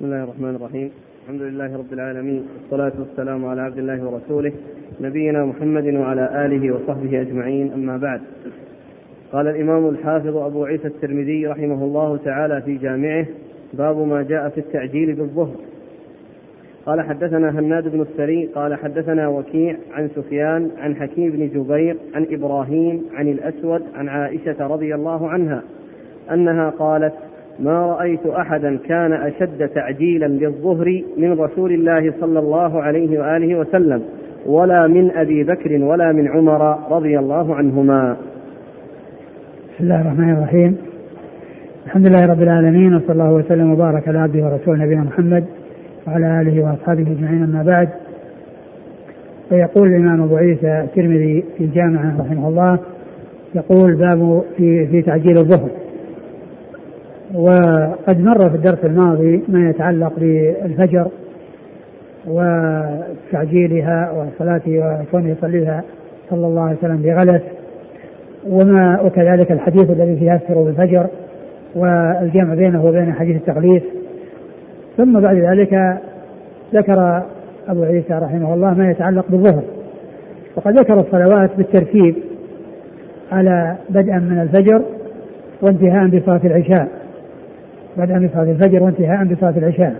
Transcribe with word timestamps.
بسم 0.00 0.12
الله 0.12 0.24
الرحمن 0.24 0.54
الرحيم. 0.54 0.90
الحمد 1.22 1.42
لله 1.42 1.76
رب 1.76 1.92
العالمين 1.92 2.46
والصلاة 2.54 2.92
والسلام 2.98 3.46
على 3.46 3.60
عبد 3.60 3.78
الله 3.78 4.04
ورسوله 4.04 4.52
نبينا 5.00 5.44
محمد 5.44 5.84
وعلى 5.84 6.46
آله 6.46 6.74
وصحبه 6.74 7.20
أجمعين 7.20 7.72
أما 7.72 7.96
بعد. 7.96 8.20
قال 9.32 9.48
الإمام 9.48 9.88
الحافظ 9.88 10.36
أبو 10.36 10.64
عيسى 10.64 10.86
الترمذي 10.86 11.46
رحمه 11.46 11.84
الله 11.84 12.16
تعالى 12.16 12.62
في 12.62 12.76
جامعه 12.76 13.26
باب 13.74 13.96
ما 13.96 14.22
جاء 14.22 14.48
في 14.48 14.58
التعجيل 14.60 15.14
بالظهر. 15.14 15.56
قال 16.86 17.00
حدثنا 17.00 17.50
هناد 17.50 17.88
بن 17.88 18.00
السري 18.00 18.46
قال 18.46 18.74
حدثنا 18.74 19.28
وكيع 19.28 19.76
عن 19.92 20.08
سفيان 20.08 20.70
عن 20.78 20.96
حكيم 20.96 21.30
بن 21.30 21.48
جبير 21.48 21.96
عن 22.14 22.26
إبراهيم 22.30 23.04
عن 23.14 23.28
الأسود 23.28 23.82
عن 23.94 24.08
عائشة 24.08 24.66
رضي 24.66 24.94
الله 24.94 25.28
عنها 25.28 25.62
أنها 26.32 26.70
قالت 26.70 27.14
ما 27.60 27.86
رأيت 27.86 28.26
أحدا 28.26 28.78
كان 28.88 29.12
أشد 29.12 29.68
تعجيلا 29.68 30.26
للظهر 30.26 31.02
من 31.18 31.40
رسول 31.40 31.72
الله 31.72 32.12
صلى 32.20 32.38
الله 32.38 32.82
عليه 32.82 33.20
وآله 33.20 33.58
وسلم 33.58 34.02
ولا 34.46 34.86
من 34.86 35.10
أبي 35.10 35.44
بكر 35.44 35.84
ولا 35.84 36.12
من 36.12 36.28
عمر 36.28 36.78
رضي 36.90 37.18
الله 37.18 37.54
عنهما. 37.54 38.16
بسم 39.74 39.84
الله 39.84 40.00
الرحمن 40.00 40.30
الرحيم. 40.30 40.76
الحمد 41.86 42.06
لله 42.06 42.26
رب 42.26 42.42
العالمين 42.42 42.94
وصلى 42.94 43.12
الله 43.12 43.32
وسلم 43.32 43.72
وبارك 43.72 44.08
على 44.08 44.18
عبده 44.18 44.44
ورسوله 44.44 44.84
نبينا 44.84 45.02
محمد 45.02 45.44
وعلى 46.06 46.40
آله 46.40 46.64
وأصحابه 46.64 47.02
أجمعين 47.02 47.42
أما 47.42 47.62
بعد. 47.62 47.88
فيقول 49.48 49.88
الإمام 49.88 50.22
أبو 50.22 50.36
عيسى 50.36 50.80
الترمذي 50.80 51.44
في 51.58 51.64
الجامعة 51.64 52.20
رحمه 52.20 52.48
الله 52.48 52.78
يقول 53.54 53.94
باب 53.94 54.42
في 54.56 54.86
في 54.86 55.02
تعجيل 55.02 55.38
الظهر. 55.38 55.70
وقد 57.34 58.20
مر 58.20 58.50
في 58.50 58.56
الدرس 58.56 58.84
الماضي 58.84 59.42
ما 59.48 59.70
يتعلق 59.70 60.12
بالفجر 60.18 61.08
وتعجيلها 62.26 64.12
وصلاته 64.12 64.78
وكونه 64.78 65.30
يصليها 65.30 65.82
صلى 66.30 66.46
الله 66.46 66.62
عليه 66.62 66.76
وسلم 66.76 67.02
بغلس 67.02 67.42
وما 68.48 69.00
وكذلك 69.00 69.52
الحديث 69.52 69.90
الذي 69.90 70.16
فيه 70.16 70.32
يسر 70.32 70.62
بالفجر 70.62 71.06
والجمع 71.74 72.54
بينه 72.54 72.84
وبين 72.84 73.12
حديث 73.12 73.36
التغليف 73.36 73.82
ثم 74.96 75.20
بعد 75.20 75.36
ذلك 75.36 75.98
ذكر 76.74 77.22
أبو 77.68 77.82
عيسى 77.82 78.14
رحمه 78.14 78.54
الله 78.54 78.74
ما 78.74 78.90
يتعلق 78.90 79.24
بالظهر 79.28 79.62
وقد 80.56 80.80
ذكر 80.80 80.94
الصلوات 80.94 81.50
بالترتيب 81.56 82.14
على 83.32 83.76
بدءا 83.90 84.18
من 84.18 84.40
الفجر 84.40 84.82
وانتهاء 85.62 86.08
بصلاة 86.08 86.40
العشاء. 86.44 86.99
بدءا 88.00 88.18
بصلاة 88.18 88.50
الفجر 88.50 88.82
وانتهاء 88.82 89.24
بصلاة 89.24 89.58
العشاء 89.58 89.94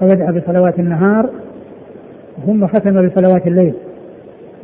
فبدأ 0.00 0.30
بصلوات 0.30 0.78
النهار 0.78 1.30
ثم 2.46 2.66
ختم 2.66 3.08
بصلوات 3.08 3.46
الليل. 3.46 3.74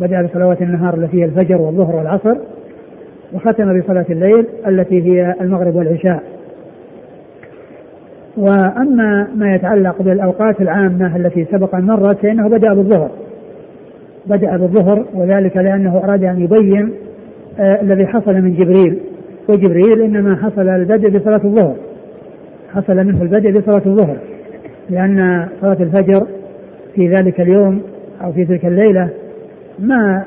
بدأ 0.00 0.22
بصلوات 0.22 0.62
النهار 0.62 0.94
التي 0.94 1.20
هي 1.20 1.24
الفجر 1.24 1.61
والظهر 1.61 1.96
والعصر 1.96 2.34
وختم 3.34 3.80
بصلاة 3.80 4.06
الليل 4.11 4.46
التي 4.66 5.02
هي 5.02 5.34
المغرب 5.41 5.74
والعشاء. 5.74 6.22
وأما 8.36 9.28
ما 9.36 9.55
يتعلق 9.55 10.02
بالأوقات 10.02 10.61
العامة 10.61 11.16
التي 11.16 11.44
سبق 11.44 11.74
أن 11.74 11.86
مرت 11.86 12.19
فإنه 12.19 12.48
بدأ 12.48 12.74
بالظهر. 12.74 13.11
بدأ 14.27 14.56
بالظهر 14.56 15.05
وذلك 15.14 15.56
لأنه 15.56 15.98
أراد 16.05 16.24
أن 16.24 16.41
يبين 16.41 16.92
آه 17.58 17.80
الذي 17.83 18.06
حصل 18.06 18.34
من 18.34 18.55
جبريل. 18.55 18.98
وجبريل 19.48 20.02
إنما 20.02 20.36
حصل 20.36 20.69
البدء 20.69 21.19
بصلاة 21.19 21.41
الظهر. 21.44 21.74
حصل 22.74 22.97
منه 22.97 23.22
البدء 23.22 23.50
بصلاة 23.50 23.83
الظهر 23.86 24.16
لأن 24.91 25.48
صلاة 25.61 25.77
الفجر 25.80 26.27
في 26.94 27.08
ذلك 27.08 27.41
اليوم 27.41 27.83
أو 28.24 28.33
في 28.33 28.44
تلك 28.44 28.64
الليلة 28.64 29.08
ما 29.78 30.24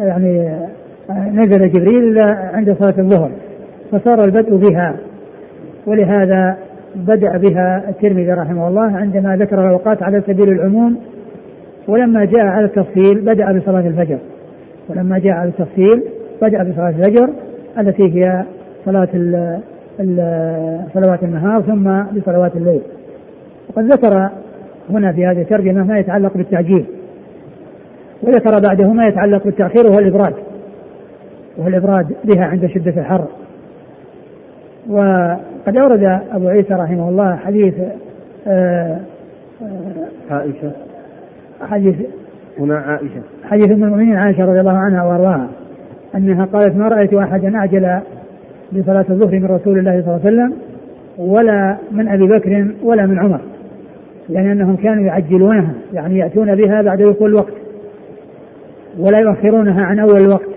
يعني 0.00 0.58
نزل 1.10 1.72
جبريل 1.72 2.18
عند 2.54 2.76
صلاة 2.80 2.98
الظهر 2.98 3.30
فصار 3.92 4.24
البدء 4.24 4.56
بها 4.56 4.96
ولهذا 5.86 6.56
بدأ 6.96 7.38
بها 7.38 7.88
الترمذي 7.88 8.32
رحمه 8.32 8.68
الله 8.68 8.96
عندما 8.96 9.36
ذكر 9.36 9.60
الأوقات 9.60 10.02
على 10.02 10.22
سبيل 10.26 10.48
العموم 10.48 10.96
ولما 11.88 12.24
جاء 12.24 12.46
على 12.46 12.64
التفصيل 12.64 13.20
بدأ 13.20 13.58
بصلاة 13.58 13.86
الفجر 13.86 14.18
ولما 14.88 15.18
جاء 15.18 15.32
على 15.32 15.48
التفصيل 15.48 16.02
بدأ 16.42 16.62
بصلاة 16.62 16.88
الفجر 16.88 17.30
التي 17.78 18.14
هي 18.14 18.44
صلاة 18.84 19.08
صلوات 20.94 21.22
النهار 21.22 21.62
ثم 21.62 22.02
بصلوات 22.02 22.56
الليل. 22.56 22.80
وقد 23.68 23.92
ذكر 23.92 24.30
هنا 24.90 25.12
في 25.12 25.26
هذه 25.26 25.42
الترجمة 25.42 25.84
ما 25.84 25.98
يتعلق 25.98 26.36
بالتعجيل. 26.36 26.84
وذكر 28.22 28.68
بعده 28.68 28.92
ما 28.92 29.06
يتعلق 29.06 29.44
بالتأخير 29.44 29.86
وهو 29.86 29.98
الإبراد. 29.98 30.34
وهو 31.58 31.68
الإبراد 31.68 32.06
بها 32.24 32.44
عند 32.44 32.66
شدة 32.66 33.00
الحر. 33.00 33.24
وقد 34.90 35.76
أورد 35.76 36.20
أبو 36.32 36.48
عيسى 36.48 36.74
رحمه 36.74 37.08
الله 37.08 37.36
حديث 37.36 37.74
آآ 38.46 39.00
آآ 39.62 40.30
عائشة. 40.30 40.72
حديث 41.60 41.96
هنا 42.58 42.76
عائشة. 42.76 43.22
حديث 43.44 43.70
أم 43.70 43.84
المؤمنين 43.84 44.16
عائشة 44.16 44.44
رضي 44.44 44.60
الله 44.60 44.78
عنها 44.78 45.04
وأرضاها 45.04 45.48
أنها 46.14 46.44
قالت 46.44 46.76
ما 46.76 46.88
رأيت 46.88 47.14
أحدا 47.14 47.56
أعجل 47.56 48.00
بصلاة 48.72 49.04
الظهر 49.10 49.38
من 49.38 49.46
رسول 49.46 49.78
الله 49.78 50.02
صلى 50.02 50.16
الله 50.16 50.20
عليه 50.24 50.36
وسلم 50.36 50.52
ولا 51.18 51.76
من 51.92 52.08
أبي 52.08 52.26
بكر 52.26 52.66
ولا 52.82 53.06
من 53.06 53.18
عمر. 53.18 53.40
يعني 54.30 54.52
أنهم 54.52 54.76
كانوا 54.76 55.04
يعجلونها 55.04 55.74
يعني 55.92 56.18
يأتون 56.18 56.54
بها 56.54 56.82
بعد 56.82 57.02
دخول 57.02 57.30
الوقت 57.30 57.52
ولا 58.98 59.18
يؤخرونها 59.18 59.84
عن 59.84 59.98
أول 59.98 60.20
الوقت. 60.20 60.48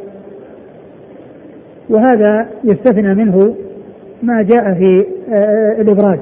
وهذا 1.90 2.48
يستثنى 2.64 3.16
منه 3.16 3.56
ما 4.24 4.42
جاء 4.42 4.74
في 4.74 5.06
الإبراد 5.81 6.20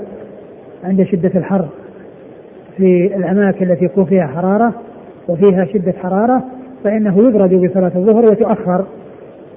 عند 0.84 1.04
شدة 1.04 1.32
الحر 1.36 1.66
في 2.78 3.16
الأماكن 3.16 3.72
التي 3.72 3.86
يكون 3.86 4.06
فيها 4.06 4.28
حرارة 4.28 4.74
وفيها 5.28 5.66
شدة 5.66 5.94
حرارة 6.04 6.44
فإنه 6.84 7.28
يبرد 7.28 7.54
بصلاة 7.54 7.92
الظهر 7.96 8.24
وتؤخر 8.24 8.86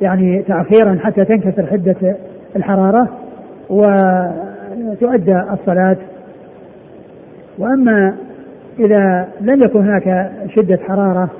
يعني 0.00 0.42
تأخيرا 0.42 0.98
حتى 1.02 1.24
تنكسر 1.24 1.66
حدة 1.66 2.16
الحرارة 2.56 3.08
وتؤدى 3.70 5.42
الصلاة. 5.52 5.96
وأما 7.58 8.14
إذا 8.86 9.28
لم 9.40 9.60
يكن 9.64 9.80
هناك 9.80 10.30
شدة 10.56 10.78
حرارة 10.88 11.30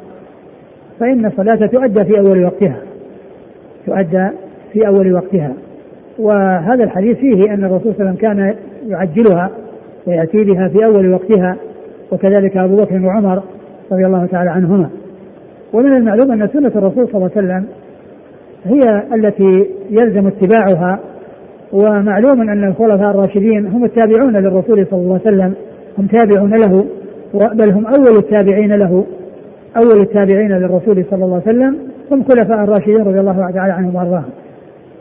فإن 1.01 1.27
الصلاة 1.27 1.67
تؤدى 1.67 2.05
في 2.05 2.19
أول 2.19 2.45
وقتها. 2.45 2.77
تؤدى 3.87 4.29
في 4.73 4.87
أول 4.87 5.13
وقتها. 5.13 5.53
وهذا 6.19 6.85
الحديث 6.85 7.17
فيه 7.17 7.55
أن 7.55 7.65
الرسول 7.65 7.95
صلى 7.95 8.01
الله 8.01 8.01
عليه 8.01 8.11
وسلم 8.11 8.15
كان 8.15 8.55
يعجلها 8.87 9.51
ويأتي 10.07 10.45
بها 10.45 10.69
في 10.69 10.85
أول 10.85 11.13
وقتها 11.13 11.57
وكذلك 12.13 12.57
أبو 12.57 12.77
بكر 12.77 13.07
وعمر 13.07 13.43
رضي 13.93 14.07
الله 14.07 14.27
تعالى 14.27 14.51
عنهما. 14.51 14.91
ومن 15.73 15.97
المعلوم 15.97 16.33
أن 16.33 16.49
سنة 16.49 16.73
الرسول 16.77 17.09
صلى 17.09 17.15
الله 17.15 17.31
عليه 17.37 17.47
وسلم 17.47 17.67
هي 18.67 19.03
التي 19.15 19.67
يلزم 19.91 20.27
اتباعها 20.27 21.01
ومعلوم 21.73 22.41
أن 22.41 22.65
الخلفاء 22.65 23.11
الراشدين 23.11 23.67
هم 23.67 23.85
التابعون 23.85 24.37
للرسول 24.37 24.87
صلى 24.91 25.01
الله 25.01 25.21
عليه 25.27 25.37
وسلم 25.37 25.55
هم 25.99 26.07
تابعون 26.07 26.51
له 26.51 26.87
بل 27.35 27.73
هم 27.73 27.87
أول 27.87 28.17
التابعين 28.19 28.73
له 28.73 29.05
أول 29.77 30.01
التابعين 30.01 30.53
للرسول 30.53 31.05
صلى 31.11 31.25
الله 31.25 31.43
عليه 31.47 31.57
وسلم 31.57 31.79
هم 32.13 32.23
خلفاء 32.23 32.65
الراشدين 32.65 33.01
رضي 33.01 33.21
الله 33.21 33.51
تعالى 33.51 33.73
عنهم 33.73 33.95
وأرضاهم. 33.95 34.31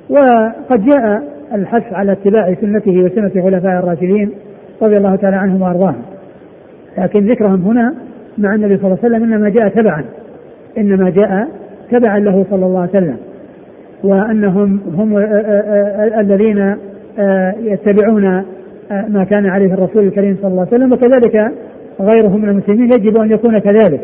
وقد 0.09 0.85
جاء 0.85 1.23
الحث 1.53 1.93
على 1.93 2.11
اتباع 2.11 2.53
سنته 2.61 3.03
وسنة 3.03 3.43
خلفاء 3.43 3.79
الراشدين 3.79 4.31
رضي 4.83 4.97
الله 4.97 5.15
تعالى 5.15 5.35
عنهم 5.35 5.61
وأرضاهم. 5.61 6.01
لكن 6.97 7.25
ذكرهم 7.25 7.61
هنا 7.61 7.93
مع 8.37 8.55
النبي 8.55 8.77
صلى 8.77 8.85
الله 8.85 8.97
عليه 9.03 9.15
وسلم 9.15 9.33
إنما 9.33 9.49
جاء 9.49 9.67
تبعا 9.67 10.03
إنما 10.77 11.09
جاء 11.09 11.47
تبعا 11.91 12.19
له 12.19 12.45
صلى 12.49 12.65
الله 12.65 12.79
عليه 12.79 12.89
وسلم. 12.89 13.17
وأنهم 14.05 14.79
هم 14.97 15.17
الذين 16.19 16.75
يتبعون 17.61 18.43
ما 18.91 19.23
كان 19.29 19.45
عليه 19.45 19.73
الرسول 19.73 20.03
الكريم 20.03 20.37
صلى 20.41 20.51
الله 20.51 20.67
عليه 20.71 20.75
وسلم 20.75 20.93
وكذلك 20.93 21.51
غيرهم 22.01 22.41
من 22.41 22.49
المسلمين 22.49 22.85
يجب 22.85 23.21
أن 23.21 23.31
يكون 23.31 23.59
كذلك. 23.59 24.01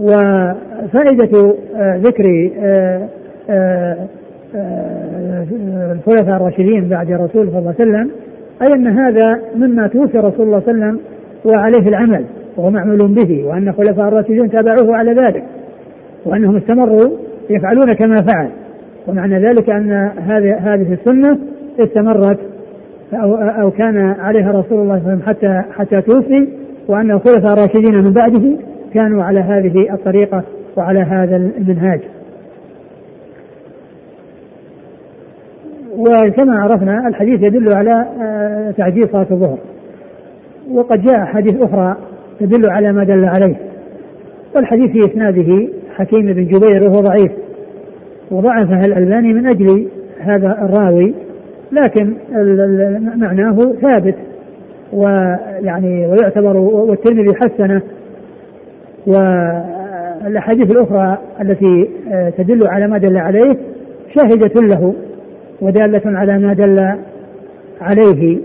وفائدة 0.00 1.54
ذكر 1.96 2.50
الخلفاء 5.92 6.36
الراشدين 6.36 6.88
بعد 6.88 7.10
الرسول 7.10 7.50
صلى 7.50 7.58
الله 7.58 7.74
عليه 7.78 7.90
وسلم 7.90 8.10
أي 8.62 8.74
أن 8.74 8.86
هذا 8.86 9.40
مما 9.56 9.86
توفي 9.86 10.18
رسول 10.18 10.46
الله 10.46 10.60
صلى 10.60 10.70
الله 10.70 10.84
عليه 10.84 10.94
وسلم 10.94 11.00
وعليه 11.44 11.88
العمل 11.88 12.24
وهو 12.56 12.70
معمول 12.70 13.14
به 13.14 13.44
وأن 13.46 13.72
خلفاء 13.72 14.08
الراشدين 14.08 14.50
تابعوه 14.50 14.96
على 14.96 15.12
ذلك 15.12 15.44
وأنهم 16.24 16.56
استمروا 16.56 17.08
يفعلون 17.50 17.92
كما 17.92 18.14
فعل. 18.14 18.48
ومعنى 19.08 19.38
ذلك 19.38 19.70
أن 19.70 20.10
هذه 20.18 20.56
هذه 20.58 20.92
السنة 20.92 21.38
استمرت 21.80 22.38
أو, 23.14 23.34
أو 23.34 23.70
كان 23.70 23.96
عليها 24.18 24.50
رسول 24.50 24.78
الله 24.80 24.98
صلى 24.98 25.12
الله 25.12 25.22
عليه 25.22 25.22
وسلم 25.22 25.22
حتى 25.22 25.62
حتى 25.72 26.00
توفي 26.00 26.48
وأن 26.88 27.10
الخلفاء 27.10 27.52
الراشدين 27.52 27.94
من 28.04 28.12
بعده 28.12 28.56
كانوا 28.94 29.24
على 29.24 29.40
هذه 29.40 29.94
الطريقة 29.94 30.42
وعلى 30.76 31.00
هذا 31.00 31.36
المنهاج. 31.36 32.00
وكما 35.96 36.62
عرفنا 36.62 37.08
الحديث 37.08 37.42
يدل 37.42 37.76
على 37.76 38.06
آه، 38.22 38.70
تعجيل 38.70 39.02
صلاة 39.12 39.26
الظهر. 39.30 39.58
وقد 40.70 41.02
جاء 41.02 41.24
حديث 41.24 41.62
أخرى 41.62 41.96
تدل 42.40 42.70
على 42.70 42.92
ما 42.92 43.04
دل 43.04 43.24
عليه. 43.24 43.56
والحديث 44.54 44.90
في 44.90 45.12
إسناده 45.12 45.68
حكيم 45.96 46.32
بن 46.32 46.44
جبير 46.44 46.88
وهو 46.88 47.00
ضعيف. 47.00 47.32
وضعفها 48.32 48.80
الألباني 48.80 49.32
من 49.32 49.46
أجل 49.46 49.88
هذا 50.20 50.58
الراوي 50.62 51.14
لكن 51.72 52.14
معناه 53.16 53.56
ثابت 53.82 54.14
ويعني 54.92 56.06
ويعتبر 56.06 56.56
والترمذي 56.56 57.34
حسنه. 57.34 57.82
والأحاديث 59.06 60.72
الأخرى 60.72 61.18
التي 61.40 61.88
آه، 62.12 62.30
تدل 62.30 62.68
على 62.68 62.86
ما 62.86 62.98
دل 62.98 63.16
عليه 63.16 63.56
شاهدة 64.14 64.60
له 64.60 64.94
ودالة 65.60 66.02
على 66.04 66.38
ما 66.38 66.52
دل 66.52 66.94
عليه. 67.80 68.38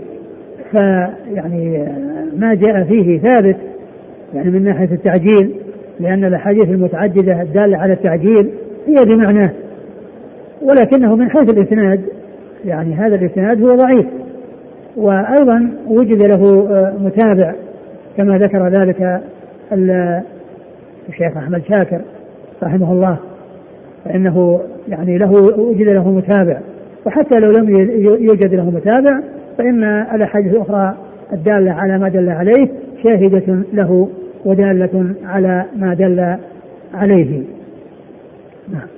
فيعني 0.70 1.82
آه، 1.82 2.36
ما 2.36 2.54
جاء 2.54 2.84
فيه 2.84 3.18
ثابت 3.18 3.56
يعني 4.34 4.50
من 4.50 4.64
ناحية 4.64 4.92
التعجيل 4.92 5.54
لأن 6.00 6.24
الأحاديث 6.24 6.68
المتعددة 6.68 7.42
الدالة 7.42 7.78
على 7.78 7.92
التعجيل 7.92 8.50
هي 8.86 9.04
بمعناه 9.04 9.50
ولكنه 10.62 11.16
من 11.16 11.30
حيث 11.30 11.50
الإسناد 11.50 12.00
يعني 12.64 12.94
هذا 12.94 13.14
الإسناد 13.14 13.60
هو 13.60 13.76
ضعيف. 13.76 14.06
وأيضا 14.96 15.70
وجد 15.86 16.22
له 16.22 16.68
آه، 16.70 16.92
متابع 17.00 17.54
كما 18.16 18.38
ذكر 18.38 18.68
ذلك 18.68 19.20
الشيخ 21.08 21.36
أحمد 21.36 21.62
شاكر 21.68 22.00
رحمه 22.62 22.92
الله 22.92 23.16
فإنه 24.04 24.60
يعني 24.88 25.18
له 25.18 25.30
وجد 25.58 25.88
له 25.88 26.10
متابع. 26.10 26.58
وحتى 27.06 27.38
لو 27.38 27.50
لم 27.50 27.70
يوجد 28.20 28.54
له 28.54 28.70
متابع 28.70 29.20
فإن 29.58 29.84
الأحاديث 29.84 30.52
الأخرى 30.52 30.94
الدالة 31.32 31.72
على 31.72 31.98
ما 31.98 32.08
دل 32.08 32.28
عليه 32.28 32.68
شاهدة 33.02 33.62
له 33.72 34.08
ودالة 34.44 35.14
على 35.24 35.64
ما 35.76 35.94
دل 35.94 36.36
عليه. 36.94 37.42
نعم. 38.72 38.97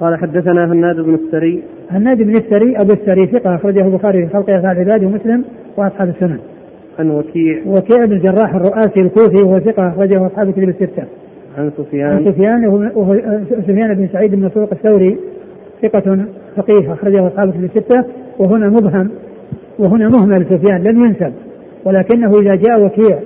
قال 0.00 0.18
حدثنا 0.18 0.72
هناد 0.72 0.96
بن 0.96 1.14
السري. 1.14 1.62
هناد 1.90 2.22
بن 2.22 2.30
السري 2.30 2.76
أبو 2.76 2.92
السري 2.92 3.26
ثقة 3.26 3.54
أخرجه 3.54 3.86
البخاري 3.86 4.26
في 4.26 4.32
خلق 4.32 4.50
افعال 4.50 4.76
العباد 4.76 5.04
ومسلم 5.04 5.44
وأصحاب 5.76 6.08
السنن. 6.08 6.38
عن 6.98 7.10
وكيع. 7.10 7.58
وكيع 7.66 8.04
بن 8.04 8.12
الجراح 8.12 8.54
الرؤاسي 8.54 9.00
الكوفي 9.00 9.44
وهو 9.44 9.60
ثقة 9.60 9.88
أخرجه 9.88 10.26
أصحاب 10.26 10.48
الكتب 10.48 10.68
الستة. 10.68 11.04
عن 11.58 11.70
سفيان. 11.76 12.10
عن 12.10 12.32
سفيان 12.32 12.66
وهو 12.66 13.14
سفيان 13.50 13.94
بن 13.94 14.08
سعيد 14.12 14.34
بن 14.34 14.44
مسروق 14.44 14.68
الثوري 14.72 15.18
ثقة 15.82 16.26
فقيه 16.56 16.92
أخرجه 16.92 17.26
أصحاب 17.26 17.48
الكتب 17.48 17.64
الستة. 17.64 18.04
وهنا 18.38 18.68
مبهم 18.68 19.10
وهنا 19.78 20.08
مهمل 20.08 20.46
سفيان 20.50 20.82
لم 20.82 21.04
ينسب. 21.04 21.32
ولكنه 21.84 22.30
إذا 22.42 22.54
جاء 22.54 22.84
وكيع 22.84 23.18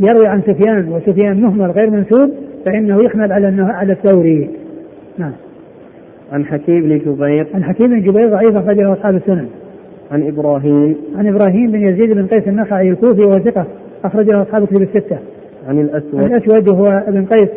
يروي 0.00 0.26
عن 0.26 0.40
سفيان 0.42 0.88
وسفيان 0.88 1.42
مهمل 1.42 1.70
غير 1.70 1.90
منسوب 1.90 2.30
فإنه 2.64 3.04
يحمل 3.04 3.32
على 3.32 3.62
على 3.62 3.92
الثوري. 3.92 4.50
نعم. 5.18 5.32
عن 6.34 6.44
حكيم 6.44 6.80
بن 6.80 6.98
جبير. 6.98 7.46
عن 7.54 7.64
حكيم 7.64 7.86
بن 7.86 8.00
جبير 8.00 8.30
ضعيف 8.30 8.56
أخرجه 8.56 8.92
أصحاب 8.92 9.14
السنن. 9.14 9.46
عن 10.12 10.28
إبراهيم. 10.28 10.96
عن 11.16 11.26
إبراهيم 11.26 11.70
بن 11.70 11.80
يزيد 11.88 12.12
بن 12.12 12.26
قيس 12.26 12.48
النخعي 12.48 12.90
الكوفي 12.90 13.20
وهو 13.20 13.30
ثقة 13.30 13.66
أخرجه 14.04 14.42
أصحاب 14.42 14.62
الكتب 14.62 14.82
الستة. 14.82 15.18
عن 15.68 15.78
الأسود. 15.78 16.24
عن 16.24 16.34
الأسود 16.34 16.68
وهو 16.68 17.02
ابن 17.08 17.24
قيس 17.24 17.48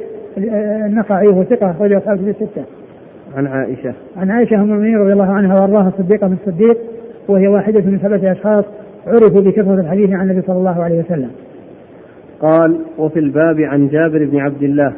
النخعي 0.86 1.28
وهو 1.28 1.44
ثقة 1.44 1.72
أخرجه 1.72 1.98
أصحاب 1.98 2.20
الكتب 2.20 2.30
الستة. 2.42 2.64
عن 3.38 3.48
عائشة. 3.48 3.94
عن 4.18 4.32
عائشة 4.32 4.56
أم 4.56 4.62
المؤمنين 4.62 4.98
رضي 4.98 5.14
الله 5.14 5.32
عنها 5.32 5.54
وأرضاها 5.62 5.88
الصديقة 5.88 6.28
من 6.28 6.38
الصديق 6.48 6.78
وهي 7.28 7.48
واحدة 7.48 7.82
من 7.82 7.98
ثلاثة 7.98 8.32
أشخاص 8.32 8.66
عرفوا 9.08 9.42
بكثرة 9.42 9.82
الحديث 9.82 10.10
عن 10.10 10.30
النبي 10.30 10.48
صلى 10.48 10.58
الله 10.58 10.84
عليه 10.84 11.00
وسلم. 11.00 11.30
قال 12.40 12.78
وفي 12.98 13.20
الباب 13.20 13.60
عن 13.60 13.88
جابر 13.88 14.26
بن 14.26 14.38
عبد 14.38 14.64
الله. 14.64 14.94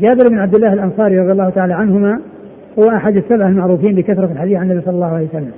جابر 0.00 0.28
بن 0.30 0.38
عبد 0.38 0.54
الله 0.54 0.72
الأنصاري 0.72 1.18
رضي 1.18 1.32
الله 1.32 1.50
تعالى 1.50 1.74
عنهما 1.74 2.20
هو 2.78 2.88
أحد 2.88 3.16
السبع 3.16 3.48
المعروفين 3.48 3.94
بكثرة 3.94 4.32
الحديث 4.32 4.56
عن 4.56 4.70
النبي 4.70 4.84
صلى 4.84 4.94
الله 4.94 5.06
عليه 5.06 5.26
وسلم. 5.26 5.52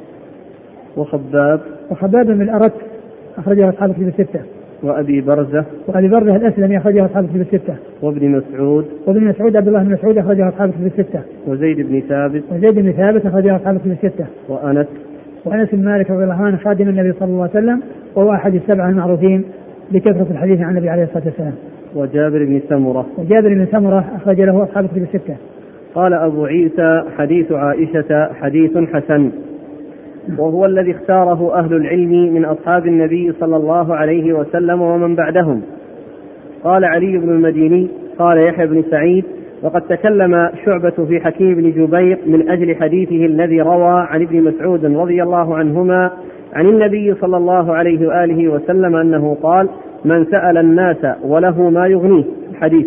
وخباب 0.97 1.61
وخباب 1.91 2.27
بن 2.27 2.43
الأرت 2.43 2.73
أخرجه 3.39 3.69
أصحاب 3.69 3.91
الكتب 3.91 4.09
الستة. 4.09 4.41
وأبي 4.83 5.21
برزة 5.21 5.65
وأبي 5.87 6.09
برزة 6.09 6.37
الأسلمي 6.37 6.79
أخرجه 6.79 7.05
أصحاب 7.05 7.25
الكتب 7.25 7.41
الستة. 7.41 7.75
وابن 8.03 8.31
مسعود 8.31 8.87
وابن 9.07 9.25
مسعود 9.25 9.57
عبد 9.57 9.69
الله 9.69 9.83
بن 9.83 9.93
مسعود 9.93 10.19
أخرجه 10.19 10.49
أصحاب 10.49 10.69
الكتب 10.69 10.87
الستة. 10.87 11.21
وزيد 11.47 11.81
بن 11.81 12.01
ثابت 12.01 12.43
وزيد 12.53 12.75
بن 12.75 12.93
ثابت 12.93 13.27
أخرجه 13.27 13.57
أصحاب 13.57 13.77
الكتب 13.77 13.91
الستة. 13.91 14.27
وأنس 14.49 14.87
وأنس 15.45 15.69
بن 15.73 15.85
مالك 15.85 16.11
رضي 16.11 16.25
الله 16.25 16.35
عنه 16.35 16.57
خادم 16.57 16.89
النبي 16.89 17.13
صلى 17.13 17.29
الله 17.29 17.43
عليه 17.43 17.51
وسلم 17.51 17.83
وهو 18.15 18.33
أحد 18.33 18.55
السبع 18.55 18.89
المعروفين 18.89 19.45
بكثرة 19.93 20.27
الحديث 20.31 20.61
عن 20.61 20.71
النبي 20.71 20.89
عليه 20.89 21.03
الصلاة 21.03 21.25
والسلام. 21.25 21.53
وجابر 21.95 22.45
بن 22.45 22.61
سمرة 22.69 23.07
وجابر 23.19 23.55
بن 23.55 23.67
سمرة 23.73 24.05
أخرج 24.17 24.41
له 24.41 24.63
أصحاب 24.63 24.85
الكتب 24.85 25.03
الستة. 25.03 25.37
قال 25.97 26.15
أبو 26.15 26.45
عيسى 26.45 27.03
حديث 27.19 27.53
عائشة 27.53 28.29
حديث 28.41 28.79
حسن. 28.79 29.31
وهو 30.39 30.63
الذي 30.69 30.91
اختاره 30.91 31.59
أهل 31.59 31.75
العلم 31.75 32.35
من 32.35 32.45
أصحاب 32.45 32.87
النبي 32.87 33.33
صلى 33.41 33.57
الله 33.57 33.95
عليه 33.95 34.33
وسلم 34.33 34.83
ومن 34.83 35.15
بعدهم. 35.15 35.63
قال 36.65 36.85
علي 36.85 37.19
بن 37.19 37.29
المديني 37.29 37.89
قال 38.19 38.49
يحيى 38.49 38.67
بن 38.67 38.83
سعيد 38.91 39.25
وقد 39.63 39.83
تكلم 39.83 40.51
شعبة 40.65 41.05
في 41.09 41.21
حكيم 41.21 41.55
بن 41.55 41.71
جبير 41.71 42.19
من 42.27 42.51
أجل 42.51 42.77
حديثه 42.77 43.27
الذي 43.27 43.61
روى 43.61 44.07
عن 44.11 44.23
ابن 44.23 44.43
مسعود 44.43 44.85
رضي 44.85 45.23
الله 45.23 45.57
عنهما 45.57 46.11
عن 46.55 46.67
النبي 46.67 47.15
صلى 47.15 47.37
الله 47.37 47.75
عليه 47.75 48.09
وآله 48.09 48.49
وسلم 48.49 48.97
أنه 48.97 49.37
قال 49.43 49.69
من 50.05 50.25
سأل 50.25 50.59
الناس 50.59 51.07
وله 51.25 51.71
ما 51.71 51.87
يغنيه 51.87 52.25
الحديث. 52.51 52.87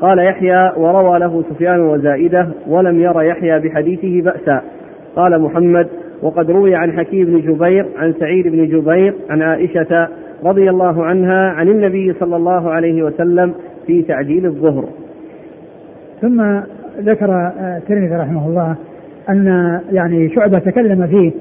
قال 0.00 0.18
يحيى 0.18 0.58
وروى 0.76 1.18
له 1.18 1.44
سفيان 1.50 1.80
وزائدة 1.80 2.48
ولم 2.66 3.00
ير 3.00 3.22
يحيى 3.22 3.58
بحديثه 3.58 4.22
بأسا. 4.22 4.62
قال 5.16 5.40
محمد 5.40 5.88
وقد 6.22 6.50
روي 6.50 6.74
عن 6.74 6.92
حكيم 6.92 7.26
بن 7.26 7.40
جبير 7.40 7.86
عن 7.98 8.14
سعيد 8.20 8.48
بن 8.48 8.66
جبير 8.66 9.14
عن 9.30 9.42
عائشة 9.42 10.08
رضي 10.44 10.70
الله 10.70 11.04
عنها 11.04 11.50
عن 11.50 11.68
النبي 11.68 12.12
صلى 12.20 12.36
الله 12.36 12.70
عليه 12.70 13.02
وسلم 13.02 13.54
في 13.86 14.02
تعجيل 14.02 14.46
الظهر. 14.46 14.84
ثم 16.20 16.60
ذكر 17.00 17.52
الترمذي 17.60 18.14
رحمه 18.14 18.48
الله 18.48 18.76
أن 19.30 19.80
يعني 19.92 20.28
شعبة 20.28 20.58
تكلم 20.58 21.06
فيه 21.06 21.32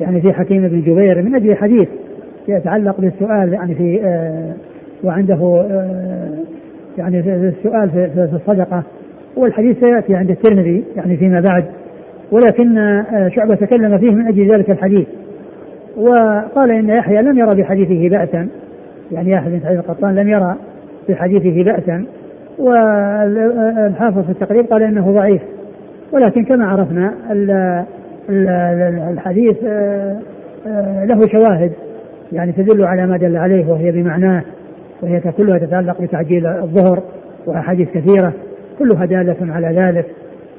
يعني 0.00 0.20
في 0.20 0.32
حكيم 0.32 0.68
بن 0.68 0.80
جبير 0.80 1.22
من 1.22 1.34
أجل 1.34 1.56
حديث 1.56 1.88
يتعلق 2.48 3.00
بالسؤال 3.00 3.52
يعني 3.52 3.74
في 3.74 4.00
آه 4.04 4.52
وعنده 5.04 5.66
آه 5.70 6.30
يعني 6.98 7.20
السؤال 7.20 7.90
في 7.90 8.28
الصدقة 8.32 8.82
والحديث 9.36 9.80
سيأتي 9.80 10.14
عند 10.14 10.30
الترمذي 10.30 10.84
يعني 10.96 11.16
فيما 11.16 11.40
بعد 11.40 11.64
ولكن 12.32 12.78
آه، 12.78 13.28
شعبة 13.28 13.54
تكلم 13.54 13.98
فيه 13.98 14.10
من 14.10 14.26
أجل 14.26 14.52
ذلك 14.52 14.70
الحديث. 14.70 15.06
وقال 15.96 16.70
إن 16.70 16.88
يحيى 16.88 17.22
لم 17.22 17.38
يرى 17.38 17.62
بحديثه 17.62 18.08
بأسا 18.08 18.48
يعني 19.12 19.30
يحيى 19.36 19.50
بن 19.50 19.60
سعيد 19.60 19.78
القطان 19.78 20.14
لم 20.14 20.28
يرى 20.28 20.56
بحديثه 21.08 21.62
بأسا 21.62 22.04
والحافظ 22.58 24.24
في 24.24 24.30
التقريب 24.30 24.66
قال 24.66 24.82
إنه 24.82 25.12
ضعيف. 25.12 25.42
ولكن 26.12 26.44
كما 26.44 26.66
عرفنا 26.66 27.14
الحديث 29.10 29.56
آه، 29.64 30.18
آه، 30.66 31.04
له 31.04 31.20
شواهد 31.32 31.72
يعني 32.32 32.52
تدل 32.52 32.84
على 32.84 33.06
ما 33.06 33.16
دل 33.16 33.36
عليه 33.36 33.68
وهي 33.68 33.92
بمعناه 33.92 34.42
وهي 35.04 35.20
كلها 35.20 35.58
تتعلق 35.58 36.02
بتعجيل 36.02 36.46
الظهر 36.46 37.02
وأحاديث 37.46 37.88
كثيرة 37.88 38.32
كلها 38.78 39.04
دالة 39.06 39.36
على 39.54 39.66
ذلك. 39.66 40.06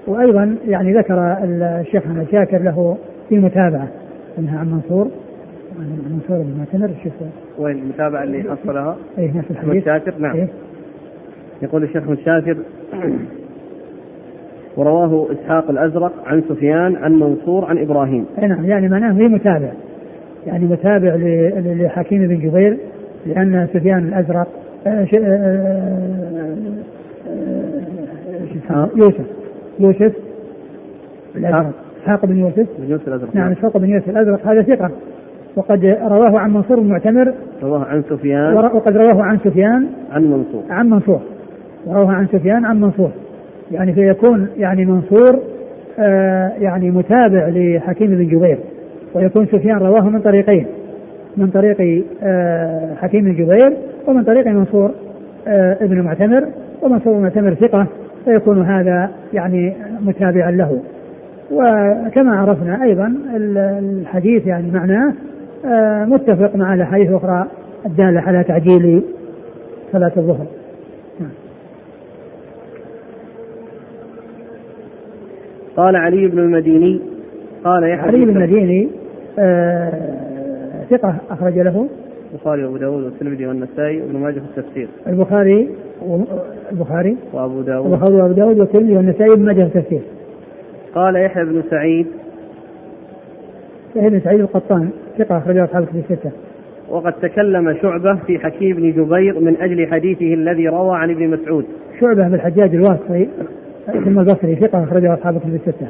وأيضا 0.07 0.55
يعني 0.67 0.93
ذكر 0.93 1.37
الشيخ 1.43 2.03
أحمد 2.03 2.27
شاكر 2.31 2.61
له 2.61 2.97
في 3.29 3.39
متابعة 3.39 3.87
أنها 4.39 4.59
عن 4.59 4.71
منصور 4.71 5.07
عن 5.79 5.87
منصور 6.11 6.37
بن 6.37 6.57
معتمر 6.59 6.95
شوف 7.03 7.13
وين 7.59 7.77
المتابعة 7.77 8.23
اللي 8.23 8.43
حصلها؟ 8.43 8.95
اي 9.17 9.31
نفس 9.35 9.51
الحديث. 9.51 9.85
شاكر؟ 9.85 10.13
نعم. 10.19 10.35
إيه؟ 10.35 10.47
يقول 11.61 11.83
الشيخ 11.83 12.03
أحمد 12.03 12.17
شاكر 12.25 12.57
ورواه 14.77 15.27
إسحاق 15.31 15.69
الأزرق 15.69 16.11
عن 16.25 16.43
سفيان 16.49 16.95
عن 16.95 17.19
منصور 17.19 17.65
عن 17.65 17.77
إبراهيم. 17.77 18.25
أي 18.41 18.47
نعم. 18.47 18.65
يعني 18.65 18.89
معناه 18.89 19.13
في 19.13 19.27
متابع 19.27 19.71
يعني 20.47 20.65
متابع 20.65 21.15
لحكيم 21.55 22.27
بن 22.27 22.39
جبير 22.39 22.77
لأن 23.25 23.67
سفيان 23.73 24.07
الأزرق 24.07 24.47
آه، 24.87 25.07
آه، 25.17 26.55
آه، 28.71 28.89
يوسف 28.95 29.25
يوسف 29.79 30.13
الأزرق 31.35 31.73
اسحاق 32.05 32.25
بن 32.25 32.37
يوسف 32.37 32.67
بن 32.79 32.89
يوسف 32.89 33.07
الازرق 33.07 33.35
نعم 33.35 33.51
اسحاق 33.51 33.77
بن 33.77 33.89
يوسف 33.89 34.09
الازرق 34.09 34.47
هذا 34.47 34.61
ثقه 34.61 34.91
وقد 35.55 35.85
رواه 35.85 36.39
عن 36.39 36.53
منصور 36.53 36.77
المعتمر 36.77 37.33
رواه 37.63 37.85
عن 37.85 38.03
سفيان 38.09 38.53
وقد 38.53 38.97
رواه 38.97 39.23
عن 39.23 39.39
سفيان 39.43 39.87
عن 40.11 40.23
منصور 40.23 40.63
عن 40.69 40.89
منصور 40.89 41.21
رواه 41.87 42.11
عن 42.11 42.27
سفيان 42.27 42.65
عن 42.65 42.81
منصور 42.81 43.11
يعني 43.71 43.93
فيكون 43.93 44.47
يعني 44.57 44.85
منصور 44.85 45.39
آه 45.99 46.51
يعني 46.59 46.91
متابع 46.91 47.49
لحكيم 47.49 48.07
بن 48.07 48.27
جبير 48.27 48.57
ويكون 49.13 49.45
سفيان 49.45 49.77
رواه 49.77 50.09
من 50.09 50.19
طريقين 50.19 50.67
من 51.37 51.47
طريق 51.47 52.03
آه 52.23 52.95
حكيم 52.95 53.23
بن 53.23 53.33
جبير 53.33 53.77
ومن 54.07 54.23
طريق 54.23 54.47
منصور 54.47 54.91
آه 55.47 55.77
ابن 55.81 56.01
معتمر 56.01 56.47
ومنصور 56.81 57.17
المعتمر 57.17 57.53
ثقة 57.53 57.87
فيكون 58.25 58.61
هذا 58.61 59.09
يعني 59.33 59.73
متابعا 60.01 60.51
له. 60.51 60.79
وكما 61.51 62.39
عرفنا 62.39 62.83
أيضا 62.83 63.13
الحديث 63.35 64.47
يعني 64.47 64.71
معناه 64.71 65.13
آه، 65.65 66.05
متفق 66.05 66.55
مع 66.55 66.73
الأحاديث 66.73 67.09
الأخرى 67.09 67.47
الدالة 67.85 68.21
على 68.21 68.43
تعجيل 68.43 69.03
صلاة 69.91 70.11
الظهر. 70.17 70.45
قال 75.77 75.95
علي 75.95 76.27
بن 76.27 76.39
المديني 76.39 77.01
قال 77.63 77.83
يحيى 77.83 78.07
علي 78.07 78.25
بن 78.25 78.29
المديني 78.29 78.89
آه 79.39 80.34
ثقة 80.91 81.15
أخرج 81.29 81.59
له. 81.59 81.87
البخاري 82.33 82.63
وابو 82.63 82.77
داود 82.77 83.03
والترمذي 83.03 83.47
والنسائي 83.47 84.01
وابن 84.01 84.19
ماجه 84.19 84.39
في 84.39 84.57
التفسير. 84.57 84.87
البخاري 85.07 85.69
البخاري. 86.71 87.17
وأبو 87.33 87.61
داود. 87.61 87.93
البخاري 87.93 88.15
وأبو 88.15 88.33
داود 88.33 88.59
والترمذي 88.59 88.97
والنسائي 88.97 89.29
وابن 89.29 89.45
ماجه 89.45 89.63
في 89.63 89.65
التفسير. 89.65 90.01
قال 90.95 91.15
يحيى 91.15 91.45
بن 91.45 91.63
سعيد. 91.69 92.07
يحيى 93.95 94.09
بن 94.09 94.19
سعيد 94.19 94.39
القطان 94.39 94.89
ثقة 95.17 95.37
أخرجه 95.37 95.63
أصحاب 95.63 95.83
الكتب 95.83 95.97
الستة. 95.97 96.31
وقد 96.89 97.13
تكلم 97.13 97.77
شعبة 97.81 98.15
في 98.15 98.39
حكيم 98.39 98.75
بن 98.75 98.91
جبير 98.91 99.39
من 99.39 99.55
أجل 99.61 99.87
حديثه 99.87 100.33
الذي 100.33 100.67
روى 100.67 100.97
عن 100.97 101.11
ابن 101.11 101.27
مسعود. 101.27 101.65
شعبة 101.99 102.27
بن 102.27 102.33
الحجاج 102.33 102.75
الواسطي 102.75 103.27
ثم 103.85 104.19
البصري 104.19 104.55
ثقة 104.55 104.83
أخرجه 104.83 105.13
أصحاب 105.13 105.35
الكتب 105.35 105.55
الستة. 105.55 105.87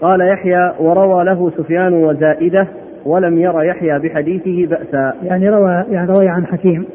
قال 0.00 0.20
يحيى 0.20 0.72
وروى 0.80 1.24
له 1.24 1.50
سفيان 1.50 1.94
وزائدة 1.94 2.66
ولم 3.04 3.38
ير 3.38 3.62
يحيى 3.62 3.98
بحديثه 3.98 4.66
بأسا. 4.66 5.14
يعني 5.22 5.48
روى 5.48 5.84
يعني 5.90 6.12
روي 6.12 6.28
عن 6.28 6.46
حكيم 6.46 6.86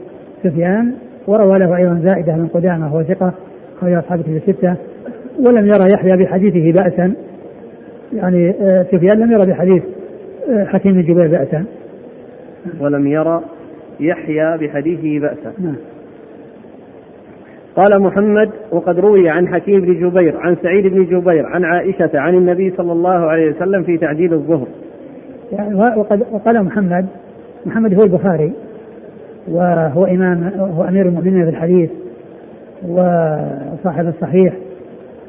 سفيان 0.44 0.94
وروى 1.28 1.54
له 1.60 1.78
أيضا 1.78 2.02
زائدة 2.06 2.36
من 2.36 2.48
قدامة 2.48 2.94
وهو 2.94 3.04
ثقة 3.04 3.34
أخرج 3.78 3.94
أصحاب 3.94 4.20
الكتب 4.20 4.36
الستة. 4.36 4.76
ولم 5.48 5.68
يرى 5.68 5.94
يحيى 5.94 6.18
بحديثه 6.18 6.82
بأسا. 6.82 7.14
يعني 8.14 8.50
آه، 8.62 8.84
سفيان 8.84 9.20
لم 9.20 9.32
يرى 9.32 9.46
بحديث 9.46 9.84
آه، 10.50 10.66
حكيم 10.66 10.94
بن 10.94 11.02
جبير 11.02 11.28
بأسا. 11.28 11.66
ولم 12.80 13.08
يرى 13.08 13.42
يحيى 14.00 14.58
بحديثه 14.58 15.20
بأسا. 15.20 15.54
نعم. 15.60 15.76
قال 17.80 18.02
محمد 18.02 18.50
وقد 18.72 19.00
روي 19.00 19.30
عن 19.30 19.48
حكيم 19.48 19.82
بن 19.82 19.94
جبير 19.94 20.38
عن 20.38 20.56
سعيد 20.64 20.88
بن 20.88 21.06
جبير 21.06 21.46
عن 21.46 21.64
عائشة 21.64 22.10
عن 22.14 22.36
النبي 22.36 22.74
صلى 22.78 22.92
الله 22.92 23.10
عليه 23.10 23.50
وسلم 23.50 23.84
في 23.84 23.98
تعجيل 23.98 24.34
الظهر 24.34 24.68
يعني 25.52 25.76
وقد 25.76 26.26
وقال 26.32 26.64
محمد 26.64 27.06
محمد 27.66 27.94
هو 27.94 28.04
البخاري 28.04 28.52
وهو 29.48 30.06
إمام 30.06 30.52
هو 30.58 30.84
أمير 30.84 31.06
المؤمنين 31.06 31.44
في 31.44 31.50
الحديث 31.50 31.90
وصاحب 32.88 34.08
الصحيح 34.08 34.54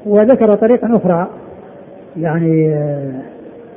وذكر 0.06 0.52
طريقا 0.52 0.92
أخرى 0.92 1.28
يعني 2.16 2.74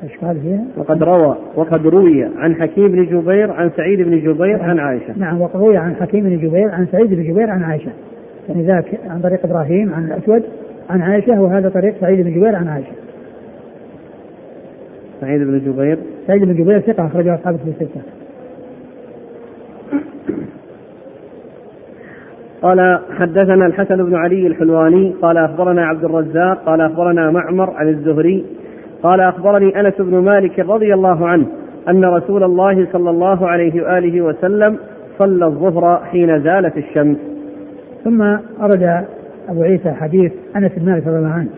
إيش 0.04 0.18
قال 0.22 0.40
فيها؟ 0.42 0.64
وقد 0.78 1.04
روى 1.04 1.38
وقد 1.56 1.88
روي 1.88 2.24
عن 2.38 2.56
حكيم 2.56 2.88
بن 2.88 3.06
جبير 3.06 3.52
عن 3.52 3.72
سعيد 3.78 4.02
بن 4.02 4.20
جبير 4.20 4.62
عن 4.62 4.80
عائشة. 4.80 5.14
نعم 5.18 5.42
وقد 5.42 5.60
روي 5.60 5.78
عن 5.78 5.96
حكيم 5.96 6.24
بن 6.24 6.38
جبير 6.38 6.72
عن 6.72 6.88
سعيد 6.92 7.14
بن 7.14 7.24
جبير 7.24 7.50
عن 7.50 7.64
عائشة. 7.64 7.92
يعني 8.50 8.64
ذاك 8.68 9.00
عن 9.10 9.22
طريق 9.22 9.46
إبراهيم 9.46 9.94
عن 9.94 10.06
الأسود 10.06 10.44
عن 10.90 11.02
عائشة 11.02 11.42
وهذا 11.42 11.70
طريق 11.70 11.94
سعيد 12.02 12.22
بن 12.22 12.32
جبير 12.32 12.56
عن 12.56 12.68
عائشة. 12.68 12.92
سعيد 15.22 15.42
بن 15.42 15.60
جبير 15.60 15.98
سعيد 16.28 16.44
بن 16.44 16.54
جبير 16.54 16.80
ثقة 16.80 17.08
أخرجه 17.08 17.36
اصحاب 17.36 17.56
في 17.56 17.70
الستة. 17.70 18.02
قال 22.62 23.00
حدثنا 23.18 23.66
الحسن 23.66 24.06
بن 24.06 24.16
علي 24.16 24.48
الحلواني 24.48 25.14
قال 25.22 25.38
أخبرنا 25.38 25.86
عبد 25.86 26.04
الرزاق 26.04 26.64
قال 26.66 26.82
أخبرنا 26.82 27.32
معمر 27.32 27.70
عن 27.70 27.88
الزهري 27.88 28.46
قال 29.04 29.20
أخبرني 29.20 29.80
أنس 29.80 29.94
بن 30.00 30.18
مالك 30.18 30.60
رضي 30.60 30.94
الله 30.94 31.28
عنه 31.28 31.46
أن 31.90 32.06
رسول 32.06 32.44
الله 32.44 32.88
صلى 32.92 33.10
الله 33.10 33.48
عليه 33.48 33.82
وآله 33.84 34.22
وسلم 34.22 34.78
صلى 35.20 35.46
الظهر 35.46 36.04
حين 36.12 36.44
زالت 36.44 36.78
الشمس. 36.78 37.18
ثم 38.04 38.22
أرد 38.62 39.06
أبو 39.50 39.64
عيسى 39.64 39.92
حديث 39.92 40.32
أنس 40.56 40.72
بن 40.78 40.92
مالك 40.92 41.08
رضي 41.08 41.18
الله 41.18 41.30
عنه 41.30 41.50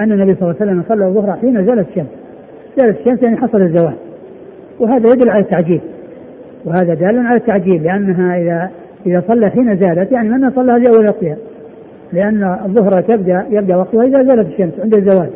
أن 0.00 0.12
النبي 0.12 0.34
صلى 0.34 0.42
الله 0.42 0.56
عليه 0.60 0.72
وسلم 0.72 0.82
صلى 0.88 1.06
الظهر 1.06 1.36
حين 1.36 1.66
زالت 1.66 1.88
الشمس. 1.88 2.10
زالت 2.78 2.98
الشمس 3.00 3.22
يعني 3.22 3.36
حصل 3.36 3.62
الزوال. 3.62 3.94
وهذا 4.80 5.08
يدل 5.08 5.30
على 5.30 5.42
التعجيل. 5.42 5.80
وهذا 6.66 6.94
دال 6.94 7.26
على 7.26 7.36
التعجيل 7.36 7.82
لأنها 7.82 8.38
اذا 8.38 8.70
إذا 9.06 9.22
صلى 9.28 9.50
حين 9.50 9.76
زالت 9.76 10.12
يعني 10.12 10.28
من 10.28 10.50
صلى 10.50 10.72
أول 10.72 11.06
وقتها 11.06 11.36
لأن 12.12 12.58
الظهر 12.64 13.00
تبدأ 13.00 13.46
يبدأ 13.50 13.76
وقتها 13.76 14.02
إذا 14.02 14.22
زالت 14.22 14.52
الشمس 14.52 14.72
عند 14.80 14.96
الزوال 14.96 15.30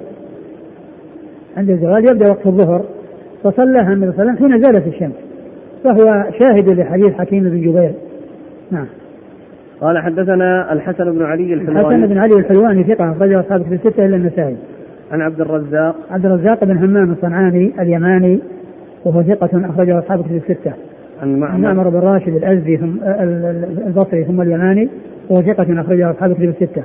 عند 1.56 1.70
الزوال 1.70 2.10
يبدأ 2.10 2.30
وقت 2.30 2.46
الظهر 2.46 2.84
فصلىها 3.44 3.92
النبي 3.92 4.12
صلى 4.12 4.22
الله 4.22 4.32
عليه 4.32 4.32
وسلم 4.32 4.52
حين 4.52 4.62
زالت 4.62 4.86
الشمس 4.86 5.14
فهو 5.84 6.24
شاهد 6.42 6.72
لحديث 6.72 7.12
حكيم 7.12 7.42
بن 7.42 7.60
جبير 7.60 7.92
نعم 8.70 8.86
قال 9.80 9.99
حدثنا 9.99 10.72
الحسن 10.72 11.12
بن 11.12 11.22
علي 11.22 11.54
الحلواني 11.54 11.96
الحسن 11.96 12.06
بن 12.06 12.18
علي 12.18 12.34
الحلواني 12.34 12.84
ثقة 12.84 13.12
أخرجه 13.12 13.40
أصحاب 13.40 13.62
في 13.62 13.75
الستة 13.75 14.06
إلا 14.06 14.16
النسائي 14.16 14.56
عن 15.12 15.20
عبد 15.20 15.40
الرزاق 15.40 15.96
عبد 16.10 16.26
الرزاق 16.26 16.64
بن 16.64 16.76
همام 16.76 17.12
الصنعاني 17.12 17.72
اليماني 17.80 18.40
وهو 19.04 19.22
ثقة 19.22 19.70
أخرجه 19.70 19.99
أصحاب 19.99 20.22
في 20.22 20.37
الستة 20.37 20.72
عن 21.22 21.38
معمر, 21.38 21.58
معمر 21.58 21.88
بن 21.88 21.99
راشد 21.99 22.37
الأزدي 22.37 22.76
ثم 22.76 22.96
البصري 23.87 24.25
ثم 24.25 24.40
اليماني 24.40 24.88
وهو 25.30 25.42
ثقة 25.42 25.80
أخرجه 25.80 26.10
أصحاب 26.10 26.30
الكتب 26.30 26.44
الستة. 26.49 26.82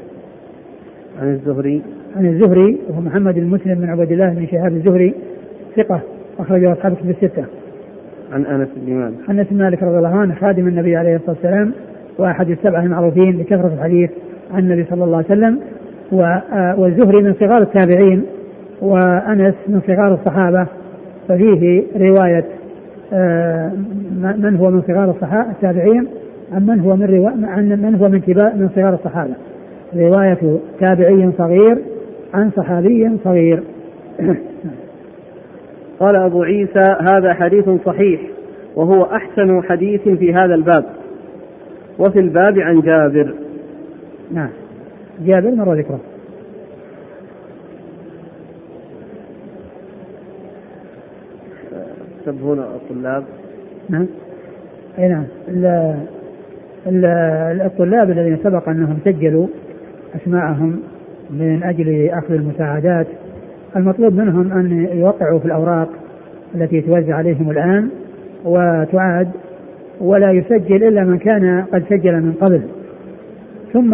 عن 1.21 1.33
الزهري 1.33 1.81
عن 2.17 2.25
الزهري 2.25 2.77
وهو 2.89 3.01
محمد 3.01 3.33
بن 3.33 3.47
مسلم 3.47 3.75
بن 3.75 3.89
عبد 3.89 4.11
الله 4.11 4.29
بن 4.29 4.47
شهاب 4.47 4.73
الزهري 4.73 5.13
ثقة 5.75 5.99
أخرجه 6.39 6.71
أصحاب 6.71 6.91
الكتب 6.91 7.09
الستة. 7.09 7.45
عن 8.33 8.45
أنس 8.45 8.67
بن 8.75 8.93
مالك. 8.93 9.29
أنس 9.29 9.47
بن 9.51 9.57
مالك 9.57 9.83
رضي 9.83 9.97
الله 9.97 10.15
عنه 10.15 10.35
خادم 10.35 10.67
النبي 10.67 10.95
عليه 10.95 11.15
الصلاة 11.15 11.35
والسلام 11.35 11.71
وأحد 12.17 12.49
السبعة 12.49 12.83
المعروفين 12.83 13.37
بكثرة 13.37 13.71
الحديث 13.73 14.09
عن 14.53 14.59
النبي 14.59 14.85
صلى 14.89 15.03
الله 15.03 15.17
عليه 15.17 15.25
وسلم 15.25 15.59
والزهري 16.81 17.23
من 17.23 17.33
صغار 17.33 17.61
التابعين 17.61 18.25
وأنس 18.81 19.55
من 19.67 19.81
صغار 19.87 20.13
الصحابة 20.13 20.67
ففيه 21.27 21.83
رواية 21.95 22.45
آه، 23.13 23.71
من 24.21 24.55
هو 24.55 24.69
من 24.69 24.81
صغار 24.81 25.09
الصحابة 25.09 25.51
التابعين 25.51 26.07
عن 26.53 26.65
من 26.65 26.79
هو 26.79 26.95
من 26.95 27.05
روا... 27.05 27.29
عن 27.43 27.69
من 27.69 27.95
هو 27.95 28.09
من 28.09 28.19
كبار 28.19 28.55
من 28.55 28.69
صغار 28.75 28.93
الصحابة. 28.93 29.33
رواية 29.95 30.59
تابعي 30.79 31.31
صغير 31.37 31.77
عن 32.33 32.51
صحابي 32.51 33.17
صغير. 33.23 33.63
قال 35.99 36.15
أبو 36.15 36.43
عيسى 36.43 36.95
هذا 37.09 37.33
حديث 37.33 37.69
صحيح 37.85 38.21
وهو 38.75 39.03
أحسن 39.03 39.63
حديث 39.63 40.01
في 40.01 40.33
هذا 40.33 40.55
الباب. 40.55 40.85
وفي 41.99 42.19
الباب 42.19 42.59
عن 42.59 42.81
جابر. 42.81 43.33
نعم. 44.31 44.49
جابر 45.25 45.51
مر 45.51 45.73
ذكره 45.73 45.99
يكتبون 52.27 52.59
الطلاب. 52.59 53.23
نعم. 53.89 54.07
أي 54.99 55.07
نعم. 55.07 55.25
الطلاب 57.65 58.11
الذين 58.11 58.37
سبق 58.43 58.69
أنهم 58.69 58.97
سجلوا 59.05 59.47
أسماءهم 60.15 60.79
من 61.29 61.63
أجل 61.63 62.09
أخذ 62.09 62.33
المساعدات 62.33 63.07
المطلوب 63.75 64.13
منهم 64.13 64.51
أن 64.51 64.87
يوقعوا 64.99 65.39
في 65.39 65.45
الأوراق 65.45 65.89
التي 66.55 66.81
توزع 66.81 67.15
عليهم 67.15 67.51
الآن 67.51 67.89
وتعاد 68.45 69.31
ولا 70.01 70.31
يسجل 70.31 70.83
إلا 70.83 71.03
من 71.03 71.17
كان 71.17 71.65
قد 71.73 71.83
سجل 71.89 72.13
من 72.13 72.33
قبل. 72.41 72.61
ثم 73.73 73.93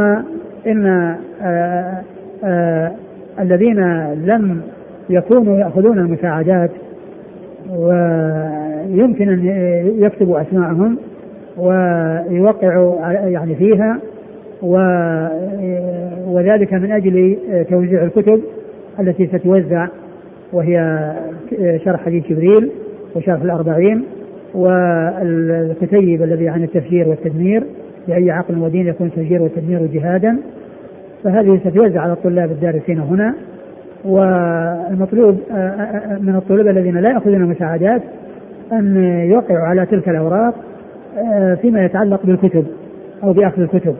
إن 0.67 0.85
آآ 0.87 1.17
آه، 1.41 2.01
آآ 2.43 2.87
آه، 2.87 2.91
الذين 3.39 3.79
لم 4.13 4.61
يكونوا 5.09 5.57
يأخذون 5.57 5.99
المساعدات 5.99 6.71
ويمكن 7.69 9.29
أن 9.29 9.45
يكتبوا 9.99 10.41
أسماءهم 10.41 10.97
ويوقعوا 11.57 13.11
يعني 13.11 13.55
فيها 13.55 13.99
وذلك 16.27 16.73
من 16.73 16.91
أجل 16.91 17.37
توزيع 17.69 18.03
الكتب 18.03 18.41
التي 18.99 19.27
ستوزع 19.27 19.87
وهي 20.53 21.11
شرح 21.85 22.05
حديث 22.05 22.27
جبريل 22.27 22.71
وشرح 23.15 23.41
الأربعين 23.41 24.03
والكتيب 24.53 26.23
الذي 26.23 26.49
عن 26.49 26.63
التفجير 26.63 27.07
والتدمير 27.07 27.63
لأي 28.07 28.31
عقل 28.31 28.57
ودين 28.57 28.87
يكون 28.87 29.07
التفجير 29.07 29.41
والتدمير 29.41 29.85
جهادا. 29.85 30.37
فهذه 31.23 31.59
ستوزع 31.65 32.01
على 32.01 32.13
الطلاب 32.13 32.51
الدارسين 32.51 32.99
هنا. 32.99 33.35
والمطلوب 34.05 35.37
من 36.19 36.35
الطلاب 36.35 36.67
الذين 36.67 36.97
لا 36.97 37.09
يأخذون 37.09 37.41
مساعدات 37.41 38.01
أن 38.71 38.97
يوقعوا 39.31 39.67
على 39.67 39.85
تلك 39.85 40.09
الأوراق 40.09 40.55
فيما 41.61 41.85
يتعلق 41.85 42.25
بالكتب 42.25 42.65
أو 43.23 43.33
بأخذ 43.33 43.61
الكتب. 43.61 43.95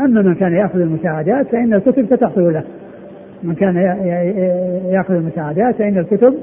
أما 0.00 0.22
من 0.22 0.34
كان 0.34 0.52
يأخذ 0.52 0.80
المساعدات 0.80 1.46
فإن 1.46 1.74
الكتب 1.74 2.06
ستحصل 2.06 2.52
له. 2.52 2.62
من 3.42 3.54
كان 3.54 3.76
يأخذ 4.90 5.14
المساعدات 5.14 5.74
فإن 5.74 5.98
الكتب 5.98 6.34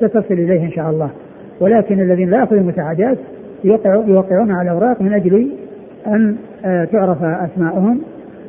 ستصل 0.00 0.34
إليه 0.34 0.64
إن 0.64 0.70
شاء 0.70 0.90
الله. 0.90 1.10
ولكن 1.60 2.00
الذين 2.00 2.30
لا 2.30 2.38
يأخذون 2.38 2.58
المساعدات 2.58 3.18
يوقعون 3.64 4.52
على 4.52 4.70
الأوراق 4.70 5.02
من 5.02 5.12
أجل 5.12 5.48
أن 6.06 6.36
تعرف 6.92 7.22
أسماءهم 7.22 8.00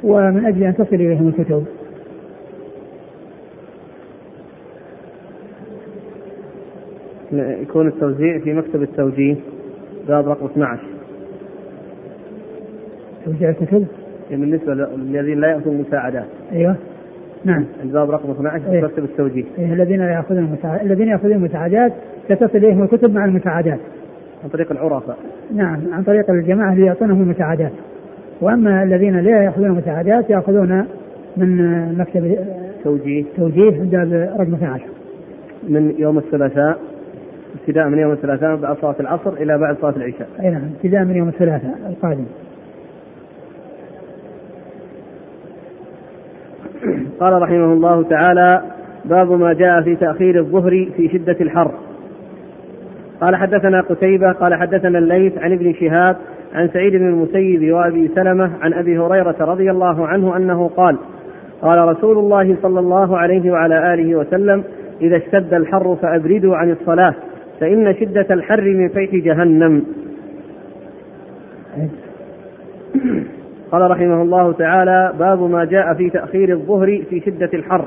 ومن 0.04 0.46
أجل 0.46 0.64
أن 0.64 0.76
تصل 0.76 0.96
إليهم 0.96 1.28
الكتب. 1.28 1.66
يكون 7.32 7.88
التوزيع 7.88 8.40
في 8.40 8.54
مكتب 8.54 8.82
التوجيه 8.82 9.36
باب 10.08 10.28
رقم 10.30 10.46
12 10.46 10.82
توزيع 13.26 13.50
الكتب؟ 13.50 13.88
يعني 14.30 14.42
بالنسبة 14.42 14.74
للذين 14.74 15.40
لا 15.40 15.48
يأخذون 15.48 15.86
مساعدات 15.88 16.26
أيوه. 16.52 16.76
نعم. 17.46 17.65
الباب 17.84 18.12
رقم 18.12 18.32
12 18.32 18.60
في 18.60 18.72
إيه. 18.72 18.84
مكتب 18.84 19.03
التوجيه. 19.03 19.44
أيه 19.58 19.74
الذين 19.74 20.00
يأخذون 20.00 20.39
المساعدات 20.39 20.86
الذين 20.86 21.08
يأخذون 21.08 21.32
المساعدات 21.32 21.94
ستصل 22.29 22.58
إليهم 22.58 22.84
الكتب 22.84 23.13
مع 23.13 23.25
المساعدات 23.25 23.79
عن 24.44 24.50
طريق 24.50 24.72
العرفاء. 24.72 25.17
نعم 25.56 25.79
عن 25.91 26.03
طريق 26.03 26.29
الجماعة 26.32 26.74
اللي 26.74 26.86
يعطونهم 26.86 27.22
المساعدات 27.22 27.72
وأما 28.41 28.84
الذين 28.84 29.20
لا 29.20 29.44
يأخذون 29.44 29.65
المساعدات 29.65 30.29
يأخذون 30.29 30.86
من 31.38 31.77
مكتب 31.98 32.38
توجيه. 32.84 33.25
توجيه 33.38 33.70
باب 33.70 34.13
رقم 34.39 34.53
12 34.53 34.82
من 35.70 35.94
يوم 36.00 36.17
الثلاثاء 36.17 36.77
ابتداء 37.62 37.89
من 37.89 38.00
يوم 38.00 38.12
الثلاثاء 38.12 38.56
بعد 38.56 38.77
صلاة 38.77 38.96
العصر 39.00 39.34
إلى 39.34 39.58
بعد 39.58 39.77
صلاة 39.82 39.96
العشاء. 39.96 40.27
أي 40.39 40.50
نعم 40.50 40.62
ابتداء 40.75 41.03
من 41.03 41.15
يوم 41.15 41.27
الثلاثاء 41.27 41.75
القادم. 41.89 42.25
قال 47.19 47.41
رحمه 47.41 47.74
الله 47.74 48.03
تعالى 48.03 48.62
باب 49.05 49.31
ما 49.31 49.53
جاء 49.53 49.81
في 49.81 49.96
تأخير 49.96 50.39
الظهر 50.39 50.88
في 50.98 51.10
شدة 51.10 51.38
الحر. 51.41 51.72
قال 53.22 53.36
حدثنا 53.36 53.81
قتيبة 53.81 54.31
قال 54.31 54.55
حدثنا 54.55 55.00
الليث 55.00 55.38
عن 55.38 55.51
ابن 55.51 55.74
شهاب 55.74 56.15
عن 56.53 56.69
سعيد 56.74 56.96
بن 56.96 57.07
المسيب 57.07 57.74
وأبي 57.74 58.12
سلمة 58.15 58.51
عن 58.62 58.74
أبي 58.74 59.00
هريرة 59.00 59.36
رضي 59.39 59.72
الله 59.72 60.07
عنه 60.07 60.38
أنه 60.38 60.67
قال 60.67 60.98
قال 61.62 61.88
رسول 61.88 62.17
الله 62.17 62.57
صلى 62.62 62.79
الله 62.79 63.17
عليه 63.17 63.51
وعلى 63.51 63.93
آله 63.93 64.15
وسلم 64.15 64.63
إذا 65.01 65.17
اشتد 65.17 65.53
الحر 65.53 65.96
فأبردوا 65.96 66.55
عن 66.55 66.72
الصلاة 66.72 67.13
فإن 67.60 67.96
شدة 68.00 68.25
الحر 68.31 68.62
من 68.62 68.88
فيح 68.89 69.15
جهنم 69.15 69.84
قال 73.71 73.91
رحمه 73.91 74.21
الله 74.21 74.53
تعالى 74.53 75.13
باب 75.19 75.43
ما 75.51 75.65
جاء 75.65 75.93
في 75.93 76.09
تأخير 76.09 76.50
الظهر 76.50 77.01
في 77.09 77.21
شدة 77.25 77.50
الحر. 77.53 77.86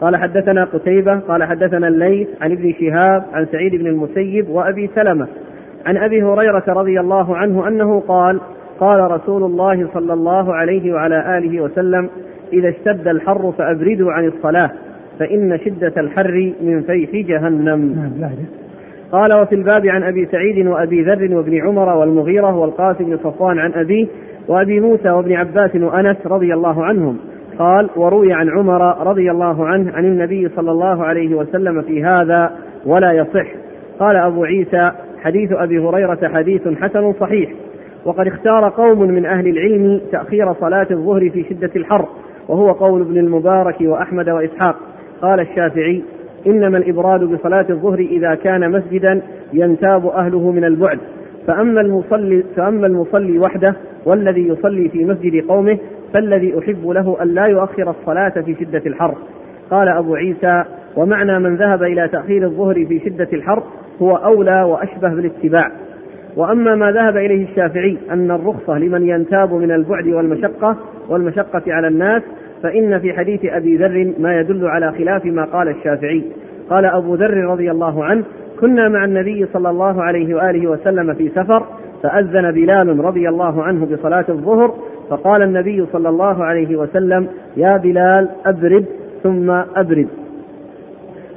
قال 0.00 0.16
حدثنا 0.16 0.64
قتيبة 0.64 1.18
قال 1.18 1.44
حدثنا 1.44 1.88
الليث 1.88 2.28
عن 2.40 2.52
ابن 2.52 2.72
شهاب 2.72 3.24
عن 3.32 3.46
سعيد 3.52 3.74
بن 3.74 3.86
المسيب 3.86 4.48
وأبي 4.48 4.90
سلمة 4.94 5.26
عن 5.86 5.96
أبي 5.96 6.22
هريرة 6.22 6.64
رضي 6.68 7.00
الله 7.00 7.36
عنه 7.36 7.68
أنه 7.68 8.00
قال 8.00 8.40
قال 8.80 9.10
رسول 9.10 9.42
الله 9.42 9.88
صلى 9.94 10.12
الله 10.12 10.54
عليه 10.54 10.92
وعلى 10.92 11.38
آله 11.38 11.60
وسلم 11.60 12.08
إذا 12.52 12.68
اشتد 12.68 13.08
الحر 13.08 13.52
فأبردوا 13.58 14.12
عن 14.12 14.26
الصلاة 14.26 14.70
فإن 15.18 15.58
شدة 15.64 15.92
الحر 15.96 16.52
من 16.60 16.82
فيح 16.82 17.10
جهنم. 17.28 18.10
قال 19.12 19.32
وفي 19.32 19.54
الباب 19.54 19.86
عن 19.86 20.02
أبي 20.02 20.26
سعيد 20.26 20.66
وأبي 20.66 21.02
ذر 21.02 21.36
وابن 21.36 21.66
عمر 21.66 21.96
والمغيرة 21.96 22.56
والقاسم 22.56 23.04
بن 23.04 23.16
صفوان 23.16 23.58
عن 23.58 23.72
أبيه 23.72 24.06
وأبي 24.48 24.80
موسى 24.80 25.10
وابن 25.10 25.32
عباس 25.32 25.76
وأنس 25.76 26.16
رضي 26.26 26.54
الله 26.54 26.84
عنهم. 26.84 27.18
قال 27.58 27.90
وروي 27.96 28.32
عن 28.32 28.50
عمر 28.50 29.06
رضي 29.06 29.30
الله 29.30 29.66
عنه 29.66 29.92
عن 29.92 30.04
النبي 30.04 30.48
صلى 30.48 30.70
الله 30.70 31.04
عليه 31.04 31.34
وسلم 31.34 31.82
في 31.82 32.04
هذا 32.04 32.50
ولا 32.86 33.12
يصح. 33.12 33.46
قال 33.98 34.16
أبو 34.16 34.44
عيسى 34.44 34.90
حديث 35.22 35.52
أبي 35.52 35.78
هريرة 35.78 36.18
حديث 36.34 36.68
حسن 36.68 37.12
صحيح. 37.12 37.50
وقد 38.04 38.26
اختار 38.26 38.68
قوم 38.68 39.02
من 39.02 39.26
أهل 39.26 39.48
العلم 39.48 40.00
تأخير 40.12 40.52
صلاة 40.52 40.86
الظهر 40.90 41.30
في 41.30 41.44
شدة 41.50 41.70
الحر 41.76 42.08
وهو 42.48 42.66
قول 42.66 43.00
ابن 43.00 43.18
المبارك 43.18 43.76
وأحمد 43.80 44.28
وإسحاق. 44.28 44.76
قال 45.22 45.40
الشافعي 45.40 46.02
إنما 46.46 46.78
الإبراد 46.78 47.24
بصلاة 47.24 47.66
الظهر 47.70 47.98
إذا 47.98 48.34
كان 48.34 48.70
مسجدا 48.70 49.22
ينتاب 49.52 50.06
أهله 50.06 50.50
من 50.50 50.64
البعد. 50.64 50.98
فأما 51.46 51.80
المصلي 51.80 52.44
فأما 52.56 52.86
المصلي 52.86 53.38
وحده 53.38 53.74
والذي 54.06 54.48
يصلي 54.48 54.88
في 54.88 55.04
مسجد 55.04 55.46
قومه 55.48 55.78
فالذي 56.14 56.58
أحب 56.58 56.88
له 56.88 57.22
أن 57.22 57.28
لا 57.28 57.46
يؤخر 57.46 57.90
الصلاة 57.90 58.28
في 58.28 58.54
شدة 58.54 58.82
الحر. 58.86 59.14
قال 59.70 59.88
أبو 59.88 60.14
عيسى 60.14 60.64
ومعنى 60.96 61.38
من 61.38 61.56
ذهب 61.56 61.82
إلى 61.82 62.08
تأخير 62.08 62.44
الظهر 62.44 62.74
في 62.74 63.00
شدة 63.04 63.28
الحر 63.32 63.62
هو 64.02 64.16
أولى 64.16 64.62
وأشبه 64.62 65.08
بالاتباع. 65.08 65.70
وأما 66.36 66.74
ما 66.74 66.92
ذهب 66.92 67.16
إليه 67.16 67.48
الشافعي 67.50 67.98
أن 68.10 68.30
الرخصة 68.30 68.78
لمن 68.78 69.08
ينتاب 69.08 69.54
من 69.54 69.70
البعد 69.72 70.06
والمشقة 70.06 70.76
والمشقة 71.08 71.62
على 71.66 71.88
الناس 71.88 72.22
فإن 72.62 72.98
في 72.98 73.12
حديث 73.12 73.44
أبي 73.44 73.76
ذر 73.76 74.12
ما 74.18 74.40
يدل 74.40 74.66
على 74.66 74.92
خلاف 74.92 75.24
ما 75.24 75.44
قال 75.44 75.68
الشافعي. 75.68 76.24
قال 76.70 76.84
أبو 76.84 77.14
ذر 77.14 77.36
رضي 77.36 77.70
الله 77.70 78.04
عنه 78.04 78.24
كنا 78.60 78.88
مع 78.88 79.04
النبي 79.04 79.46
صلى 79.52 79.70
الله 79.70 80.02
عليه 80.02 80.34
وآله 80.34 80.70
وسلم 80.70 81.14
في 81.14 81.28
سفر 81.28 81.66
فأذن 82.02 82.50
بلال 82.50 83.04
رضي 83.04 83.28
الله 83.28 83.62
عنه 83.62 83.86
بصلاة 83.86 84.24
الظهر 84.28 84.74
فقال 85.10 85.42
النبي 85.42 85.86
صلى 85.92 86.08
الله 86.08 86.44
عليه 86.44 86.76
وسلم 86.76 87.28
يا 87.56 87.76
بلال 87.76 88.28
أبرد 88.46 88.84
ثم 89.22 89.50
أبرد. 89.50 90.08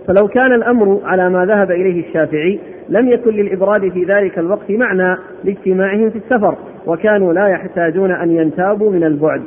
فلو 0.08 0.28
كان 0.28 0.54
الأمر 0.54 1.02
على 1.04 1.30
ما 1.30 1.46
ذهب 1.46 1.72
إليه 1.72 2.08
الشافعي 2.08 2.60
لم 2.90 3.08
يكن 3.10 3.32
للإبراد 3.32 3.90
في 3.90 4.04
ذلك 4.04 4.40
الوقت 4.40 4.72
معنى 4.72 5.18
لاجتماعهم 5.44 6.10
في 6.10 6.18
السفر 6.18 6.56
وكانوا 6.86 7.34
لا 7.34 7.48
يحتاجون 7.48 8.12
أن 8.12 8.32
ينتابوا 8.32 8.92
من 8.92 9.04
البعد. 9.04 9.44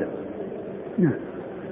نعم. 0.98 1.29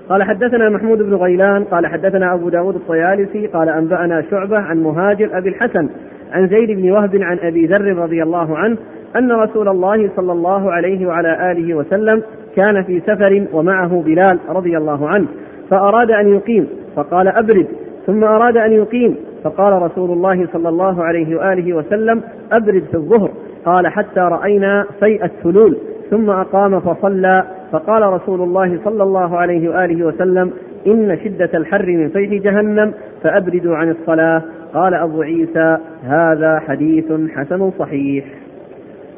قال 0.09 0.23
حدثنا 0.23 0.69
محمود 0.69 0.99
بن 0.99 1.15
غيلان 1.15 1.65
قال 1.65 1.87
حدثنا 1.87 2.35
أبو 2.35 2.49
داود 2.49 2.75
الطيالسي 2.75 3.47
قال 3.47 3.69
أنبأنا 3.69 4.25
شعبة 4.31 4.59
عن 4.59 4.83
مهاجر 4.83 5.39
أبي 5.39 5.49
الحسن 5.49 5.89
عن 6.33 6.49
زيد 6.49 6.71
بن 6.71 6.91
وهب 6.91 7.17
عن 7.17 7.39
أبي 7.39 7.67
ذر 7.67 7.97
رضي 7.97 8.23
الله 8.23 8.59
عنه 8.59 8.77
أن 9.17 9.33
رسول 9.33 9.69
الله 9.69 10.11
صلى 10.17 10.33
الله 10.33 10.73
عليه 10.73 11.07
وعلى 11.07 11.53
آله 11.53 11.75
وسلم 11.75 12.23
كان 12.57 12.83
في 12.83 13.01
سفر 13.01 13.47
ومعه 13.53 14.03
بلال 14.07 14.39
رضي 14.49 14.77
الله 14.77 15.09
عنه 15.09 15.27
فأراد 15.71 16.11
أن 16.11 16.35
يقيم 16.35 16.69
فقال 16.97 17.29
أبرد 17.29 17.67
ثم 18.07 18.25
أراد 18.25 18.57
أن 18.57 18.73
يقيم 18.73 19.17
فقال 19.45 19.83
رسول 19.83 20.11
الله 20.11 20.47
صلى 20.53 20.69
الله 20.69 21.05
عليه 21.05 21.37
وآله 21.37 21.73
وسلم 21.73 22.23
أبرد 22.61 22.83
في 22.91 22.95
الظهر 22.95 23.31
قال 23.65 23.87
حتى 23.87 24.21
رأينا 24.21 24.87
فيء 25.01 25.25
الثلول 25.25 25.77
ثم 26.11 26.31
أقام 26.31 26.81
فصلى. 26.81 27.45
فقال 27.73 28.03
رسول 28.03 28.41
الله 28.41 28.79
صلى 28.85 29.03
الله 29.03 29.37
عليه 29.37 29.69
وآله 29.69 30.07
وسلم 30.07 30.53
إن 30.87 31.19
شدة 31.25 31.51
الحر 31.55 31.87
من 31.87 32.09
فيح 32.09 32.43
جهنم 32.43 32.93
فأبردوا 33.23 33.77
عن 33.77 33.91
الصلاة. 33.91 34.43
قال 34.75 34.95
أبو 34.95 35.23
عيسى 35.23 35.79
هذا 36.05 36.59
حديث 36.59 37.05
حسن 37.35 37.71
صحيح. 37.79 38.25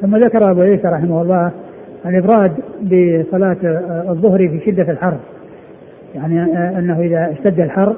ثم 0.01 0.15
ذكر 0.15 0.51
أبو 0.51 0.61
عيسى 0.61 0.87
رحمه 0.87 1.21
الله 1.21 1.51
الإبراد 2.05 2.51
بصلاة 2.81 3.57
الظهر 4.09 4.37
في 4.37 4.59
شدة 4.65 4.91
الحر. 4.91 5.17
يعني 6.15 6.43
أنه 6.79 6.99
إذا 6.99 7.31
اشتد 7.31 7.59
الحر 7.59 7.95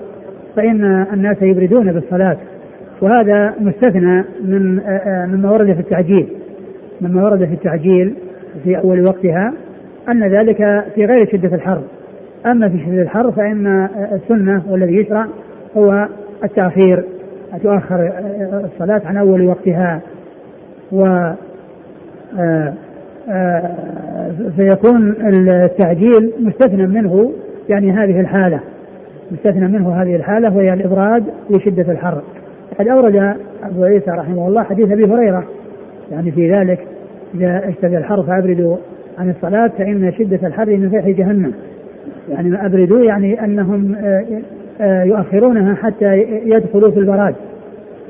فإن 0.55 1.05
الناس 1.13 1.41
يبردون 1.41 1.91
بالصلاة. 1.91 2.37
وهذا 3.01 3.53
مستثنى 3.59 4.23
من 4.43 4.81
مما 5.27 5.51
ورد 5.51 5.73
في 5.73 5.79
التعجيل. 5.79 6.27
مما 7.01 7.23
ورد 7.23 7.45
في 7.45 7.53
التعجيل 7.53 8.15
في 8.63 8.77
أول 8.77 9.03
وقتها 9.03 9.53
أن 10.09 10.23
ذلك 10.23 10.85
في 10.95 11.05
غير 11.05 11.31
شدة 11.31 11.55
الحر 11.55 11.81
أما 12.45 12.69
في 12.69 12.79
شدة 12.85 13.01
الحر 13.01 13.31
فإن 13.31 13.89
السنة 14.11 14.63
والذي 14.69 14.95
يشرع 14.95 15.25
هو 15.77 16.07
التأخير 16.43 17.03
تؤخر 17.63 18.11
الصلاة 18.63 19.01
عن 19.05 19.17
أول 19.17 19.47
وقتها 19.47 20.01
و 20.91 21.05
آه، 22.39 22.73
آه، 23.29 23.71
فيكون 24.55 25.15
التعجيل 25.27 26.33
مستثنى 26.39 26.87
منه 26.87 27.31
يعني 27.69 27.91
هذه 27.91 28.19
الحالة. 28.19 28.59
مستثنى 29.31 29.67
منه 29.67 30.01
هذه 30.01 30.15
الحالة 30.15 30.57
وهي 30.57 30.73
الإبراد 30.73 31.23
لشدة 31.49 31.91
الحر 31.91 32.21
قد 32.79 32.87
أورد 32.87 33.35
أبو 33.63 33.83
عيسى 33.83 34.11
رحمه 34.11 34.47
الله 34.47 34.63
حديث 34.63 34.91
أبي 34.91 35.03
هريرة 35.03 35.43
يعني 36.11 36.31
في 36.31 36.51
ذلك 36.51 36.79
إذا 37.35 37.69
اشتد 37.69 37.93
الحر 37.93 38.23
فأبردوا 38.23 38.77
عن 39.17 39.29
الصلاة 39.29 39.67
فإن 39.67 40.11
شدة 40.11 40.47
الحر 40.47 40.65
من 40.65 40.89
فيح 40.89 41.09
جهنم. 41.09 41.53
يعني 42.29 42.49
ما 42.49 42.65
أبردوا 42.65 43.03
يعني 43.03 43.43
أنهم 43.43 43.95
آه، 43.95 44.25
آه، 44.81 45.03
يؤخرونها 45.03 45.75
حتى 45.75 46.17
يدخلوا 46.45 46.91
في 46.91 46.99
البراد 46.99 47.35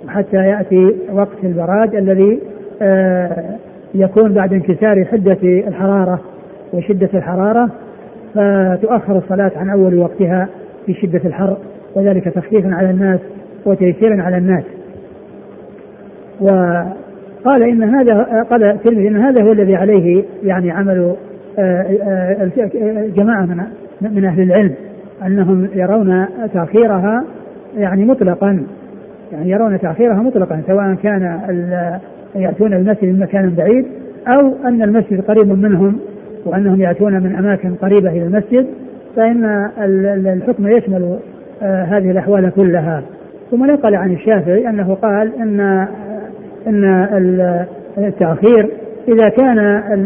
وحتى 0.05 0.37
يأتي 0.37 0.95
وقت 1.11 1.43
البراد 1.43 1.95
الذي 1.95 2.39
آه، 2.81 3.55
يكون 3.93 4.33
بعد 4.33 4.53
انكسار 4.53 5.05
حدة 5.05 5.37
الحرارة 5.43 6.21
وشدة 6.73 7.09
الحرارة 7.13 7.69
فتؤخر 8.33 9.17
الصلاة 9.17 9.51
عن 9.55 9.69
أول 9.69 9.97
وقتها 9.97 10.47
في 10.85 10.93
شدة 10.93 11.21
الحر 11.25 11.57
وذلك 11.95 12.25
تخفيفا 12.25 12.75
على 12.75 12.89
الناس 12.89 13.19
وتيسيرا 13.65 14.21
على 14.21 14.37
الناس. 14.37 14.63
وقال 17.45 17.63
إن 17.63 17.83
هذا 17.83 18.43
قال 18.49 18.63
الترمذي 18.63 19.07
إن 19.07 19.17
هذا 19.17 19.43
هو 19.43 19.51
الذي 19.51 19.75
عليه 19.75 20.23
يعني 20.43 20.71
عمل 20.71 21.15
آه، 21.59 21.85
آه، 22.03 23.07
جماعة 23.17 23.45
من 23.45 23.63
من 24.01 24.25
أهل 24.25 24.41
العلم 24.41 24.73
أنهم 25.25 25.67
يرون 25.73 26.25
تأخيرها 26.53 27.23
يعني 27.77 28.05
مطلقا 28.05 28.63
يعني 29.31 29.49
يرون 29.49 29.79
تأخيرها 29.79 30.21
مطلقا 30.21 30.61
سواء 30.67 30.93
كان 30.93 31.39
يأتون 32.35 32.73
المسجد 32.73 33.05
من 33.05 33.19
مكان 33.19 33.53
بعيد 33.57 33.85
أو 34.27 34.53
أن 34.65 34.81
المسجد 34.81 35.21
قريب 35.21 35.47
منهم 35.47 35.99
وأنهم 36.45 36.81
يأتون 36.81 37.13
من 37.13 37.35
أماكن 37.35 37.75
قريبة 37.75 38.09
إلى 38.09 38.23
المسجد 38.23 38.67
فإن 39.15 39.69
الحكم 40.27 40.67
يشمل 40.67 41.17
آه، 41.61 41.83
هذه 41.83 42.11
الأحوال 42.11 42.49
كلها. 42.49 43.03
ثم 43.51 43.65
نقل 43.65 43.95
عن 43.95 44.13
الشافعي 44.13 44.69
أنه 44.69 44.93
قال 44.93 45.31
أن 45.41 45.87
أن 46.67 47.65
التأخير 47.97 48.69
إذا 49.07 49.29
كان 49.29 49.59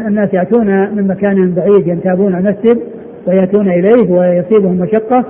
الناس 0.08 0.34
يأتون 0.34 0.96
من 0.96 1.08
مكان 1.08 1.54
بعيد 1.54 1.88
ينتابون 1.88 2.36
المسجد 2.36 2.80
ويأتون 3.28 3.70
إليه 3.70 4.12
ويصيبهم 4.12 4.76
مشقة 4.80 5.26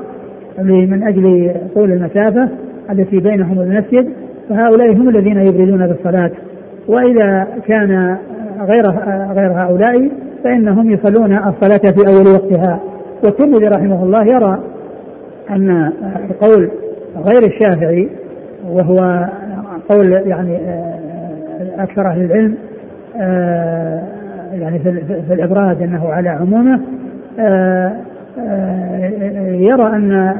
من 0.63 1.03
أجل 1.03 1.51
طول 1.75 1.91
المسافة 1.91 2.49
التي 2.91 3.19
بينهم 3.19 3.57
والمسجد 3.57 4.09
فهؤلاء 4.49 4.93
هم 4.93 5.09
الذين 5.09 5.37
يبردون 5.37 5.87
بالصلاة. 5.87 6.31
وإذا 6.87 7.47
كان 7.67 8.17
غير 8.59 8.83
غير 9.33 9.51
هؤلاء 9.51 10.09
فإنهم 10.43 10.91
يصلون 10.91 11.33
الصلاة 11.33 11.91
في 11.91 12.07
أول 12.07 12.27
وقتها. 12.33 12.79
والترمذي 13.23 13.67
رحمه 13.67 14.03
الله 14.03 14.23
يرى 14.23 14.59
أن 15.49 15.91
قول 16.41 16.69
غير 17.15 17.43
الشافعي 17.47 18.09
وهو 18.69 19.27
قول 19.89 20.11
يعني 20.11 20.59
أكثر 21.77 22.07
أهل 22.07 22.21
العلم 22.21 22.55
يعني 24.53 24.79
في 25.27 25.33
الإبراد 25.33 25.81
أنه 25.81 26.09
على 26.09 26.29
عمومه 26.29 26.81
يرى 29.69 29.95
أن 29.95 30.33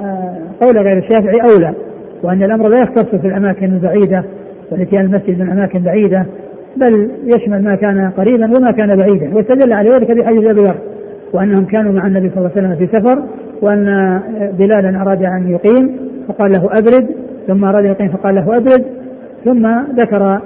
قول 0.62 0.78
غير 0.78 0.98
الشافعي 0.98 1.42
أولى 1.42 1.74
وأن 2.24 2.44
الأمر 2.44 2.68
لا 2.70 2.82
يختص 2.82 3.16
في 3.16 3.28
الأماكن 3.28 3.66
البعيدة 3.66 4.24
والتي 4.72 5.00
المسجد 5.00 5.40
من 5.40 5.50
أماكن 5.50 5.80
بعيدة 5.80 6.26
بل 6.78 7.12
يشمل 7.24 7.64
ما 7.64 7.76
كان 7.76 8.12
قريبا 8.18 8.46
وما 8.58 8.72
كان 8.72 8.90
بعيدا 8.90 9.36
واستدل 9.36 9.74
على 9.74 9.90
ذلك 9.90 10.12
بحديث 10.12 10.44
أبي 10.44 10.62
ذر 10.62 10.76
وأنهم 11.34 11.66
كانوا 11.66 11.94
مع 11.94 12.08
النبي 12.08 12.30
صلى 12.30 12.38
الله 12.38 12.52
عليه 12.56 12.68
وسلم 12.68 12.76
في 12.76 13.00
سفر 13.00 13.24
وأن 13.62 14.20
بلالا 14.60 15.02
أراد 15.02 15.24
أن 15.24 15.50
يقيم 15.50 15.96
فقال 16.28 16.52
له 16.52 16.70
أبرد 16.80 17.08
ثم 17.48 17.66
أراد 17.66 17.86
أن 17.86 17.92
يقيم 17.92 18.10
فقال 18.10 18.36
له 18.36 18.58
أبرد 18.58 18.86
ثم 19.46 19.68
ذكر 19.96 20.40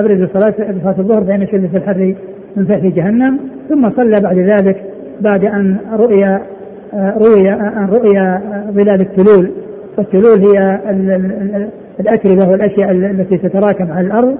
ابرد 0.00 0.20
الصلاة 0.20 0.54
صلاه 0.82 0.98
الظهر 0.98 1.22
بين 1.22 1.46
شده 1.46 1.78
الحر 1.78 2.14
من 2.56 2.64
فحش 2.64 2.82
جهنم 2.82 3.38
ثم 3.68 3.90
صلى 3.90 4.20
بعد 4.20 4.38
ذلك 4.38 4.82
بعد 5.20 5.44
أن 5.44 5.76
رؤي 5.92 6.38
روي 6.94 7.52
أن 7.52 7.88
رؤي 7.90 8.38
ظلال 8.70 9.00
التلول. 9.00 9.50
والتلول 9.98 10.44
هي 10.46 10.80
الاتربه 12.00 12.50
والاشياء 12.50 12.90
التي 12.90 13.38
تتراكم 13.38 13.92
على 13.92 14.06
الأرض. 14.06 14.36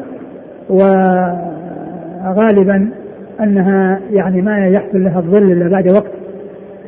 وغالبا 2.29 2.91
أنها 3.41 4.01
يعني 4.11 4.43
ما 4.43 4.67
يحصل 4.67 5.05
لها 5.05 5.19
الظل 5.19 5.53
إلا 5.53 5.69
بعد 5.69 5.91
وقت 5.91 6.11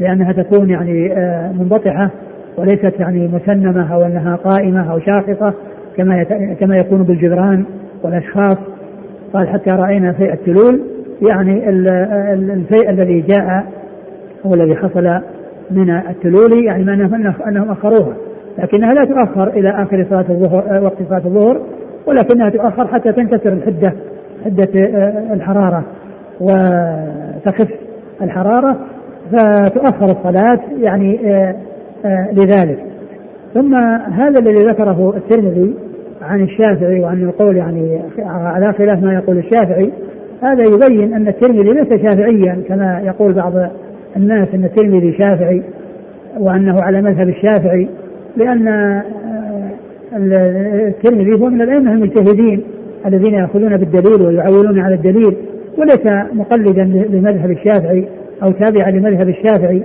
لأنها 0.00 0.32
تكون 0.32 0.70
يعني 0.70 1.12
آه، 1.12 1.52
منبطحة 1.52 2.10
وليست 2.58 3.00
يعني 3.00 3.28
مسنمة 3.28 3.94
أو 3.94 4.02
أنها 4.02 4.36
قائمة 4.36 4.92
أو 4.92 4.98
شاخصة 4.98 5.54
كما 5.96 6.24
كما 6.60 6.76
يكون 6.76 7.02
بالجدران. 7.02 7.64
والأشخاص 8.02 8.56
قال 9.34 9.48
حتى 9.48 9.76
رأينا 9.76 10.12
فيء 10.12 10.32
التلول 10.32 10.80
يعني 11.30 11.68
الفيء 12.54 12.90
الذي 12.90 13.20
جاء 13.20 13.64
هو 14.46 14.54
الذي 14.54 14.76
حصل 14.76 15.20
من 15.70 15.90
التلول 15.90 16.64
يعني 16.64 16.84
معناه 16.84 17.48
أنهم 17.48 17.70
أخروها 17.70 18.16
لكنها 18.58 18.94
لا 18.94 19.04
تؤخر 19.04 19.48
إلى 19.48 19.70
آخر 19.82 20.06
صلاة 20.10 20.26
الظهر 20.30 20.76
آه، 20.76 20.82
وقت 20.82 20.96
صلاة 21.08 21.22
الظهر 21.24 21.60
ولكنها 22.06 22.50
تؤخر 22.50 22.86
حتى 22.86 23.12
تنكسر 23.12 23.52
الحدة 23.52 23.92
حدة 24.44 24.86
آه، 24.86 25.34
الحرارة 25.34 25.84
وتخف 26.40 27.68
الحرارة 28.22 28.76
فتؤخر 29.32 30.04
الصلاة 30.04 30.60
يعني 30.80 31.20
آه، 32.04 32.32
لذلك. 32.32 32.78
ثم 33.54 33.74
هذا 34.12 34.40
الذي 34.40 34.66
ذكره 34.66 35.14
الترمذي 35.16 35.74
عن 36.22 36.42
الشافعي 36.42 37.00
وعن 37.00 37.22
القول 37.22 37.56
يعني 37.56 38.00
على 38.26 38.72
خلاف 38.72 39.02
ما 39.02 39.14
يقول 39.14 39.38
الشافعي 39.38 39.92
هذا 40.42 40.62
يبين 40.62 41.14
أن 41.14 41.28
الترمذي 41.28 41.72
ليس 41.72 41.88
شافعيا 41.88 42.62
كما 42.68 43.02
يقول 43.04 43.32
بعض 43.32 43.52
الناس 44.16 44.48
أن 44.54 44.64
الترمذي 44.64 45.18
شافعي 45.22 45.62
وأنه 46.38 46.76
على 46.82 47.02
مذهب 47.02 47.28
الشافعي 47.28 47.88
لأن 48.36 48.68
الترمذي 50.16 51.32
هو 51.40 51.46
من 51.46 51.62
الأئمة 51.62 51.92
المجتهدين 51.92 52.62
الذين 53.06 53.34
يأخذون 53.34 53.76
بالدليل 53.76 54.26
ويعولون 54.26 54.80
على 54.80 54.94
الدليل 54.94 55.36
وليس 55.78 56.12
مقلدا 56.32 56.84
لمذهب 56.84 57.50
الشافعي 57.50 58.08
أو 58.42 58.50
تابعا 58.50 58.90
لمذهب 58.90 59.28
الشافعي 59.28 59.82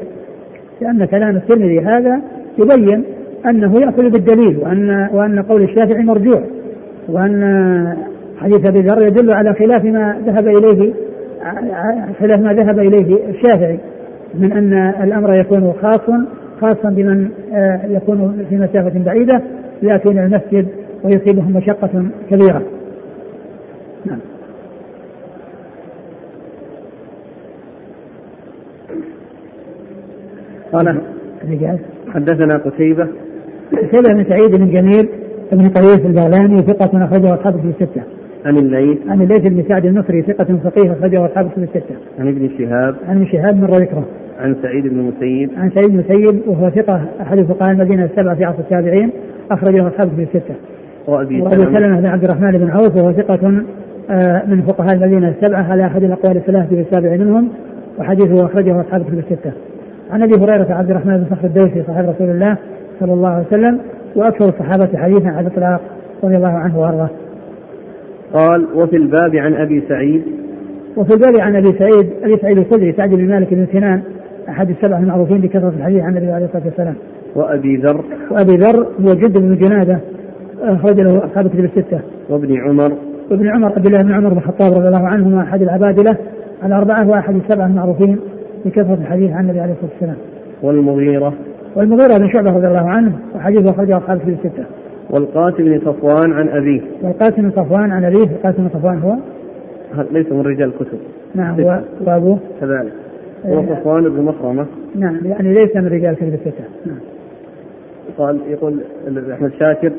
لأن 0.82 1.06
كلام 1.06 1.36
الترمذي 1.36 1.80
هذا 1.80 2.22
يبين 2.58 3.04
أنه 3.50 3.74
يأخذ 3.82 4.10
بالدليل 4.10 4.58
وان 4.58 5.10
وأن 5.14 5.42
قول 5.42 5.64
الشافعي 5.64 6.04
مرجوع 6.04 6.44
وأن 7.10 7.98
حديث 8.38 8.70
أبي 8.70 8.80
ذر 8.80 9.02
يدل 9.02 9.32
على 9.34 9.54
خلاف 9.54 9.84
ما 9.84 10.22
ذهب 10.26 10.48
اليه 10.48 10.94
خلاف 12.20 12.40
ما 12.40 12.54
ذهب 12.54 12.80
إليه 12.80 13.30
الشافعي 13.30 13.80
من 14.36 14.52
أن 14.52 14.74
الأمر 15.04 15.40
يكون 15.40 15.74
خاص 15.82 16.02
خاصا 16.62 16.90
بمن 16.90 17.30
آه، 17.54 17.86
يكون 17.86 18.46
في 18.50 18.56
مسافة 18.56 19.00
بعيدة 19.00 19.42
يأتون 19.82 20.18
المسجد 20.18 20.68
ويصيبهم 21.04 21.58
مشقة 21.58 22.06
كبيرة. 22.30 22.62
نعم. 24.06 24.20
قال 30.74 31.02
حدثنا 32.14 32.58
قتيبة 32.58 33.08
قتيبة 33.72 34.14
بن 34.14 34.30
سعيد 34.30 34.58
بن 34.58 34.72
جميل 34.72 35.10
بن 35.52 35.70
قيس 35.70 36.06
البغلاني 36.06 36.58
ثقة 36.58 37.06
أخرجه 37.06 37.34
أصحابه 37.34 37.58
في 37.58 37.68
الستة. 37.68 38.02
عن 38.46 38.58
الليث 38.58 38.98
عن 39.08 39.22
الليث 39.22 39.50
بن 39.50 39.64
سعد 39.70 39.86
النصري 39.86 40.22
ثقة 40.22 40.58
فقيه 40.64 40.92
أخرجه 40.92 41.26
أصحابه 41.26 41.50
في 41.50 41.58
الستة. 41.58 41.96
عن 42.20 42.28
ابن 42.28 42.50
شهاب 42.58 42.96
عن 43.08 43.16
ابن 43.16 43.26
شهاب 43.26 43.56
مر 43.56 43.72
ذكره. 43.72 44.06
عن 44.40 44.56
سعيد 44.62 44.88
بن 44.88 45.00
المسيب 45.00 45.50
عن 45.58 45.72
سعيد 45.76 45.92
بن 45.92 46.00
المسيب 46.00 46.48
وهو 46.48 46.70
ثقة 46.70 47.06
أحد 47.22 47.42
فقهاء 47.42 47.72
المدينة 47.72 48.06
السبعة 48.06 48.36
في 48.36 48.44
عصر 48.44 48.60
التابعين 48.60 49.10
أخرجه 49.52 49.88
أصحابه 49.88 50.16
في 50.16 50.24
الستة. 50.24 50.56
وأبي 51.08 51.50
سلمة 51.50 52.00
بن 52.00 52.06
عبد 52.06 52.24
الرحمن 52.24 52.52
بن 52.52 52.70
عوف 52.70 52.96
وهو 52.96 53.12
ثقة 53.12 53.64
آه، 54.10 54.44
من 54.48 54.62
فقهاء 54.62 54.96
المدينة 54.96 55.30
السبعة 55.30 55.64
على 55.72 55.86
أحد 55.86 56.04
الأقوال 56.04 56.38
الثلاثة 56.38 56.68
في 56.68 56.82
السابع 56.82 57.16
منهم 57.16 57.50
وحديثه 58.00 58.46
أخرجه 58.46 58.82
أصحابه 58.82 59.04
في 59.04 59.20
الستة. 59.20 59.52
عن 60.12 60.24
أبي 60.24 60.34
هريرة 60.36 60.74
عبد 60.74 60.90
الرحمن 60.90 61.18
بن 61.18 61.26
صخر 61.36 61.48
الدوسي 61.48 61.84
صاحب 61.88 62.10
رسول 62.10 62.30
الله 62.30 62.58
صلى 63.00 63.14
الله 63.14 63.30
عليه 63.30 63.46
وسلم 63.48 63.80
وأكثر 64.16 64.46
الصحابة 64.46 64.98
حديثا 64.98 65.28
على 65.28 65.48
الإطلاق 65.48 65.82
رضي 66.24 66.38
الله 66.38 66.48
عنه 66.48 66.80
وأرضاه. 66.80 67.10
قال 68.34 68.68
وفي 68.76 68.96
الباب 68.96 69.36
عن 69.36 69.54
أبي 69.54 69.84
سعيد 69.90 70.24
وفي 70.98 71.14
الباب 71.14 71.42
عن 71.42 71.56
أبي 71.56 71.78
سعيد 71.80 72.12
أبي 72.24 72.34
سعيد 72.42 72.58
الخدري 72.58 72.94
سعد 72.94 73.10
بن 73.10 73.28
مالك 73.28 73.54
بن 73.54 73.68
سنان 73.72 74.02
أحد 74.50 74.70
السبع 74.70 75.00
المعروفين 75.00 75.42
بكثرة 75.42 75.74
الحديث 75.78 76.04
عن 76.04 76.18
النبي 76.18 76.32
عليه 76.32 76.46
الصلاة 76.46 76.66
والسلام. 76.66 76.96
وأبي 77.36 77.78
ذر 77.78 78.04
وأبي 78.32 78.56
ذر 78.56 78.88
هو 79.00 79.14
جد 79.14 79.42
بن 79.42 79.56
جنادة 79.56 80.00
أخرج 80.62 81.02
له 81.02 81.26
أصحاب 81.26 81.48
كتب 81.48 81.66
الستة. 81.66 82.00
وابن 82.30 82.58
عمر. 82.58 82.92
وابن 83.32 83.48
عمر 83.48 83.68
عبد 83.68 83.86
الله 83.86 84.00
بن 84.04 84.12
عمر 84.12 84.30
بن 84.30 84.38
الخطاب 84.38 84.72
رضي 84.72 84.88
الله 84.88 85.08
عنهما 85.08 85.42
أحد 85.44 85.62
العبادلة 85.62 86.18
الأربعة 86.64 87.10
وأحد 87.10 87.36
السبعة 87.36 87.66
المعروفين 87.66 88.20
بكثرة 88.66 88.94
الحديث 88.94 89.32
عن 89.32 89.44
النبي 89.44 89.60
عليه 89.60 89.74
الصلاة 89.74 89.92
والسلام. 89.92 90.18
والمغيرة. 90.64 91.34
والمغيرة 91.78 92.18
بن 92.18 92.30
شعبة 92.34 92.52
رضي 92.52 92.68
الله 92.68 92.90
عنه 92.90 93.12
وحديثه 93.36 93.72
أخرجه 93.72 93.98
أصحاب 93.98 94.20
في 94.20 94.30
الستة. 94.30 94.66
والقاسم 95.10 95.64
بن 95.64 95.80
صفوان 95.80 96.34
عن 96.34 96.50
أبيه. 96.50 96.82
والقاسم 97.02 97.42
بن 97.42 97.52
صفوان 97.52 97.92
عن 97.92 98.06
أبيه، 98.06 98.24
القاسم 98.24 98.64
بن 98.64 98.70
صفوان 98.70 99.00
هو 99.00 99.16
ليس 100.12 100.32
من 100.32 100.42
رجال 100.42 100.70
الكتب. 100.70 100.98
نعم 101.36 101.60
وأبوه 102.06 102.40
كذلك. 102.62 102.94
هو 103.46 103.60
إيه. 103.60 103.76
صفوان 103.76 104.04
بن 104.04 104.22
مخرمة. 104.22 104.66
نعم 104.96 105.20
يعني 105.26 105.54
ليس 105.54 105.76
من 105.76 105.88
رجال 105.88 106.16
كتب 106.16 106.34
الستة. 106.34 106.64
نعم. 106.86 106.98
قال 108.18 108.40
يقول 108.48 108.80
أحمد 109.34 109.52
شاكر 109.60 109.92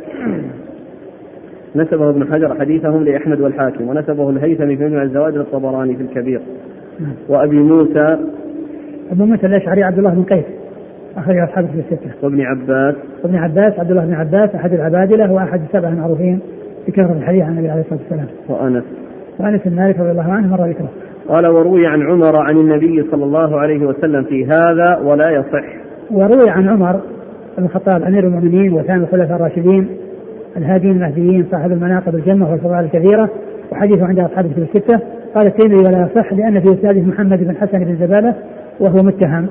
نسبه 1.77 2.11
ابن 2.11 2.25
حجر 2.25 2.55
حديثهم 2.61 3.05
لأحمد 3.05 3.41
والحاكم 3.41 3.89
ونسبه 3.89 4.31
الهيثمي 4.31 4.77
في 4.77 4.85
مجمع 4.85 5.03
الزوائد 5.03 5.35
للطبراني 5.35 5.97
في 5.97 6.03
الكبير 6.03 6.41
نعم. 7.01 7.13
وأبي 7.29 7.57
موسى 7.57 8.19
أبو 9.13 9.25
موسى 9.25 9.47
الأشعري 9.47 9.83
عبد 9.83 9.99
الله 9.99 10.11
بن 10.11 10.23
قيس 10.23 10.58
أخرج 11.17 11.37
أصحاب 11.39 11.67
في 11.67 11.79
الستة. 11.79 12.11
وابن 12.23 12.41
عباس. 12.41 12.95
وابن 13.25 13.37
عباس 13.37 13.79
عبد 13.79 13.91
الله 13.91 14.05
بن 14.05 14.15
عباس 14.15 14.55
أحد 14.55 14.73
العبادلة 14.73 15.33
وأحد 15.33 15.61
السبعة 15.61 15.91
المعروفين 15.91 16.41
بكثرة 16.89 17.13
الحديث 17.13 17.43
عن 17.43 17.53
النبي 17.53 17.71
عليه 17.71 17.81
الصلاة 17.81 18.01
والسلام. 18.01 18.27
وأنس. 18.49 18.85
وأنس 19.41 19.61
بن 19.67 19.77
مالك 19.77 19.99
رضي 20.01 20.11
الله 20.11 20.33
عنه 20.33 20.47
مر 20.47 20.69
ذكره. 20.69 20.89
قال 21.29 21.47
وروي 21.47 21.87
عن 21.87 22.03
عمر 22.03 22.43
عن 22.43 22.57
النبي 22.57 23.07
صلى 23.11 23.25
الله 23.25 23.61
عليه 23.61 23.87
وسلم 23.87 24.25
في 24.25 24.47
هذا 24.47 24.99
ولا 25.03 25.31
يصح. 25.31 25.65
وروي 26.11 26.51
عن 26.51 26.69
عمر 26.69 27.01
بن 27.59 27.65
الخطاب 27.65 28.03
أمير 28.03 28.27
المؤمنين 28.27 28.73
وثاني 28.73 29.03
الخلفاء 29.03 29.37
الراشدين 29.37 29.89
الهاديين 30.57 30.93
المهديين 30.93 31.47
صاحب 31.51 31.73
المناقب 31.73 32.15
الجنة 32.15 32.51
والفضائل 32.51 32.85
الكثيرة 32.85 33.31
وحديثه 33.73 34.07
عند 34.07 34.19
أصحاب 34.19 34.47
الكتب 34.47 34.63
الستة. 34.63 35.01
قال 35.35 35.47
الترمذي 35.47 35.77
ولا 35.77 36.07
يصح 36.07 36.33
لأن 36.33 36.61
في 36.61 36.73
إسناده 36.73 37.01
محمد 37.01 37.39
بن 37.39 37.57
حسن 37.57 37.79
بن 37.85 37.97
زباله 37.97 38.35
وهو 38.81 39.03
متهم. 39.05 39.49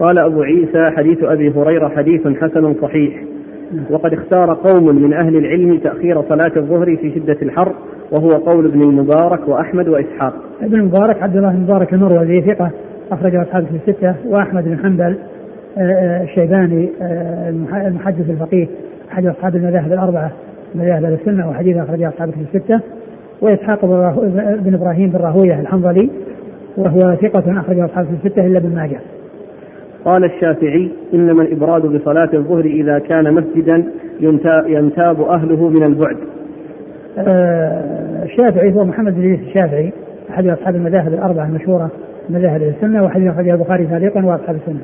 قال 0.00 0.18
أبو 0.18 0.42
عيسى 0.42 0.90
حديث 0.96 1.22
أبي 1.22 1.50
هريرة 1.50 1.88
حديث 1.88 2.20
حسن 2.26 2.74
صحيح 2.82 3.22
وقد 3.90 4.12
اختار 4.12 4.54
قوم 4.54 5.02
من 5.02 5.12
أهل 5.12 5.36
العلم 5.36 5.78
تأخير 5.78 6.22
صلاة 6.28 6.52
الظهر 6.56 6.96
في 6.96 7.14
شدة 7.14 7.36
الحر 7.42 7.74
وهو 8.12 8.28
قول 8.28 8.66
ابن 8.66 8.82
المبارك 8.82 9.48
وأحمد 9.48 9.88
وإسحاق. 9.88 10.34
ابن 10.62 10.74
المبارك 10.74 11.22
عبد 11.22 11.36
الله 11.36 11.48
بن 11.48 11.56
المبارك 11.56 11.92
المروزي 11.92 12.40
ثقة 12.40 12.70
اخرجه 13.12 13.42
أصحاب 13.42 13.66
في 13.66 13.90
الستة 13.90 14.14
وأحمد 14.26 14.64
بن 14.64 14.78
حنبل 14.78 15.16
آه، 15.78 15.80
آه، 15.80 16.22
الشيباني 16.22 16.88
آه، 17.02 17.50
المحدث 17.86 18.30
الفقيه 18.30 18.66
أحد 19.12 19.26
أصحاب 19.26 19.56
المذاهب 19.56 19.92
الأربعة 19.92 20.30
مذاهب 20.74 21.04
السنة 21.04 21.48
وحديث 21.48 21.76
اخرجه 21.76 22.08
أصحاب 22.08 22.30
في 22.30 22.40
الستة 22.40 22.80
وإسحاق 23.40 23.84
بن 24.64 24.74
إبراهيم 24.74 25.10
بن 25.10 25.18
راهوية 25.18 25.60
الحنظلي 25.60 26.10
وهو 26.76 26.98
ثقة 26.98 27.60
أخرجه 27.60 27.84
أصحاب 27.84 28.06
في 28.06 28.26
الستة 28.26 28.46
إلا 28.46 28.58
ابن 28.58 28.74
ماجه. 28.74 29.00
قال 30.12 30.24
الشافعي 30.24 30.90
إنما 31.14 31.42
الإبراد 31.42 31.82
بصلاة 31.82 32.30
الظهر 32.34 32.64
إذا 32.64 32.98
كان 32.98 33.34
مسجدا 33.34 33.84
ينتاب 34.66 35.20
أهله 35.20 35.68
من 35.68 35.82
البعد. 35.82 36.16
آه 37.18 38.24
الشافعي 38.24 38.72
هو 38.74 38.84
محمد 38.84 39.14
بن 39.14 39.20
إدريس 39.20 39.40
الشافعي 39.40 39.92
أحد 40.30 40.46
أصحاب 40.46 40.76
المذاهب 40.76 41.14
الأربعة 41.14 41.46
المشهورة 41.46 41.90
مذاهب 42.30 42.62
السنة 42.62 43.04
وحديث 43.04 43.28
أخرجه 43.28 43.54
البخاري 43.54 43.86
تعليقا 43.86 44.24
وأصحاب 44.24 44.56
السنة. 44.56 44.80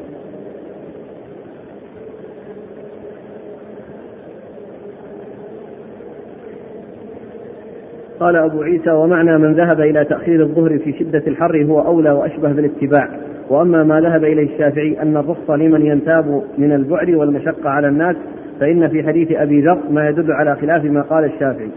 قال 8.21 8.37
أبو 8.37 8.63
عيسى 8.63 8.91
ومعنى 8.91 9.39
من 9.39 9.55
ذهب 9.55 9.81
إلى 9.81 10.05
تأخير 10.05 10.43
الظهر 10.43 10.79
في 10.79 10.93
شدة 10.93 11.23
الحر 11.27 11.65
هو 11.65 11.81
أولى 11.81 12.11
وأشبه 12.11 12.53
بالاتباع 12.53 13.09
وأما 13.51 13.85
ما 13.85 14.01
ذهب 14.01 14.25
إليه 14.25 14.55
الشافعي 14.55 15.03
أن 15.03 15.17
الرخصة 15.17 15.57
لمن 15.57 15.87
ينتاب 15.87 16.43
من 16.59 16.73
البعد 16.73 17.11
والمشقة 17.11 17.71
على 17.71 17.89
الناس 17.89 18.17
فإن 18.61 18.89
في 18.89 19.03
حديث 19.03 19.33
أبي 19.33 19.61
ذر 19.61 19.79
ما 19.91 20.09
يدل 20.09 20.33
على 20.33 20.57
خلاف 20.57 20.85
ما 20.85 21.03
قال 21.03 21.25
الشافعي. 21.25 21.71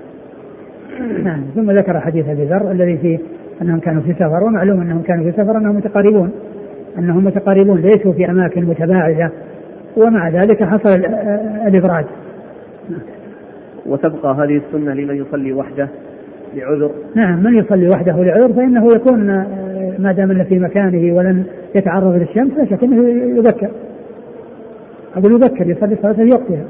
ثم 1.55 1.71
ذكر 1.71 1.99
حديث 1.99 2.29
أبي 2.29 2.45
ذر 2.45 2.71
الذي 2.71 2.97
فيه 2.97 3.19
أنهم 3.61 3.79
كانوا 3.79 4.01
في 4.01 4.13
سفر 4.13 4.43
ومعلوم 4.43 4.81
أنهم 4.81 5.01
كانوا 5.01 5.31
في 5.31 5.31
سفر 5.31 5.57
أنهم 5.57 5.75
متقاربون. 5.75 6.31
أنهم 6.97 7.25
متقاربون 7.25 7.81
ليسوا 7.81 8.13
في 8.13 8.29
أماكن 8.29 8.65
متباعدة. 8.65 9.31
ومع 9.97 10.29
ذلك 10.29 10.63
حصل 10.63 10.99
الإبراج 11.67 12.05
وتبقى 13.85 14.35
هذه 14.35 14.61
السنة 14.67 14.93
لمن 14.93 15.15
يصلي 15.15 15.53
وحده 15.53 15.87
لعذر. 16.55 16.91
نعم 17.15 17.43
من 17.43 17.57
يصلي 17.57 17.89
وحده 17.89 18.23
لعذر 18.23 18.53
فإنه 18.53 18.87
يكون 18.95 19.29
آه، 19.29 19.76
ما 19.99 20.11
دام 20.11 20.31
إنه 20.31 20.43
في 20.43 20.59
مكانه 20.59 21.15
ولن 21.15 21.43
يتعرض 21.75 22.15
للشمس 22.15 22.57
لا 22.57 22.65
شك 22.65 22.83
إنه 22.83 23.09
يبكر 23.37 23.69
أقول 25.15 25.33
يبكر 25.33 25.69
يصلي 25.69 25.95
صلاته 26.01 26.23
في 26.23 26.29
وقتها 26.29 26.65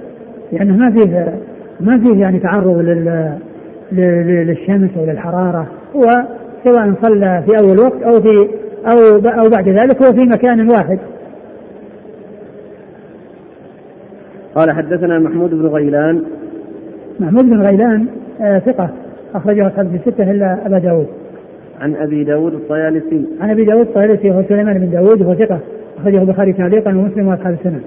لأنه 0.52 0.78
ما 0.78 0.92
فيه 0.92 1.34
ما 1.80 2.04
فيه 2.04 2.22
يعني 2.22 2.40
تعرض 2.40 2.78
لل 2.78 3.38
للشمس 3.92 4.90
أو 4.98 5.06
للحرارة. 5.06 5.68
هو 5.96 6.02
سواء 6.64 6.94
صلى 7.02 7.44
في 7.46 7.58
أول 7.58 7.80
وقت 7.80 8.02
أو 8.04 8.12
في 8.12 8.50
أو 8.88 9.16
أو 9.16 9.50
بعد 9.50 9.70
ذلك 9.70 10.04
هو 10.04 10.14
في 10.14 10.26
مكان 10.26 10.70
واحد. 10.70 11.00
قال 14.56 14.72
حدثنا 14.72 15.20
محمود 15.20 15.50
بن 15.50 15.68
غيلان. 15.68 16.24
محمود 17.20 17.46
بن 17.46 17.62
غيلان 17.62 18.08
آه 18.42 18.60
ثقة 18.60 18.90
أخرجه 19.36 19.68
أصحاب 19.68 19.88
في 19.88 19.96
الستة 19.96 20.32
إلا 20.32 20.66
أبا 20.66 20.80
داود. 20.80 21.08
عن 21.82 21.96
أبي 21.96 22.24
داود 22.24 22.54
الطيالسي. 22.54 23.26
عن 23.42 23.50
أبي 23.50 23.66
داود 23.66 23.88
الطيالسي 23.88 24.30
وهو 24.30 24.44
سليمان 24.50 24.80
بن 24.80 24.90
داود 24.90 25.22
وهو 25.22 25.34
ثقة 25.36 25.60
أخرجه 25.98 26.22
البخاري 26.22 26.54
تعليقا 26.54 26.92
ومسلم 26.92 27.28
وأصحاب 27.28 27.54
السنة. 27.54 27.80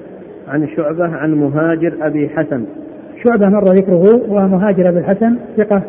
عن 0.49 0.69
شعبة 0.69 1.05
عن 1.05 1.35
مهاجر 1.35 1.93
أبي 2.03 2.29
حسن. 2.29 2.65
شعبة 3.25 3.49
مر 3.49 3.65
ذكره 3.65 4.03
ومهاجر 4.29 4.89
أبي 4.89 4.99
الحسن 4.99 5.37
ثقة 5.57 5.83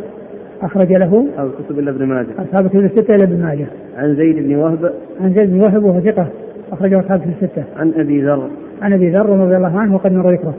أخرج 0.62 0.94
له 0.94 1.28
أصحاب 1.34 1.48
الكتب 1.60 1.80
إلا 1.80 1.92
ابن 1.92 2.06
ماجه. 2.06 2.28
أصحاب 2.40 2.66
الكتب 2.66 2.80
الستة 2.80 3.16
إلا 3.16 3.24
ابن 3.24 3.44
ماجه. 3.44 3.66
عن 3.98 4.16
زيد 4.16 4.36
بن 4.36 4.56
وهب. 4.56 4.94
عن 5.22 5.34
زيد 5.34 5.50
بن 5.50 5.60
وهب 5.60 5.84
وهو 5.84 6.00
ثقة 6.00 6.28
أخرجه 6.72 7.00
أصحاب 7.00 7.22
الستة. 7.42 7.64
عن 7.78 7.92
أبي 7.98 8.22
ذر. 8.22 8.50
عن 8.82 8.94
أبي 8.94 9.10
ذر 9.10 9.30
رضي 9.30 9.58
الله 9.58 9.80
عنه 9.80 9.96
وقد 9.96 10.12
مر 10.12 10.32
ذكره. 10.32 10.54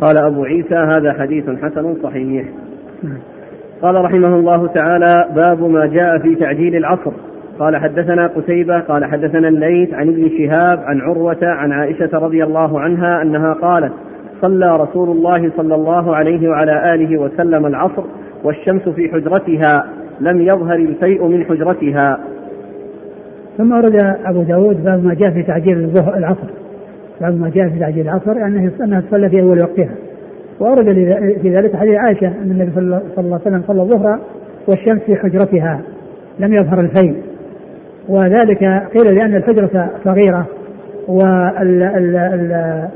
قال 0.00 0.16
أبو 0.24 0.44
عيسى 0.44 0.74
هذا 0.74 1.12
حديث 1.12 1.44
حسن 1.62 1.94
صحيح. 2.02 2.46
قال 3.82 4.04
رحمه 4.04 4.36
الله 4.36 4.66
تعالى 4.66 5.28
باب 5.34 5.62
ما 5.62 5.86
جاء 5.86 6.18
في 6.18 6.34
تعجيل 6.34 6.76
العصر. 6.76 7.12
قال 7.58 7.76
حدثنا 7.76 8.26
قتيبة 8.26 8.80
قال 8.80 9.04
حدثنا 9.04 9.48
الليث 9.48 9.94
عن 9.94 10.08
ابن 10.08 10.28
شهاب 10.28 10.78
عن 10.78 11.00
عروة 11.00 11.38
عن 11.42 11.72
عائشة 11.72 12.10
رضي 12.12 12.44
الله 12.44 12.80
عنها 12.80 13.22
أنها 13.22 13.52
قالت 13.52 13.92
صلى 14.42 14.76
رسول 14.76 15.10
الله 15.10 15.50
صلى 15.56 15.74
الله 15.74 16.16
عليه 16.16 16.48
وعلى 16.48 16.94
آله 16.94 17.20
وسلم 17.20 17.66
العصر 17.66 18.02
والشمس 18.44 18.88
في 18.88 19.08
حجرتها 19.08 19.84
لم 20.20 20.40
يظهر 20.40 20.76
الفيء 20.76 21.26
من 21.26 21.44
حجرتها. 21.44 22.18
ثم 23.58 23.72
ورد 23.72 23.96
أبو 24.24 24.42
داود 24.42 24.84
باب 24.84 25.04
ما 25.04 25.14
جاء 25.14 25.30
في 25.34 25.42
تعجيل 25.42 25.92
العصر. 26.16 26.48
باب 27.20 27.40
ما 27.40 27.50
جاء 27.50 27.68
في 27.68 27.78
تعجيل 27.78 28.08
العصر 28.08 28.36
يعني 28.36 28.70
أنها 28.80 29.00
تصلى 29.00 29.30
في 29.30 29.40
أول 29.40 29.58
وقتها. 29.62 29.94
وورد 30.60 30.84
في 31.42 31.50
ذلك 31.50 31.76
حديث 31.76 31.94
عائشة 31.94 32.26
أن 32.26 32.50
النبي 32.50 32.70
صلى 32.74 33.00
الله 33.18 33.40
عليه 33.46 33.46
وسلم 33.46 33.62
صلى 33.66 33.82
الظهر 33.82 34.18
والشمس 34.68 35.02
في 35.02 35.16
حجرتها 35.16 35.80
لم 36.38 36.52
يظهر 36.52 36.78
الفيل. 36.78 37.16
وذلك 38.08 38.58
قيل 38.96 39.14
لأن 39.14 39.34
الحجرة 39.34 39.90
صغيرة 40.04 40.46
وال 41.08 41.82
ال 41.82 42.16
ال 42.16 42.88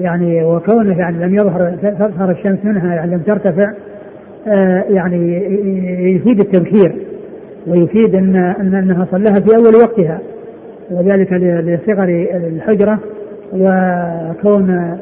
يعني 0.00 0.44
وكونه 0.44 0.98
يعني 0.98 1.26
لم 1.26 1.34
يظهر 1.34 1.76
تظهر 1.82 2.30
الشمس 2.30 2.58
منها 2.64 2.94
يعني 2.94 3.10
لم 3.10 3.20
ترتفع 3.20 3.72
آه 4.48 4.84
يعني 4.88 5.44
يفيد 6.14 6.40
التبكير 6.40 6.96
ويفيد 7.66 8.14
ان 8.14 8.36
أنها 8.76 9.06
صلىها 9.10 9.34
في 9.34 9.56
أول 9.56 9.76
وقتها. 9.82 10.18
وذلك 10.90 11.32
لصغر 11.32 12.26
الحجرة 12.34 12.98
وكون 13.52 14.98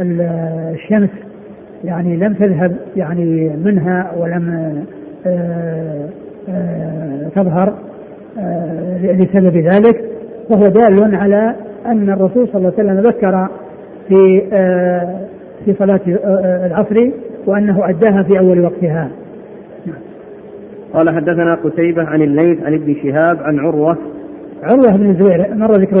الشمس 0.00 1.10
يعني 1.84 2.16
لم 2.16 2.34
تذهب 2.34 2.76
يعني 2.96 3.56
منها 3.64 4.12
ولم 4.16 4.74
آه، 5.26 6.08
آه، 6.48 7.28
تظهر 7.34 7.74
آه، 8.38 9.12
لسبب 9.12 9.56
ذلك 9.56 10.04
وهو 10.50 10.62
دال 10.62 11.14
على 11.14 11.54
أن 11.86 12.10
الرسول 12.10 12.48
صلى 12.48 12.54
الله 12.54 12.72
عليه 12.78 12.90
وسلم 12.90 13.00
ذكر 13.00 13.48
في 14.08 14.40
في 15.64 15.74
صلاة 15.78 16.00
العصر 16.66 17.10
وأنه 17.46 17.88
أداها 17.88 18.22
في 18.22 18.38
أول 18.38 18.60
وقتها. 18.60 19.10
قال 20.92 21.10
حدثنا 21.10 21.54
قتيبة 21.54 22.04
عن 22.04 22.22
الليث 22.22 22.62
عن 22.62 22.74
ابن 22.74 22.94
شهاب 23.02 23.38
عن 23.42 23.58
عروة 23.58 23.96
عروة 24.62 24.96
بن 24.98 25.10
الزبير 25.10 25.54
مر 25.54 25.72
ذكر 25.72 25.96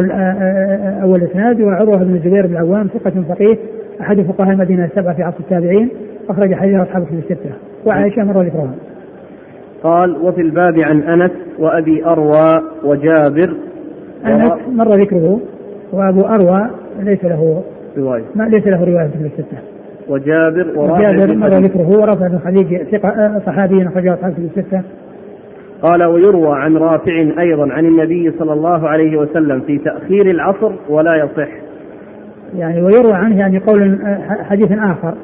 أول 1.02 1.22
إسناد 1.22 1.60
وعروة 1.60 1.96
بن 1.96 2.14
الزبير 2.14 2.46
بن 2.46 2.52
العوام 2.52 2.88
ثقة 2.88 3.22
فقيه 3.28 3.58
أحد 4.00 4.20
فقهاء 4.20 4.52
المدينة 4.52 4.84
السبعة 4.84 5.14
في 5.14 5.22
عصر 5.22 5.40
التابعين 5.40 5.88
أخرج 6.28 6.54
حديث 6.54 6.80
أصحاب 6.80 7.04
في 7.04 7.14
الستة 7.14 7.50
وعائشة 7.86 8.24
مر 8.24 8.42
ذكرها. 8.42 8.74
قال 9.82 10.16
وفي 10.22 10.40
الباب 10.40 10.74
عن 10.82 11.00
أنس 11.00 11.30
وأبي 11.58 12.04
أروى 12.04 12.54
وجابر 12.84 13.56
أنس 14.26 14.52
مر 14.72 14.88
ذكره 14.88 15.40
وأبو 15.92 16.20
أروى 16.20 16.70
ليس 17.00 17.24
له 17.24 17.62
رواية. 17.98 18.24
ما 18.34 18.44
ليس 18.44 18.66
له 18.66 18.84
رواية 18.84 19.08
في 19.08 19.26
الستة. 19.26 19.58
وجابر 20.08 20.78
ورافع 20.78 21.10
وجابر 21.10 21.36
مر 21.36 21.48
ذكره 21.48 22.00
ورافع 22.00 22.28
بن 22.28 22.38
خديج 22.38 22.82
ثقة 22.82 23.40
صحابي 23.46 23.86
أخرجه 23.86 24.14
أصحاب 24.14 24.32
في 24.32 24.38
الستة. 24.38 24.82
قال 25.82 26.04
ويروى 26.04 26.58
عن 26.58 26.76
رافع 26.76 27.26
أيضا 27.38 27.72
عن 27.72 27.86
النبي 27.86 28.32
صلى 28.38 28.52
الله 28.52 28.88
عليه 28.88 29.16
وسلم 29.16 29.60
في 29.60 29.78
تأخير 29.78 30.30
العصر 30.30 30.72
ولا 30.88 31.16
يصح. 31.16 31.48
يعني 32.56 32.82
ويروى 32.82 33.12
عنه 33.12 33.38
يعني 33.38 33.58
قول 33.58 33.98
حديث 34.50 34.72
آخر. 34.72 35.14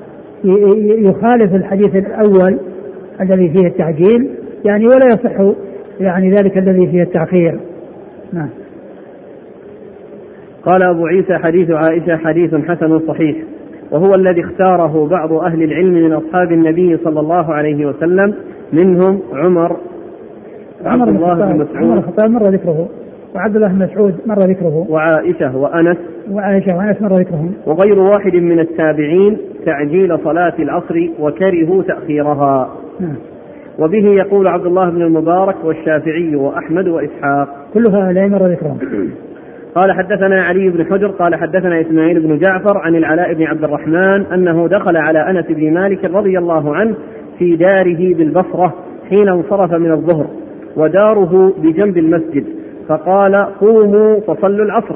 يخالف 0.98 1.54
الحديث 1.54 1.96
الأول 1.96 2.58
الذي 3.20 3.50
فيه 3.50 3.66
التعجيل 3.66 4.30
يعني 4.64 4.84
ولا 4.84 5.06
يصح 5.06 5.54
يعني 6.00 6.30
ذلك 6.30 6.58
الذي 6.58 6.86
فيه 6.86 7.02
التأخير. 7.02 7.60
نعم. 8.32 8.48
قال 10.66 10.82
أبو 10.82 11.06
عيسى 11.06 11.38
حديث 11.38 11.70
عائشة 11.70 12.16
حديث 12.16 12.54
حسن 12.54 12.92
صحيح 13.08 13.36
وهو 13.90 14.14
الذي 14.14 14.40
اختاره 14.40 15.06
بعض 15.06 15.32
أهل 15.32 15.62
العلم 15.62 15.94
من 15.94 16.12
أصحاب 16.12 16.52
النبي 16.52 16.96
صلى 17.04 17.20
الله 17.20 17.54
عليه 17.54 17.86
وسلم 17.86 18.34
منهم 18.72 19.20
عمر 19.32 19.76
عمر 20.86 21.08
الله 21.08 21.34
بن 21.34 21.56
مسعود. 21.58 21.76
عمر 21.76 21.98
الخطاب 21.98 22.30
مر 22.30 22.48
ذكره. 22.48 22.88
وعبد 23.34 23.56
الله 23.56 23.68
بن 23.68 23.78
مسعود 23.78 24.14
مر 24.26 24.38
ذكره. 24.38 24.86
وعائشة 24.88 25.56
وأنس. 25.56 25.96
وعائشة 26.30 26.76
وأنس 26.76 27.02
مر 27.02 27.12
ذكرهم 27.12 27.52
وغير 27.66 27.98
واحد 27.98 28.36
من 28.36 28.60
التابعين 28.60 29.38
تعجيل 29.66 30.18
صلاة 30.24 30.54
العصر 30.58 31.08
وكرهوا 31.20 31.82
تأخيرها. 31.82 32.68
نعم. 33.00 33.14
وبه 33.78 34.16
يقول 34.20 34.48
عبد 34.48 34.66
الله 34.66 34.90
بن 34.90 35.02
المبارك 35.02 35.56
والشافعي 35.64 36.36
وأحمد 36.36 36.88
وإسحاق. 36.88 37.48
كل 37.74 37.84
هؤلاء 37.90 38.28
مر 38.28 38.46
ذكرهم. 38.46 38.78
قال 39.74 39.92
حدثنا 39.92 40.42
علي 40.42 40.70
بن 40.70 40.84
حجر 40.84 41.10
قال 41.10 41.34
حدثنا 41.34 41.80
إسماعيل 41.80 42.20
بن 42.20 42.38
جعفر 42.38 42.78
عن 42.78 42.96
العلاء 42.96 43.34
بن 43.34 43.42
عبد 43.42 43.64
الرحمن 43.64 44.26
أنه 44.32 44.68
دخل 44.68 44.96
على 44.96 45.30
أنس 45.30 45.46
بن 45.46 45.74
مالك 45.74 46.04
رضي 46.04 46.38
الله 46.38 46.76
عنه 46.76 46.94
في 47.38 47.56
داره 47.56 48.14
بالبصرة 48.14 48.74
حين 49.10 49.28
انصرف 49.28 49.72
من 49.72 49.90
الظهر. 49.90 50.26
وداره 50.76 51.52
بجنب 51.58 51.98
المسجد 51.98 52.44
فقال 52.88 53.34
قوموا 53.60 54.20
فصلوا 54.20 54.64
العصر 54.64 54.94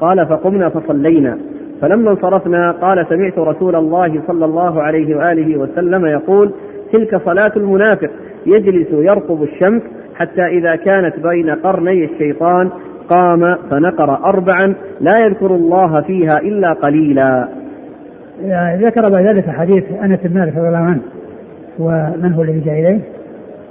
قال 0.00 0.26
فقمنا 0.26 0.68
فصلينا 0.68 1.38
فلما 1.80 2.10
انصرفنا 2.10 2.70
قال 2.70 3.06
سمعت 3.08 3.38
رسول 3.38 3.76
الله 3.76 4.22
صلى 4.26 4.44
الله 4.44 4.82
عليه 4.82 5.16
وآله 5.16 5.56
وسلم 5.56 6.06
يقول 6.06 6.52
تلك 6.92 7.16
صلاة 7.24 7.52
المنافق 7.56 8.10
يجلس 8.46 8.88
يرقب 8.92 9.42
الشمس 9.42 9.82
حتى 10.14 10.46
إذا 10.46 10.76
كانت 10.76 11.20
بين 11.20 11.50
قرني 11.50 12.04
الشيطان 12.04 12.70
قام 13.08 13.56
فنقر 13.70 14.24
اربعا 14.24 14.74
لا 15.00 15.18
يذكر 15.18 15.54
الله 15.54 15.94
فيها 16.06 16.38
إلا 16.42 16.72
قليلا. 16.72 17.48
ذكر 18.76 19.00
بعد 19.16 19.26
ذلك 19.26 19.48
حديث 19.48 19.84
أنس 20.02 20.20
بن 20.24 20.38
مالك 20.38 20.56
رضي 20.56 20.68
الله 20.68 20.78
عنه 20.78 21.00
ومن 21.78 22.32
هو 22.32 22.42
الذي 22.42 22.60
جاء 22.60 22.74
إليه؟ 22.80 23.00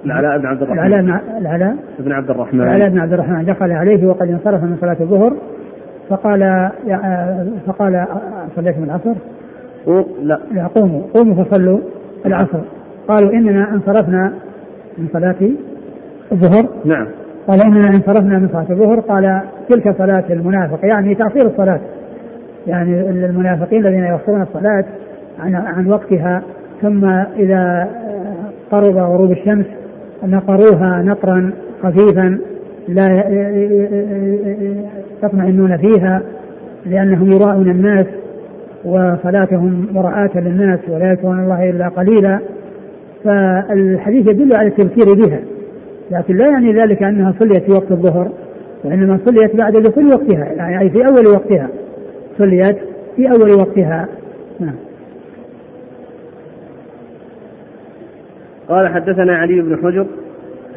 العلاء 0.05 0.37
بن 0.37 0.45
عبد 0.45 0.61
الرحمن. 0.61 0.79
العلاء 0.79 1.21
العلاء 1.41 1.75
بن 1.99 2.11
عبد 2.11 2.29
الرحمن. 2.29 2.61
العلاء 2.61 2.89
بن 2.89 2.99
عبد 2.99 3.13
الرحمن. 3.13 3.45
دخل 3.45 3.71
عليه 3.71 4.07
وقد 4.07 4.29
انصرف 4.29 4.63
من 4.63 4.77
صلاة 4.81 4.97
الظهر 4.99 5.33
فقال 6.09 6.71
فقال 7.67 8.05
صليتم 8.55 8.83
العصر؟ 8.83 9.13
لا. 10.23 10.39
لا 10.51 10.67
قوموا 10.67 11.01
قوموا 11.13 11.43
فصلوا 11.43 11.79
العصر. 12.25 12.59
قالوا 13.07 13.33
إننا 13.33 13.73
انصرفنا 13.73 14.33
من 14.97 15.07
صلاة 15.13 15.51
الظهر. 16.31 16.69
نعم. 16.85 17.07
قال 17.47 17.59
إننا 17.65 17.87
انصرفنا 17.87 18.39
من 18.39 18.47
صلاة 18.47 18.69
الظهر. 18.69 18.99
قال 18.99 19.41
تلك 19.69 19.97
صلاة 19.97 20.23
المنافق 20.29 20.85
يعني 20.85 21.15
تأخير 21.15 21.45
الصلاة. 21.45 21.79
يعني 22.67 23.09
المنافقين 23.09 23.85
الذين 23.85 24.03
يؤخرون 24.03 24.41
الصلاة 24.41 24.85
عن 25.39 25.55
عن 25.55 25.87
وقتها 25.87 26.41
ثم 26.81 27.05
إذا 27.35 27.89
قرب 28.71 28.97
غروب 28.97 29.31
الشمس 29.31 29.65
نقروها 30.23 31.01
نقرا 31.01 31.51
خفيفا 31.83 32.39
لا 32.87 33.07
يطمئنون 35.23 35.77
فيها 35.77 36.21
لأنهم 36.85 37.31
يراءون 37.31 37.69
الناس 37.69 38.05
وصلاتهم 38.85 39.87
مراءة 39.93 40.39
للناس 40.39 40.79
ولا 40.89 41.09
يذكرون 41.11 41.39
الله 41.39 41.69
إلا 41.69 41.87
قليلا. 41.87 42.39
فالحديث 43.23 44.31
يدل 44.31 44.49
على 44.55 44.67
التذكير 44.67 45.05
بها 45.13 45.39
لكن 46.11 46.35
لا 46.37 46.45
يعني 46.45 46.73
ذلك 46.73 47.03
أنها 47.03 47.33
صليت 47.39 47.63
في 47.63 47.71
وقت 47.71 47.91
الظهر 47.91 48.31
وإنما 48.83 49.19
صليت 49.25 49.55
بعد 49.55 49.73
دخول 49.73 50.05
وقتها 50.05 50.45
يعني 50.45 50.89
في 50.89 50.97
أول 50.97 51.27
وقتها 51.27 51.69
صليت 52.37 52.77
في 53.15 53.27
أول 53.27 53.51
وقتها. 53.59 54.07
نعم. 54.59 54.75
قال 58.69 58.87
حدثنا 58.87 59.37
علي 59.37 59.61
بن 59.61 59.75
حجر 59.75 60.05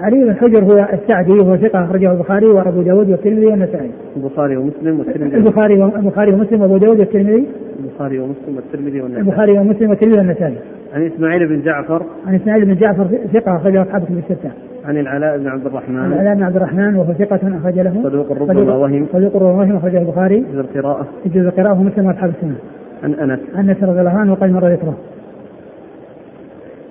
علي 0.01 0.25
بن 0.25 0.35
حجر 0.35 0.65
هو 0.65 0.89
السعدي 0.93 1.33
وهو 1.33 1.57
ثقة 1.57 1.85
أخرجه 1.85 2.13
البخاري 2.13 2.47
وأبو 2.47 2.83
داود 2.83 3.11
والترمذي 3.11 3.47
والنسائي. 3.47 3.91
البخاري 4.17 4.57
ومسلم 4.57 4.99
والترمذي. 4.99 5.37
البخاري 5.37 5.85
البخاري 5.85 6.33
ومسلم 6.33 6.61
وأبو 6.61 6.77
داود 6.77 7.01
والترمذي. 7.01 7.47
البخاري 7.81 8.19
ومسلم 8.19 8.57
والترمذي 8.57 9.01
والنسائي. 9.01 9.23
البخاري 9.23 9.59
ومسلم 9.59 9.91
والترمذي 9.91 10.19
والنسائي. 10.19 10.57
عن 10.95 11.07
إسماعيل 11.07 11.49
بن 11.49 11.63
جعفر. 11.63 12.03
عن 12.27 12.35
إسماعيل 12.35 12.65
بن 12.65 12.75
جعفر 12.75 13.05
ثقة 13.33 13.57
أخرجه 13.57 13.83
أصحاب 13.83 14.05
كتب 14.05 14.19
الستة. 14.19 14.51
عن 14.85 14.97
العلاء 14.97 15.39
بن 15.39 15.49
عبد 15.49 15.67
الرحمن. 15.67 15.99
عن 15.99 16.13
العلاء 16.13 16.35
بن 16.35 16.43
عبد 16.43 16.57
الرحمن 16.57 16.97
وهو 16.97 17.13
ثقة 17.13 17.59
أخرج 17.61 17.81
له. 17.81 18.03
صدوق 18.03 18.33
ربما 18.33 18.75
وهم. 18.75 19.07
صدوق 19.13 19.37
ربما 19.37 19.53
وهم 19.53 19.77
أخرجه 19.77 19.99
البخاري. 19.99 20.41
جزء 20.41 20.61
القراءة. 20.61 21.07
جزء 21.27 21.49
القراءة 21.49 21.81
ومسلم 21.81 22.07
وأصحاب 22.07 22.31
السنة. 22.31 22.57
عن 23.05 23.15
أنس. 23.15 23.41
عن 23.55 23.69
أنس 23.69 23.83
رضي 23.83 24.01
الله 24.01 24.19
عنه 24.19 24.33
وقد 24.33 24.51
مر 24.51 24.69
ذكره. 24.69 24.95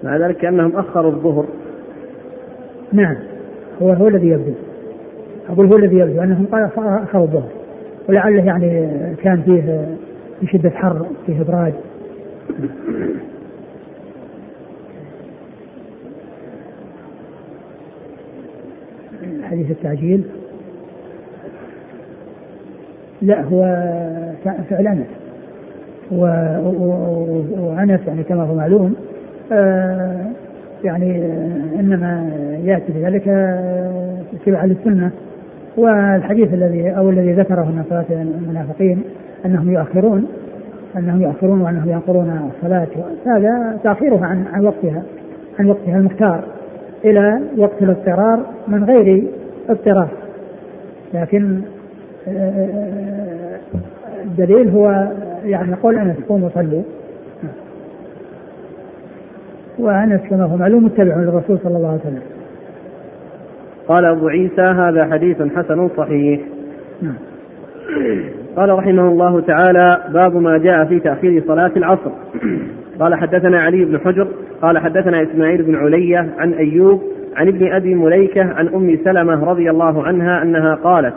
مع 0.04 0.18
ذلك 0.18 0.38
كأنهم 0.38 0.76
أخروا 0.76 1.12
الظهر. 1.12 1.46
نعم. 2.94 3.16
هو 3.82 3.90
هو 3.90 4.08
الذي 4.08 4.28
يبدو. 4.28 4.54
أقول 5.50 5.66
هو 5.66 5.78
الذي 5.78 5.98
يبدو 5.98 6.22
أنهم 6.22 6.48
أخروا 6.54 7.24
الظهر. 7.24 7.50
ولعله 8.10 8.46
يعني 8.46 8.90
كان 9.24 9.42
فيه 9.42 9.88
في 10.40 10.48
شدة 10.48 10.70
حر 10.70 11.06
فيه 11.26 11.42
إبراج. 11.42 11.74
حديث 19.44 19.72
التعجيل. 19.72 20.24
لا 23.22 23.42
هو 23.42 23.62
فعل 24.70 24.88
أنس. 24.88 25.08
وأنس 27.60 28.00
يعني 28.08 28.24
كما 28.24 28.44
هو 28.44 28.56
معلوم 28.56 28.96
يعني 30.84 31.26
إنما 31.80 32.32
يأتي 32.64 32.94
بذلك 32.94 33.28
اتباعا 34.34 34.66
للسنه 34.66 35.12
والحديث 35.78 36.54
الذي 36.54 36.90
أو 36.90 37.10
الذي 37.10 37.34
ذكره 37.34 37.64
من 37.66 37.84
صلاه 37.90 38.06
المنافقين 38.12 39.04
أنهم 39.46 39.72
يؤخرون 39.72 40.28
أنهم 40.98 41.22
يؤخرون 41.22 41.62
وأنهم 41.62 41.90
ينقرون 41.90 42.50
الصلاة 42.56 42.88
هذا 43.26 43.80
تاخيرها 43.84 44.26
عن 44.26 44.46
عن 44.54 44.66
وقتها 44.66 45.04
عن 45.60 45.66
وقتها 45.66 45.98
المختار 45.98 46.44
إلى 47.06 47.42
وقت 47.58 47.82
الاضطرار 47.82 48.40
من 48.68 48.84
غير 48.84 49.24
اضطرار. 49.70 50.10
لكن 51.14 51.62
الدليل 54.26 54.70
هو 54.70 55.08
يعني 55.46 55.74
قول 55.76 55.98
أنس 55.98 56.18
قوموا 56.30 56.50
صلوا. 56.50 56.82
وأنس 59.80 60.22
كما 60.30 60.44
هو 60.44 60.58
معلوم 60.58 60.86
متبع 60.86 61.16
للرسول 61.16 61.60
صلى 61.64 61.78
الله 61.78 61.88
عليه 61.88 62.00
وسلم. 62.00 62.22
قال 63.88 64.06
أبو 64.06 64.28
عيسى 64.28 64.62
هذا 64.62 65.06
حديث 65.12 65.42
حسن 65.56 65.90
صحيح. 65.98 66.40
نعم. 67.02 67.16
قال 68.56 68.70
رحمه 68.70 69.08
الله 69.08 69.42
تعالى 69.42 69.98
باب 70.14 70.36
ما 70.36 70.58
جاء 70.58 70.86
في 70.86 71.00
تأخير 71.00 71.44
صلاة 71.48 71.72
العصر. 71.78 72.12
قال 73.00 73.16
حدثنا 73.16 73.62
علي 73.62 73.86
بن 73.86 74.00
حجر 74.00 74.28
قال 74.62 74.78
حدثنا 74.78 75.24
إسماعيل 75.24 75.64
بن 75.64 75.76
علية 75.76 76.30
عن 76.38 76.54
أيوب 76.54 77.02
عن 77.36 77.48
ابن 77.48 77.74
أبي 77.74 77.96
مليكة 77.96 78.44
عن 78.44 78.68
أم 78.68 78.98
سلمة 79.04 79.44
رضي 79.46 79.70
الله 79.70 80.04
عنها 80.04 80.44
أنها 80.44 80.76
قالت 80.84 81.14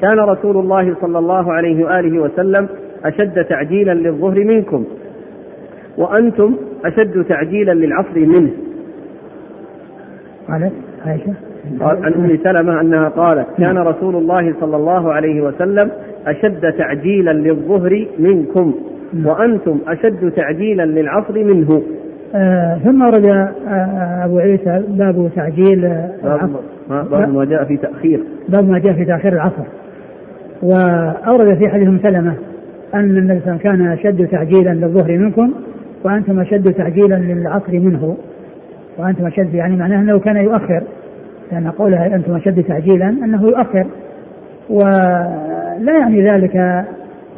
كان 0.00 0.18
رسول 0.18 0.56
الله 0.56 0.94
صلى 1.00 1.18
الله 1.18 1.52
عليه 1.52 1.84
وآله 1.84 2.18
وسلم 2.18 2.68
أشد 3.04 3.44
تعجيلا 3.44 3.94
للظهر 3.94 4.44
منكم 4.44 4.84
وأنتم 5.98 6.54
أشد 6.84 7.24
تعجيلا 7.28 7.72
للعصر 7.72 8.18
منه. 8.18 8.50
قالت 10.48 10.72
عائشة. 11.06 11.32
قال 11.80 12.04
عن 12.04 12.14
أم 12.14 12.38
سلمة 12.44 12.80
أنها 12.80 13.08
قالت 13.08 13.46
كان 13.58 13.78
رسول 13.78 14.16
الله 14.16 14.54
صلى 14.60 14.76
الله 14.76 15.12
عليه 15.12 15.40
وسلم 15.40 15.90
أشد 16.26 16.72
تعجيلا 16.78 17.32
للظهر 17.32 18.06
منكم 18.18 18.74
وأنتم 19.24 19.78
أشد 19.88 20.32
تعجيلا 20.36 20.86
للعصر 20.86 21.44
منه. 21.44 21.82
آه 22.34 22.78
ثم 22.84 23.02
ورد 23.02 23.26
آه 23.26 24.24
أبو 24.24 24.38
عيسى 24.38 24.82
باب 24.88 25.30
تعجيل 25.36 25.80
باب, 26.24 26.50
باب 27.10 27.34
ما 27.34 27.44
جاء 27.44 27.64
في 27.64 27.76
تأخير. 27.76 28.20
باب 28.48 28.68
ما 28.68 28.78
جاء 28.78 28.92
في 28.92 29.04
تأخير 29.04 29.32
العصر. 29.32 29.64
وأورد 30.62 31.62
في 31.62 31.70
حديث 31.70 31.88
سلمة 32.02 32.34
أن 32.94 33.18
النبي 33.18 33.58
كان 33.58 33.86
أشد 33.86 34.26
تعجيلا 34.26 34.70
للظهر 34.70 35.18
منكم 35.18 35.52
وأنتم 36.04 36.40
أشد 36.40 36.72
تعجيلا 36.72 37.14
للعصر 37.14 37.72
منه. 37.72 38.16
وأنتم 38.98 39.26
أشد 39.26 39.54
يعني 39.54 39.76
معناه 39.76 40.00
أنه 40.00 40.18
كان 40.18 40.36
يؤخر. 40.36 40.82
لأن 41.52 41.70
قولها 41.70 42.06
أنتم 42.06 42.36
أشد 42.36 42.62
تعجيلا 42.62 43.08
أنه 43.08 43.42
يؤخر. 43.42 43.86
ولا 44.70 45.98
يعني 46.00 46.30
ذلك 46.30 46.84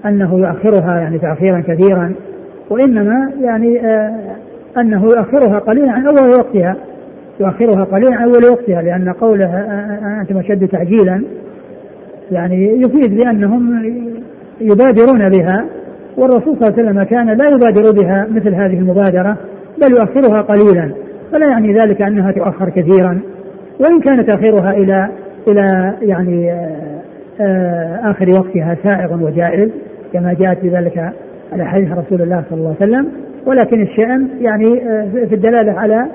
أنه 0.07 0.39
يؤخرها 0.39 1.01
يعني 1.01 1.19
تأخيرا 1.19 1.61
كثيرا 1.61 2.13
وإنما 2.71 3.33
يعني 3.41 3.81
آه 3.87 4.15
أنه 4.79 5.05
يؤخرها 5.05 5.59
قليلا 5.59 5.93
عن 5.93 6.07
أول 6.07 6.29
وقتها. 6.29 6.77
يؤخرها 7.41 7.85
قليلا 7.85 8.17
عن 8.17 8.23
أول 8.23 8.45
وقتها 8.53 8.83
لأن 8.83 9.13
قوله 9.13 9.45
آه، 9.45 9.59
آه، 9.59 10.21
أنتم 10.21 10.39
أشد 10.39 10.69
تعجيلا. 10.69 11.23
يعني 12.33 12.83
يفيد 12.83 13.17
بأنهم 13.17 13.85
يبادرون 14.61 15.29
بها. 15.29 15.65
والرسول 16.17 16.57
صلى 16.57 16.69
الله 16.69 16.79
عليه 16.79 16.83
وسلم 16.83 17.03
كان 17.03 17.27
لا 17.27 17.49
يبادر 17.49 18.03
بها 18.03 18.27
مثل 18.31 18.55
هذه 18.55 18.79
المبادرة 18.79 19.37
بل 19.79 19.93
يؤخرها 19.93 20.43
قليلا 20.43 20.93
فلا 21.33 21.47
يعني 21.47 21.81
ذلك 21.81 22.03
أنها 22.03 22.33
تؤخر 22.33 22.71
كثيرا. 22.71 23.21
وإن 23.81 24.01
كان 24.01 24.27
تأخيرها 24.27 24.71
إلى 24.71 25.09
إلى 25.49 25.95
يعني 26.03 26.53
آه، 26.53 27.01
آه، 27.41 28.11
آخر 28.11 28.27
وقتها 28.31 28.77
سائغ 28.85 29.23
وجائز 29.23 29.71
كما 30.13 30.33
جاءت 30.33 30.65
بذلك 30.65 31.13
على 31.53 31.65
حديث 31.65 31.93
رسول 31.93 32.23
الله 32.23 32.45
صلى 32.51 32.59
الله 32.59 32.77
عليه 32.81 32.91
وسلم. 32.91 33.09
ولكن 33.47 33.83
الشأن 33.83 34.29
يعني 34.41 34.89
آه، 34.89 35.27
في 35.27 35.35
الدلالة 35.35 35.73
على 35.73 36.07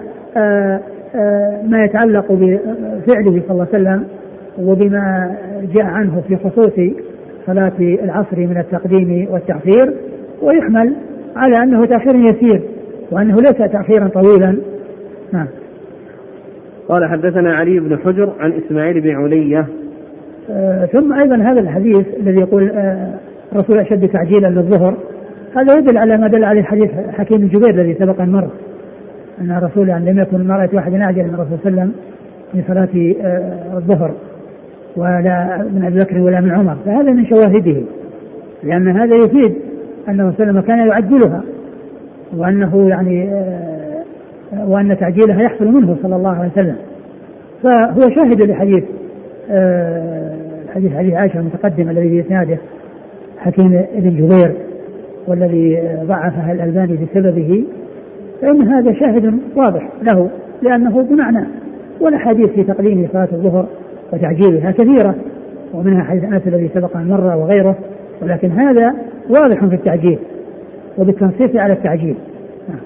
ما 1.63 1.83
يتعلق 1.85 2.31
بفعله 2.31 3.41
صلى 3.47 3.51
الله 3.51 3.67
عليه 3.73 3.83
وسلم 3.83 4.05
وبما 4.59 5.35
جاء 5.75 5.85
عنه 5.85 6.21
في 6.27 6.35
خصوص 6.35 6.73
صلاة 7.45 7.79
العصر 7.79 8.37
من 8.37 8.57
التقديم 8.57 9.27
والتأخير 9.31 9.93
ويحمل 10.41 10.95
على 11.35 11.63
أنه 11.63 11.81
تأخير 11.81 12.15
يسير 12.15 12.61
وأنه 13.11 13.35
ليس 13.35 13.71
تأخيرا 13.71 14.07
طويلا. 14.07 14.57
نعم 15.33 15.47
قال 16.89 17.09
حدثنا 17.09 17.55
علي 17.55 17.79
بن 17.79 17.97
حجر 17.97 18.33
عن 18.39 18.53
إسماعيل 18.53 19.01
بن 19.01 19.09
علية. 19.09 19.67
آه 20.49 20.85
ثم 20.85 21.13
أيضا 21.13 21.35
هذا 21.35 21.59
الحديث 21.59 22.05
الذي 22.19 22.41
يقول 22.41 22.69
آه 22.69 23.13
الرسول 23.51 23.79
أشد 23.79 24.07
تعجيلا 24.07 24.47
للظهر 24.47 24.97
هذا 25.55 25.79
يدل 25.79 25.97
على 25.97 26.17
ما 26.17 26.27
دل 26.27 26.43
عليه 26.43 26.63
حديث 26.63 26.91
حكيم 27.11 27.41
الجبير 27.41 27.69
الذي 27.69 27.93
سبق 27.93 28.21
أن 28.21 28.31
مر. 28.31 28.49
أن 29.41 29.51
الرسول 29.51 29.89
يعني 29.89 30.11
لم 30.11 30.19
يكن 30.19 30.47
ما 30.47 30.55
رأيت 30.55 30.73
واحد 30.73 30.93
أعجل 30.93 31.23
من 31.23 31.33
الرسول 31.33 31.57
صلى 31.63 31.71
الله 31.71 31.81
عليه 31.81 31.91
وسلم 31.91 31.93
في 32.51 32.61
صلاة 32.67 33.15
آه 33.27 33.77
الظهر. 33.77 34.11
ولا 34.97 35.65
من 35.73 35.85
أبي 35.85 35.99
بكر 35.99 36.17
ولا 36.17 36.41
من 36.41 36.51
عمر 36.51 36.75
فهذا 36.85 37.11
من 37.11 37.25
شواهده 37.25 37.81
لأن 38.63 38.87
هذا 38.87 39.15
يفيد 39.25 39.55
أنه 40.09 40.33
صلى 40.37 40.49
الله 40.49 40.61
كان 40.61 40.87
يعجلها 40.87 41.43
وأنه 42.37 42.89
يعني 42.89 43.29
آه، 43.33 44.69
وأن 44.69 44.97
تعجيلها 44.97 45.41
يحصل 45.41 45.67
منه 45.67 45.97
صلى 46.03 46.15
الله 46.15 46.29
عليه 46.29 46.51
وسلم. 46.51 46.75
فهو 47.63 48.09
شاهد 48.15 48.41
لحديث 48.41 48.83
آه، 49.51 50.35
حديث 50.75 50.93
حديث 50.93 51.13
عائشة 51.13 51.39
المتقدم 51.39 51.89
الذي 51.89 52.09
في 52.09 52.27
إسناده 52.27 52.57
حكيم 53.37 53.85
بن 53.95 54.09
جبير 54.09 54.55
والذي 55.27 55.81
ضعفها 56.03 56.51
الألباني 56.51 56.97
بسببه 56.97 57.63
فإن 58.41 58.61
هذا 58.61 58.93
شاهد 58.93 59.39
واضح 59.55 59.89
له 60.01 60.29
لأنه 60.61 61.01
بمعنى 61.01 61.47
والأحاديث 62.01 62.47
في 62.47 62.63
تقديم 62.63 63.07
صلاة 63.13 63.27
الظهر 63.31 63.67
وتعجيلها 64.13 64.71
كثيرة 64.71 65.15
ومنها 65.73 66.03
حديث 66.03 66.23
أنس 66.23 66.47
الذي 66.47 66.69
سبق 66.73 66.97
أن 66.97 67.07
مر 67.07 67.35
وغيره 67.35 67.75
ولكن 68.21 68.51
هذا 68.51 68.95
واضح 69.29 69.65
في 69.65 69.75
التعجيل 69.75 70.19
وبالتنصيص 70.97 71.55
على 71.55 71.73
التعجيل 71.73 72.15
نعم. 72.69 72.79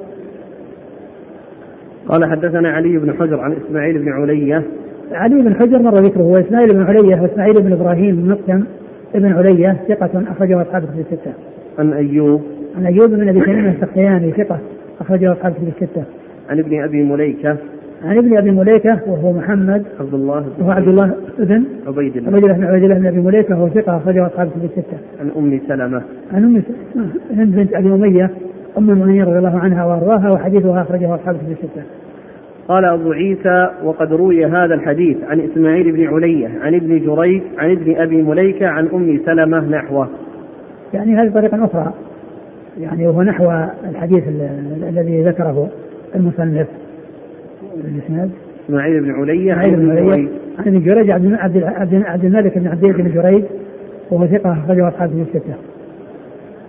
قال 2.07 2.31
حدثنا 2.31 2.69
علي 2.69 2.97
بن 2.97 3.13
حجر 3.13 3.39
عن 3.39 3.55
إسماعيل 3.65 3.99
بن 3.99 4.09
علية 4.09 4.63
علي 5.11 5.41
بن 5.41 5.55
حجر 5.55 5.81
مر 5.81 5.93
ذكره 5.93 6.23
واسماعيل 6.23 6.73
بن 6.73 6.83
علية 6.83 7.21
وإسماعيل 7.21 7.53
بن 7.61 7.73
إبراهيم 7.73 8.15
بن 8.15 8.29
مقسم 8.29 8.63
ابن 9.15 9.33
علية 9.33 9.77
ثقة 9.87 10.23
أخرجه 10.31 10.61
أصحاب 10.61 10.83
في 10.83 10.99
الستة. 10.99 11.33
عن 11.79 11.93
أيوب 11.93 12.41
عن 12.77 12.85
أيوب 12.85 13.09
بن 13.09 13.29
أبي 13.29 13.41
تميم 13.41 13.67
السختياني 13.67 14.31
ثقة 14.31 14.59
أخرجه 15.01 15.31
أصحاب 15.31 15.53
في 15.53 15.59
الستة. 15.83 16.03
عن 16.49 16.59
ابن 16.59 16.83
أبي 16.83 17.03
مليكة 17.03 17.57
عن 18.05 18.17
ابن 18.17 18.37
أبي 18.37 18.51
مليكة 18.51 18.99
وهو 19.07 19.33
محمد 19.33 19.85
عبد 19.99 20.13
الله 20.13 20.45
وهو 20.59 20.71
عبد 20.71 20.87
الله 20.87 21.13
بن 21.39 21.63
عبيد 21.87 22.17
الله. 22.17 22.29
عبيد 22.29 22.43
الله 22.43 22.53
بن 22.53 22.63
عبيد 22.63 22.83
الله 22.83 22.95
بن 22.95 23.05
أبي 23.05 23.19
مليكة 23.19 23.59
وهو 23.59 23.69
ثقة 23.69 23.97
أخرجه 23.97 24.27
أصحاب 24.27 24.49
في 24.49 24.65
الستة. 24.65 24.97
عن 25.19 25.31
أم 25.37 25.59
سلمة. 25.67 26.01
عن 26.33 26.43
أم 26.43 26.61
هند 27.37 27.55
بنت 27.55 27.73
أبي 27.73 27.93
أمية 27.93 28.29
أم 28.77 28.89
المؤمنين 28.89 29.23
رضي 29.23 29.37
الله 29.37 29.59
عنها 29.59 29.85
وأرضاها 29.85 30.29
وحديثها 30.35 30.81
أخرجه 30.81 31.15
أصحاب 31.15 31.35
في 31.35 31.51
الستة. 31.51 31.83
قال 32.67 32.85
أبو 32.85 33.11
عيسى 33.11 33.69
وقد 33.83 34.13
روي 34.13 34.45
هذا 34.45 34.73
الحديث 34.73 35.17
عن 35.29 35.39
إسماعيل 35.39 35.91
بن 35.91 36.07
علية 36.07 36.49
عن 36.61 36.75
ابن 36.75 36.99
جريج 36.99 37.41
عن 37.57 37.71
ابن 37.71 37.95
أبي 37.95 38.23
مليكة 38.23 38.67
عن 38.67 38.87
أم 38.93 39.19
سلمة 39.25 39.59
نحوه. 39.59 40.07
يعني 40.93 41.15
هذه 41.15 41.29
طريقة 41.29 41.65
أخرى. 41.65 41.93
يعني 42.79 43.07
وهو 43.07 43.21
نحو 43.21 43.51
الحديث 43.89 44.23
الذي 44.89 45.23
ذكره 45.23 45.69
المصنف. 46.15 46.67
الإسناد 47.85 48.29
إسماعيل. 48.65 49.01
بن 49.01 49.11
علية 49.11 49.53
عن 49.53 49.73
ابن 49.73 49.91
علية 49.91 50.27
عن 50.59 50.67
ابن 50.67 50.83
جريج 50.83 51.09
عبد 51.09 51.33
عبد 51.33 51.63
عبد 51.93 52.25
الملك 52.25 52.57
بن 52.57 52.67
عبد 52.67 52.85
بن 52.85 53.11
جريج 53.11 53.43
وهو 54.11 54.27
ثقة 54.27 54.51
أخرجه 54.51 54.87
أصحاب 54.87 55.11
الستة. 55.11 55.53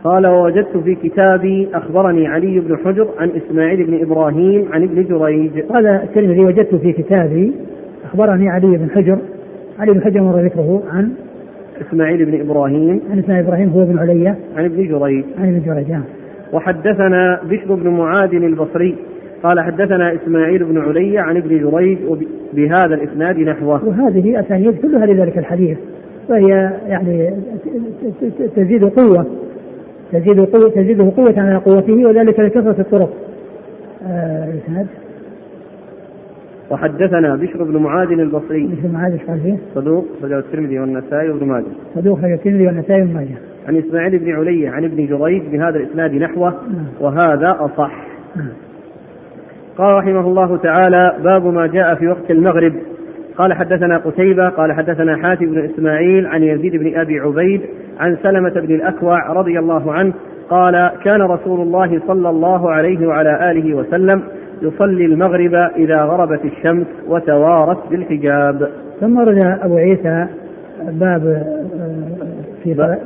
قال 0.05 0.27
ووجدت 0.27 0.77
في 0.77 0.95
كتابي 0.95 1.69
أخبرني 1.75 2.27
علي 2.27 2.61
بن 2.61 2.77
حجر 2.77 3.09
عن 3.19 3.31
إسماعيل 3.31 3.87
بن 3.87 4.03
إبراهيم 4.03 4.69
عن 4.73 4.83
ابن 4.83 5.05
جريج. 5.05 5.61
قال 5.61 5.87
الترمذي 5.87 6.47
وجدت 6.47 6.75
في 6.75 6.93
كتابي 6.93 7.53
أخبرني 8.05 8.49
علي 8.49 8.77
بن 8.77 8.91
حجر. 8.91 9.19
علي 9.79 9.93
بن 9.93 10.03
حجر 10.03 10.21
مر 10.21 10.41
ذكره 10.41 10.83
عن 10.93 11.13
إسماعيل 11.81 12.25
بن 12.25 12.41
إبراهيم. 12.41 13.01
عن 13.11 13.19
إسماعيل 13.19 13.47
إبراهيم 13.47 13.69
هو 13.69 13.85
بن 13.85 13.99
علية 13.99 14.37
عن 14.57 14.65
ابن 14.65 14.77
جريج. 14.77 15.25
عن 15.39 15.49
ابن 15.49 15.63
جريج 15.67 15.91
نعم. 15.91 16.05
وحدثنا 16.53 17.41
بشر 17.51 17.75
بن 17.75 17.89
معاذ 17.89 18.35
البصري. 18.35 18.97
قال 19.43 19.61
حدثنا 19.61 20.15
إسماعيل 20.15 20.65
بن 20.65 20.79
علي 20.79 21.19
عن 21.19 21.37
ابن 21.37 21.71
جريج 21.71 21.99
بهذا 22.53 22.95
الإسناد 22.95 23.39
نحوه. 23.39 23.85
وهذه 23.85 24.41
أسانيد 24.41 24.81
كلها 24.83 25.07
لذلك 25.07 25.39
الحديث 25.39 25.79
وهي 26.29 26.73
يعني 26.89 27.35
تزيد 28.57 28.85
قوة 28.85 29.27
تزيد 30.13 30.41
قوة 30.41 30.71
تزيده 30.71 31.13
قوة 31.17 31.35
على 31.37 31.57
قوته 31.57 32.07
وذلك 32.07 32.41
لكثرة 32.41 32.81
الطرق. 32.81 33.11
آه 34.07 34.45
الإسناد 34.45 34.87
وحدثنا 36.71 37.37
بشر 37.37 37.65
بن 37.65 37.77
معاذ 37.77 38.11
البصري 38.11 38.67
بشر 38.67 38.89
بن 38.89 38.93
معاذ 38.93 39.19
فيه؟ 39.19 39.57
صدوق 39.75 40.07
رجل 40.23 40.39
الترمذي 40.39 40.79
والنسائي 40.79 41.31
وابن 41.31 41.47
ماجه 41.47 41.67
صدوق 41.95 42.19
رجل 42.19 42.33
الترمذي 42.33 42.67
والنسائي 42.67 43.03
وابن 43.03 43.15
ماجه 43.15 43.35
عن 43.69 43.77
إسماعيل 43.77 44.19
بن 44.19 44.33
علي 44.33 44.69
عن 44.69 44.85
ابن 44.85 45.07
جريج 45.07 45.43
بهذا 45.43 45.77
الإسناد 45.77 46.15
نحوه 46.15 46.51
نعم. 46.51 46.87
وهذا 47.01 47.57
أصح 47.61 48.07
نعم. 48.37 48.49
قال 49.79 49.97
رحمه 49.97 50.21
الله 50.21 50.57
تعالى 50.57 51.17
باب 51.25 51.47
ما 51.47 51.67
جاء 51.67 51.95
في 51.95 52.09
وقت 52.09 52.31
المغرب. 52.31 52.73
قال 53.39 53.53
حدثنا 53.53 53.99
قتيبة 53.99 54.49
قال 54.49 54.73
حدثنا 54.73 55.17
حاتم 55.17 55.47
بن 55.47 55.65
إسماعيل 55.65 56.27
عن 56.27 56.43
يزيد 56.43 56.77
بن 56.77 57.01
أبي 57.01 57.21
عبيد 57.21 57.61
عن 58.01 58.17
سلمة 58.23 58.51
بن 58.51 58.75
الأكوع 58.75 59.33
رضي 59.33 59.59
الله 59.59 59.93
عنه 59.93 60.13
قال 60.51 60.91
كان 61.05 61.23
رسول 61.23 61.61
الله 61.61 62.01
صلى 62.07 62.31
الله 62.31 62.71
عليه 62.71 63.07
وعلى 63.07 63.51
آله 63.51 63.75
وسلم 63.75 64.23
يصلي 64.63 65.05
المغرب 65.05 65.55
إذا 65.77 66.03
غربت 66.03 66.45
الشمس 66.45 66.87
وتوارت 67.09 67.79
بالحجاب. 67.91 68.69
ثم 69.01 69.19
ورد 69.19 69.59
أبو 69.63 69.77
عيسى 69.77 70.27
باب 70.91 71.27
آه، 71.27 72.15
في, 72.65 72.75
في, 72.75 72.97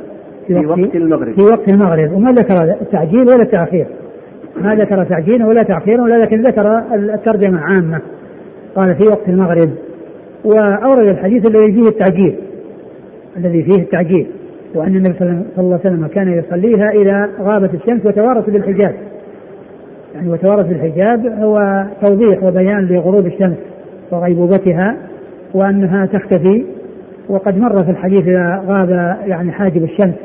في 0.47 0.65
وقت 0.65 0.95
المغرب. 0.95 1.33
في 1.35 1.41
وقت 1.41 1.69
المغرب. 1.69 2.11
وما 2.11 2.31
ذكر 2.31 2.63
التعجيل 2.81 3.21
ولا 3.21 3.43
التأخير 3.43 3.85
ما 4.61 4.75
ذكر 4.75 5.03
تعجيلا 5.03 5.47
ولا 5.47 5.63
تأخيرا 5.63 6.03
ولا 6.03 6.23
لكن 6.23 6.47
ذكر 6.47 6.77
الترجمة 6.93 7.59
عامة. 7.59 8.01
قال 8.75 8.95
في 8.95 9.07
وقت 9.07 9.29
المغرب. 9.29 9.69
وأورد 10.45 11.07
الحديث 11.07 11.49
الذي 11.49 11.73
فيه 11.73 11.89
التعجيل. 11.89 12.35
الذي 13.37 13.63
فيه 13.63 13.81
التعجيل. 13.81 14.27
وأن 14.75 14.95
النبي 14.95 15.13
صلى 15.19 15.43
الله 15.57 15.79
عليه 15.85 15.95
وسلم 15.95 16.07
كان 16.07 16.33
يصليها 16.33 16.89
إذا 16.89 17.29
غابت 17.41 17.73
الشمس 17.73 18.05
وتوارت 18.05 18.49
بالحجاب. 18.49 18.95
يعني 20.15 20.29
وتوارت 20.29 20.65
بالحجاب 20.65 21.25
هو 21.25 21.85
توضيح 22.01 22.43
وبيان 22.43 22.85
لغروب 22.85 23.25
الشمس 23.25 23.57
وغيبوبتها 24.11 24.95
وأنها 25.53 26.05
تختفي. 26.05 26.65
وقد 27.29 27.57
مر 27.57 27.83
في 27.83 27.91
الحديث 27.91 28.21
إذا 28.21 28.63
غاب 28.67 28.89
يعني 29.25 29.51
حاجب 29.51 29.83
الشمس. 29.83 30.15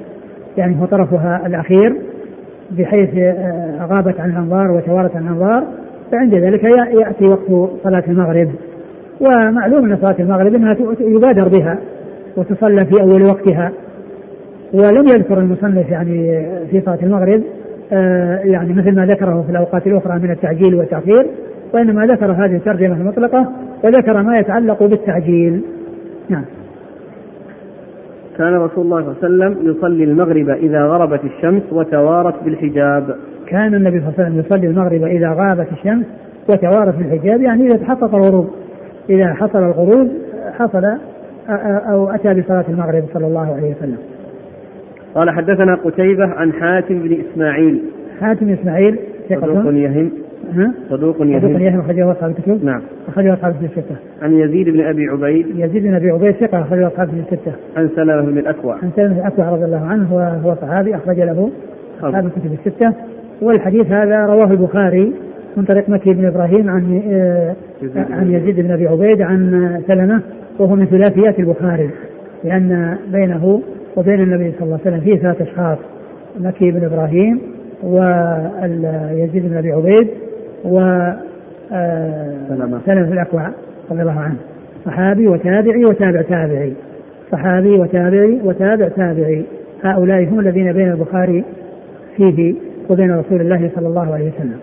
يعني 0.59 0.81
هو 0.81 0.85
طرفها 0.85 1.47
الأخير. 1.47 1.97
بحيث 2.79 3.11
غابت 3.81 4.21
عن 4.21 4.31
الأنظار 4.31 4.71
وتوارت 4.71 5.17
عن 5.17 5.23
الأنظار 5.23 5.65
فعند 6.13 6.39
ذلك 6.39 6.65
يأتي 6.65 7.25
وقت 7.25 7.71
صلاة 7.85 8.05
المغرب. 8.09 8.51
ومعلوم 9.21 9.85
أن 9.85 9.99
صلاة 10.03 10.17
المغرب 10.21 10.55
أنها 10.55 10.77
يبادر 11.01 11.49
بها 11.49 11.79
وتصلى 12.37 12.87
في 12.87 13.03
أول 13.03 13.23
وقتها. 13.23 13.73
ولم 14.73 15.05
يذكر 15.07 15.39
المصنف 15.39 15.91
يعني 15.91 16.47
في 16.71 16.81
صلاة 16.81 16.99
المغرب 17.03 17.43
آه، 17.93 18.39
يعني 18.45 18.73
مثل 18.73 18.95
ما 18.95 19.07
ذكره 19.07 19.43
في 19.43 19.51
الأوقات 19.51 19.87
الأخرى 19.87 20.19
من 20.19 20.31
التعجيل 20.31 20.75
والتأخير 20.75 21.27
وإنما 21.75 22.07
ذكر 22.07 22.33
هذه 22.33 22.57
الترجمة 22.57 22.97
المطلقة 22.97 23.53
وذكر 23.85 24.23
ما 24.23 24.39
يتعلق 24.39 24.83
بالتعجيل. 24.83 25.63
نعم. 26.29 26.45
كان 28.41 28.55
رسول 28.55 28.85
الله 28.85 29.03
صلى 29.03 29.29
الله 29.29 29.45
عليه 29.45 29.55
وسلم 29.55 29.71
يصلي 29.71 30.05
المغرب 30.05 30.49
إذا 30.49 30.85
غربت 30.85 31.21
الشمس 31.25 31.63
وتوارت 31.73 32.35
بالحجاب. 32.45 33.17
كان 33.47 33.75
النبي 33.75 34.01
صلى 34.01 34.09
الله 34.09 34.15
عليه 34.19 34.29
وسلم 34.29 34.39
يصلي 34.41 34.67
المغرب 34.67 35.03
إذا 35.03 35.33
غابت 35.33 35.67
الشمس 35.73 36.07
وتوارت 36.51 36.95
بالحجاب 36.97 37.41
يعني 37.41 37.67
إذا 37.67 37.77
تحقق 37.77 38.15
الغروب. 38.15 38.51
إذا 39.11 39.35
حصل 39.35 39.59
الغروب 39.59 40.09
حصل 40.59 40.85
أو 41.91 42.11
أتى 42.11 42.41
بصلاة 42.41 42.65
المغرب 42.69 43.05
صلى 43.15 43.27
الله 43.27 43.55
عليه 43.55 43.75
وسلم. 43.77 43.99
قال 45.15 45.31
حدثنا 45.31 45.75
قتيبة 45.75 46.27
عن 46.27 46.53
حاتم 46.53 46.99
بن 46.99 47.19
إسماعيل. 47.21 47.83
حاتم 48.21 48.49
إسماعيل 48.49 48.99
صدوق 49.29 49.75
يهم. 49.75 50.11
صدوق 50.91 51.17
يهم 51.21 51.41
صدوق 51.41 51.61
يهم 51.61 51.81
أخرجه 51.81 52.13
أصحاب 52.13 52.31
الكتب. 52.31 52.65
نعم. 52.65 52.83
أخرجه 53.09 53.35
أصحاب 53.35 53.53
الكتب 53.53 53.79
الستة. 53.79 53.97
عن 54.23 54.33
يزيد 54.33 54.69
بن 54.69 54.81
أبي 54.81 55.07
عبيد. 55.07 55.47
يزيد 55.57 55.83
بن 55.83 55.95
أبي 55.95 56.11
عبيد 56.11 56.35
ثقة. 56.35 56.61
أخرجه 56.61 56.87
أصحاب 56.87 57.09
الكتب 57.09 57.33
الستة. 57.33 57.53
عن 57.77 57.89
سلمة 57.97 58.21
بن 58.21 58.39
الأكوع. 58.39 58.75
عن 58.75 58.91
سلمة 58.97 59.15
بن 59.15 59.21
الأكوع 59.21 59.51
رضي 59.51 59.65
الله 59.65 59.87
عنه 59.87 60.09
هو 60.13 60.19
هو 60.19 60.55
صحابي. 60.55 60.95
أخرج 60.95 61.21
له 61.21 61.51
أصحاب 62.03 62.27
الكتب 62.27 62.53
الستة. 62.53 62.95
والحديث 63.43 63.87
هذا 63.87 64.27
رواه 64.27 64.51
البخاري 64.51 65.13
من 65.57 65.65
طريق 65.65 65.89
مكي 65.89 66.15
بن 66.15 66.25
إبراهيم 66.27 66.71
عن 66.71 67.03
عن 68.11 68.31
يزيد 68.31 68.61
بن 68.61 68.71
أبي 68.71 68.87
عبيد 68.87 69.23
عن 69.23 69.83
سلمة 69.87 70.21
وهو 70.59 70.77
من 70.77 70.87
ثلاثيات 70.87 71.39
البخاري 71.39 71.91
لأن 72.45 72.97
بينه 73.13 73.61
وبين 73.97 74.21
النبي 74.21 74.53
صلى 74.53 74.63
الله 74.63 74.79
عليه 74.87 74.97
وسلم 74.97 75.01
فيه 75.01 75.23
ثلاث 75.23 75.41
أشخاص 75.43 75.79
مكي 76.41 76.71
بن 76.71 76.85
إبراهيم 76.85 77.41
ويزيد 77.83 79.49
بن 79.49 79.57
أبي 79.57 79.73
عبيد 79.73 80.09
و 80.65 80.79
آه، 81.73 82.35
سلمة. 82.49 82.81
سلمة 82.87 83.13
الأكوع 83.13 83.51
رضي 83.91 84.03
الله 84.03 84.21
عنه. 84.21 84.37
صحابي 84.85 85.29
وتابعي 85.29 85.85
وتابع 85.85 86.23
تابعي. 86.23 86.73
صحابي 87.33 87.79
وتابعي 87.79 88.41
وتابع 88.45 88.89
تابعي. 88.89 89.45
هؤلاء 89.85 90.25
هم 90.25 90.41
الذين 90.41 90.73
بين 90.73 90.91
البخاري 90.91 91.45
فيه 92.17 92.55
وبين 92.91 93.19
رسول 93.19 93.41
الله 93.41 93.71
صلى 93.75 93.89
الله 93.89 94.15
عليه 94.15 94.31
وسلم. 94.37 94.59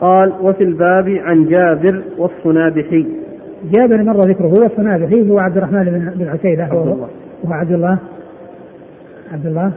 قال 0.00 0.32
وفي 0.40 0.64
الباب 0.64 1.08
عن 1.08 1.46
جابر 1.46 2.02
والصنابحي. 2.18 3.06
جابر 3.72 4.02
مر 4.02 4.20
ذكره 4.20 4.60
والصنابحي 4.60 5.30
هو 5.30 5.38
عبد 5.38 5.56
الرحمن 5.56 6.12
بن 6.16 6.28
عتيبة 6.28 6.74
وهو 6.74 6.96
وهو 7.44 7.52
عبد 7.52 7.72
الله. 7.72 7.98
عبد 9.32 9.46
الله. 9.46 9.72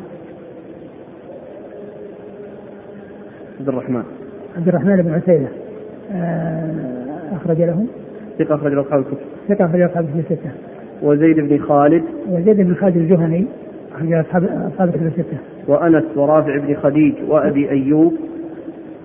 عبد 3.60 3.70
الرحمن. 3.70 4.21
عبد 4.58 4.68
الرحمن 4.68 5.02
بن 5.02 5.14
عتيبة 5.14 5.48
آه، 6.16 6.74
أخرج 7.36 7.62
له. 7.62 7.86
ثقة 8.40 8.56
أخرج 8.56 8.74
له 8.74 8.82
أصحاب 8.82 9.00
الكتب. 9.00 9.18
ثقة 9.50 9.66
أخرج 9.66 9.80
له 9.80 9.86
أصحاب 9.86 10.06
الكتب 10.06 10.20
الستة. 10.20 10.50
وزيد 11.04 11.40
بن 11.40 11.58
خالد. 11.58 12.04
وزيد 12.30 12.62
بن 12.62 12.76
خالد 12.76 12.98
الجهني 12.98 13.46
أخرج 13.96 14.14
أصحاب 14.14 14.44
أصحاب 14.74 14.90
الكتب 14.90 15.06
الستة. 15.06 15.38
وأنس 15.68 16.04
ورافع 16.16 16.58
بن 16.58 16.76
خديج 16.76 17.14
وأبي 17.28 17.70
أيوب 17.70 18.14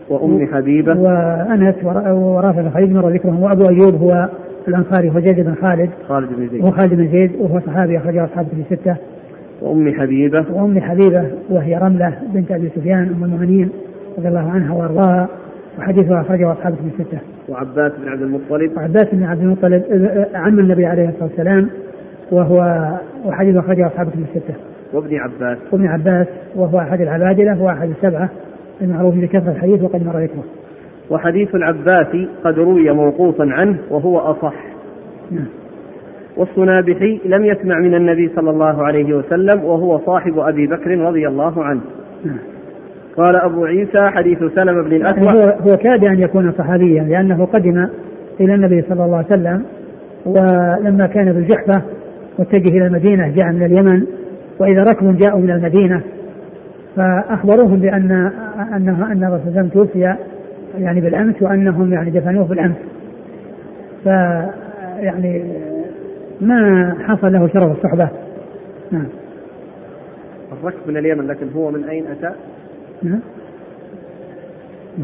وأم 0.09 0.47
حبيبة. 0.47 1.01
وأنس 1.01 1.75
ورافع 2.13 2.61
بن 2.61 2.71
خديج 2.71 2.91
مر 2.93 3.09
ذكرهم 3.09 3.43
وأبو 3.43 3.69
أيوب 3.69 3.95
هو 3.95 4.29
الأنصاري 4.69 5.11
هو 5.11 5.21
زيد 5.21 5.41
بن 5.41 5.55
خالد. 5.55 5.91
خالد 6.09 6.29
بن 6.37 6.49
زيد. 6.49 6.65
وخالد 6.65 6.95
بن 6.95 7.09
زيد 7.09 7.31
وهو 7.41 7.61
صحابي 7.61 7.99
أخرجه 7.99 8.25
أصحاب 8.25 8.47
في 8.47 8.77
ستة 8.77 8.97
وأم 9.63 9.95
حبيبة. 9.95 10.45
وأم 10.53 10.81
حبيبة 10.81 11.25
وهي 11.51 11.77
رملة 11.77 12.19
بنت 12.35 12.53
أبي 12.53 12.69
سفيان 12.77 12.99
أم 12.99 13.25
المؤمنين. 13.25 13.71
رضي 14.19 14.29
الله 14.29 14.51
عنها 14.51 14.75
وأرضاها 14.75 15.29
وحديثها 15.79 16.21
أخرجه 16.21 16.53
أصحاب 16.53 16.75
في 16.75 17.05
ستة 17.05 17.19
وعباس 17.49 17.93
بن 18.03 18.09
عبد 18.09 18.23
المطلب 18.23 18.77
وعباس 18.77 19.07
بن 19.13 19.23
عبد 19.23 19.41
المطلب 19.41 19.83
عم 20.35 20.59
النبي 20.59 20.87
عليه 20.87 21.09
الصلاة 21.09 21.25
والسلام 21.25 21.69
وهو 22.31 22.89
وحديث 23.25 23.57
أخرجه 23.57 23.87
أصحاب 23.87 24.09
في 24.09 24.41
ستة 24.41 24.55
وابن 24.93 25.17
عباس 25.17 25.59
وابن 25.73 25.87
عباس 25.87 26.27
وهو 26.57 26.79
أحد 26.79 27.01
العبادلة 27.01 27.63
وأحد 27.63 27.89
السبعة 27.89 28.31
المعروف 28.81 29.15
بكثرة 29.15 29.51
الحديث 29.51 29.83
وقد 29.83 30.07
مر 30.07 30.19
ذكره. 30.19 30.45
وحديث 31.11 31.55
العباس 31.55 32.27
قد 32.45 32.59
روي 32.59 32.91
موقوفا 32.91 33.45
عنه 33.45 33.77
وهو 33.91 34.19
أصح. 34.19 34.55
نعم. 35.31 35.47
والصنابحي 36.37 37.21
لم 37.25 37.45
يسمع 37.45 37.79
من 37.79 37.95
النبي 37.95 38.31
صلى 38.37 38.51
الله 38.51 38.83
عليه 38.83 39.15
وسلم 39.15 39.65
وهو 39.65 39.99
صاحب 39.99 40.39
أبي 40.39 40.67
بكر 40.67 40.99
رضي 40.99 41.29
الله 41.29 41.65
عنه. 41.65 41.81
نعم. 42.25 42.39
قال 43.17 43.37
أبو 43.37 43.65
عيسى 43.65 44.11
حديث 44.11 44.39
سلمة 44.39 44.83
بن 44.83 44.93
الأكوع 44.93 45.33
هو, 45.33 45.41
هو 45.41 45.77
كاد 45.77 46.05
أن 46.05 46.21
يكون 46.21 46.53
صحابيا 46.53 47.03
لأنه 47.03 47.45
قدم 47.47 47.89
إلى 48.41 48.55
النبي 48.55 48.83
صلى 48.83 49.05
الله 49.05 49.17
عليه 49.17 49.27
وسلم 49.27 49.65
ولما 50.27 51.07
كان 51.07 51.33
بالجحفة 51.33 51.83
متجه 52.39 52.69
إلى 52.69 52.87
المدينة 52.87 53.29
جاء 53.29 53.53
من 53.53 53.63
اليمن 53.63 54.07
وإذا 54.59 54.83
ركب 54.83 55.17
جاءوا 55.17 55.41
من 55.41 55.51
المدينة 55.51 56.03
فأخبروهم 56.97 57.81
بأن 57.81 58.33
أنه 58.77 59.13
أن 59.13 59.25
الرسول 59.25 59.55
صلى 59.55 59.71
توفي 59.71 60.17
يعني 60.79 61.01
بالأمس 61.01 61.43
وأنهم 61.43 61.93
يعني 61.93 62.11
دفنوه 62.11 62.45
بالأمس. 62.45 62.77
ف 64.05 64.07
يعني 65.01 65.45
ما 66.41 66.95
حصل 67.07 67.33
له 67.33 67.49
شرف 67.49 67.77
الصحبة. 67.77 68.09
نعم. 68.91 69.07
الركب 70.53 70.89
من 70.89 70.97
اليمن 70.97 71.27
لكن 71.27 71.49
هو 71.57 71.71
من 71.71 71.85
أين 71.85 72.05
أتى؟ 72.07 72.35
نعم. 73.03 73.21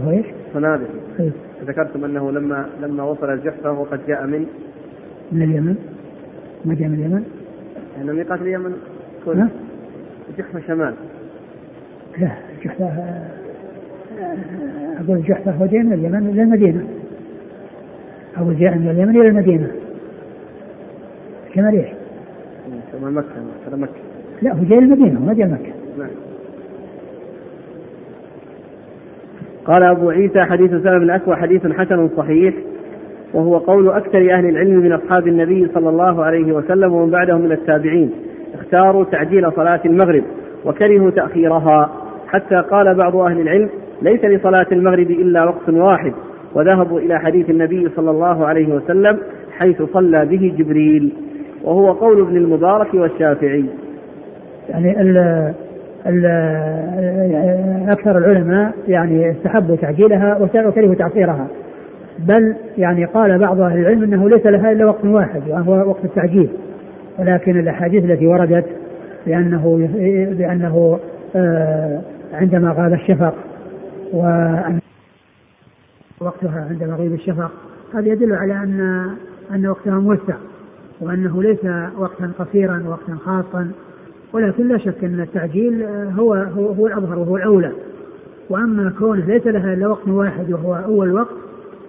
هو 0.05 0.11
إيش؟ 0.11 0.27
صنادق 0.55 0.89
إيه. 1.21 1.31
ذكرتم 1.67 2.05
أنه 2.05 2.33
لما 2.33 2.67
لما 2.83 3.03
وصل 3.03 3.31
الجحفة 3.31 3.73
وقد 3.73 4.01
جاء 4.09 4.27
من 4.27 4.47
من 5.33 5.43
اليمن. 5.43 5.77
ما 6.65 6.75
جاء 6.75 6.89
من 6.89 6.95
اليمن؟ 6.95 7.25
يعني 7.97 8.13
ميقات 8.13 8.41
اليمن. 8.41 8.77
كله 9.25 9.49
الجحفه 10.31 10.61
شمال. 10.67 10.95
لا 12.19 12.31
الجحفة 12.59 12.87
أقول 15.01 15.17
الجحفة 15.17 15.51
هو 15.51 15.67
جاء 15.67 15.83
من 15.83 15.93
اليمن 15.93 16.29
إلى 16.29 16.43
المدينة. 16.43 16.87
أو 18.39 18.53
جاء 18.53 18.79
من 18.79 18.91
اليمن 18.91 19.21
إلى 19.21 19.29
المدينة. 19.29 19.71
شمال 21.55 21.75
إيش؟ 21.75 21.89
شمال 22.93 23.15
مكة 23.15 23.27
شمال 23.67 23.81
مكة. 23.81 23.93
لا 24.43 24.53
هو 24.53 24.65
جاء 24.65 24.79
المدينة 24.79 25.21
ما 25.21 25.35
جاء 25.35 25.49
مكة. 25.49 25.73
نعم. 25.99 26.11
قال 29.67 29.83
أبو 29.83 30.11
عيسى 30.11 30.43
حديث 30.43 30.71
سلمة 30.71 30.99
بن 30.99 31.11
أكوى 31.11 31.37
حديث 31.37 31.67
حسن 31.67 32.09
صحيح 32.17 32.55
وهو 33.35 33.59
قول 33.59 33.89
أكثر 33.89 34.19
أهل 34.19 34.49
العلم 34.49 34.77
من 34.81 34.93
أصحاب 34.93 35.29
النبي 35.29 35.69
صلى 35.75 35.89
الله 35.89 36.25
عليه 36.25 36.53
وسلم 36.53 36.93
ومن 36.93 37.11
بعدهم 37.11 37.41
من 37.41 37.53
التابعين 37.53 38.11
اختاروا 38.55 39.05
تعجيل 39.05 39.53
صلاة 39.53 39.81
المغرب 39.85 40.23
وكرهوا 40.65 41.11
تأخيرها 41.11 41.91
حتى 42.29 42.57
قال 42.57 42.95
بعض 42.95 43.17
أهل 43.17 43.41
العلم 43.41 43.69
ليس 44.03 44.25
لصلاة 44.25 44.67
المغرب 44.73 45.11
إلا 45.11 45.45
وقت 45.45 45.69
واحد 45.69 46.13
وذهبوا 46.55 47.01
إلى 47.01 47.19
حديث 47.19 47.51
النبي 47.51 47.89
صلى 47.97 48.11
الله 48.11 48.47
عليه 48.47 48.75
وسلم 48.75 49.19
حيث 49.59 49.83
صلى 49.83 50.25
به 50.27 50.55
جبريل 50.59 51.13
وهو 51.65 51.93
قول 51.93 52.21
ابن 52.21 52.37
المبارك 52.37 52.95
والشافعي. 52.95 53.65
يعني 54.69 55.01
أكثر 57.93 58.19
العلماء 58.19 58.75
يعني 58.89 59.31
استحبوا 59.31 59.77
تعجيلها 59.77 60.39
وكرهوا 60.41 60.95
تأخيرها 60.95 61.47
بل 62.19 62.55
يعني 62.79 63.05
قال 63.05 63.39
بعض 63.39 63.61
أهل 63.61 63.79
العلم 63.79 64.03
أنه 64.03 64.29
ليس 64.29 64.47
لها 64.47 64.73
إلا 64.73 64.87
وقت 64.87 65.05
واحد 65.05 65.43
وهو 65.49 65.89
وقت 65.89 66.05
التعجيل. 66.05 66.49
ولكن 67.19 67.61
الأحاديث 67.61 68.05
التي 68.05 68.27
وردت 68.27 68.67
بأنه 69.27 69.89
بأنه 70.39 70.99
آه، 71.37 72.01
عندما 72.33 72.73
غاب 72.73 72.93
الشفق 72.93 73.35
وأن 74.13 74.79
وقتها 76.21 76.67
عند 76.71 76.85
مغيب 76.85 77.13
الشفق 77.13 77.51
هذا 77.95 78.09
يدل 78.09 78.33
على 78.35 78.55
أن 78.55 79.07
أن 79.55 79.67
وقتها 79.67 80.01
موسع 80.01 80.35
وأنه 81.01 81.43
ليس 81.43 81.65
وقتا 81.99 82.33
قصيرا 82.39 82.85
وقتا 82.89 83.17
خاصا. 83.25 83.71
ولكن 84.33 84.69
لا 84.69 84.79
شك 84.79 85.05
أن 85.05 85.21
التعجيل 85.21 85.83
آه، 85.83 86.05
هو 86.05 86.35
هو, 86.35 86.67
هو 86.67 86.87
الأظهر 86.87 87.19
وهو 87.19 87.37
الأولى. 87.37 87.73
وأما 88.51 88.93
كونه 88.99 89.27
ليس 89.27 89.47
لها 89.47 89.75
إلا 89.75 89.87
وقت 89.87 90.09
واحد 90.09 90.53
وهو 90.53 90.75
أول 90.75 91.15
وقت 91.15 91.35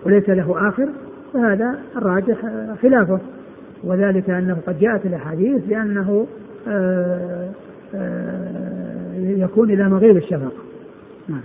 وليس 0.06 0.30
له 0.30 0.70
آخر 0.70 0.90
فهذا 1.34 1.80
الراجح 1.96 2.46
آه، 2.46 2.76
خلافه. 2.82 3.20
وذلك 3.84 4.30
أنه 4.30 4.58
قد 4.68 4.80
جاءت 4.80 5.06
الأحاديث 5.06 5.66
بأنه 5.66 6.28
آه، 6.68 7.50
يكون 9.18 9.72
إلى 9.72 9.90
مغيب 9.90 10.18
الشفق. 10.18 10.54
نعم. 11.30 11.42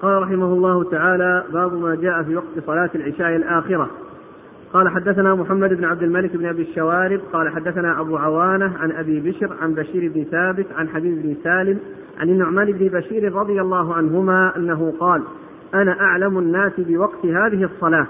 قال 0.00 0.22
رحمه 0.22 0.46
الله 0.46 0.90
تعالى 0.90 1.44
باب 1.52 1.72
ما 1.72 1.94
جاء 1.94 2.22
في 2.22 2.36
وقت 2.36 2.66
صلاة 2.66 2.90
العشاء 2.94 3.36
الآخرة. 3.36 3.90
قال 4.72 4.88
حدثنا 4.88 5.34
محمد 5.34 5.74
بن 5.74 5.84
عبد 5.84 6.02
الملك 6.02 6.36
بن 6.36 6.46
أبي 6.46 6.62
الشوارب 6.62 7.20
قال 7.32 7.48
حدثنا 7.48 8.00
أبو 8.00 8.16
عوانة 8.16 8.72
عن 8.78 8.92
أبي 8.92 9.20
بشر 9.20 9.56
عن 9.60 9.74
بشير 9.74 10.12
بن 10.14 10.24
ثابت 10.24 10.66
عن 10.76 10.88
حبيب 10.88 11.22
بن 11.22 11.36
سالم 11.44 11.78
عن 12.20 12.28
النعمان 12.28 12.72
بن 12.72 12.88
بشير 12.88 13.32
رضي 13.32 13.60
الله 13.60 13.94
عنهما 13.94 14.56
أنه 14.56 14.94
قال 15.00 15.22
أنا 15.74 16.00
أعلم 16.00 16.38
الناس 16.38 16.72
بوقت 16.78 17.26
هذه 17.26 17.64
الصلاة 17.64 18.06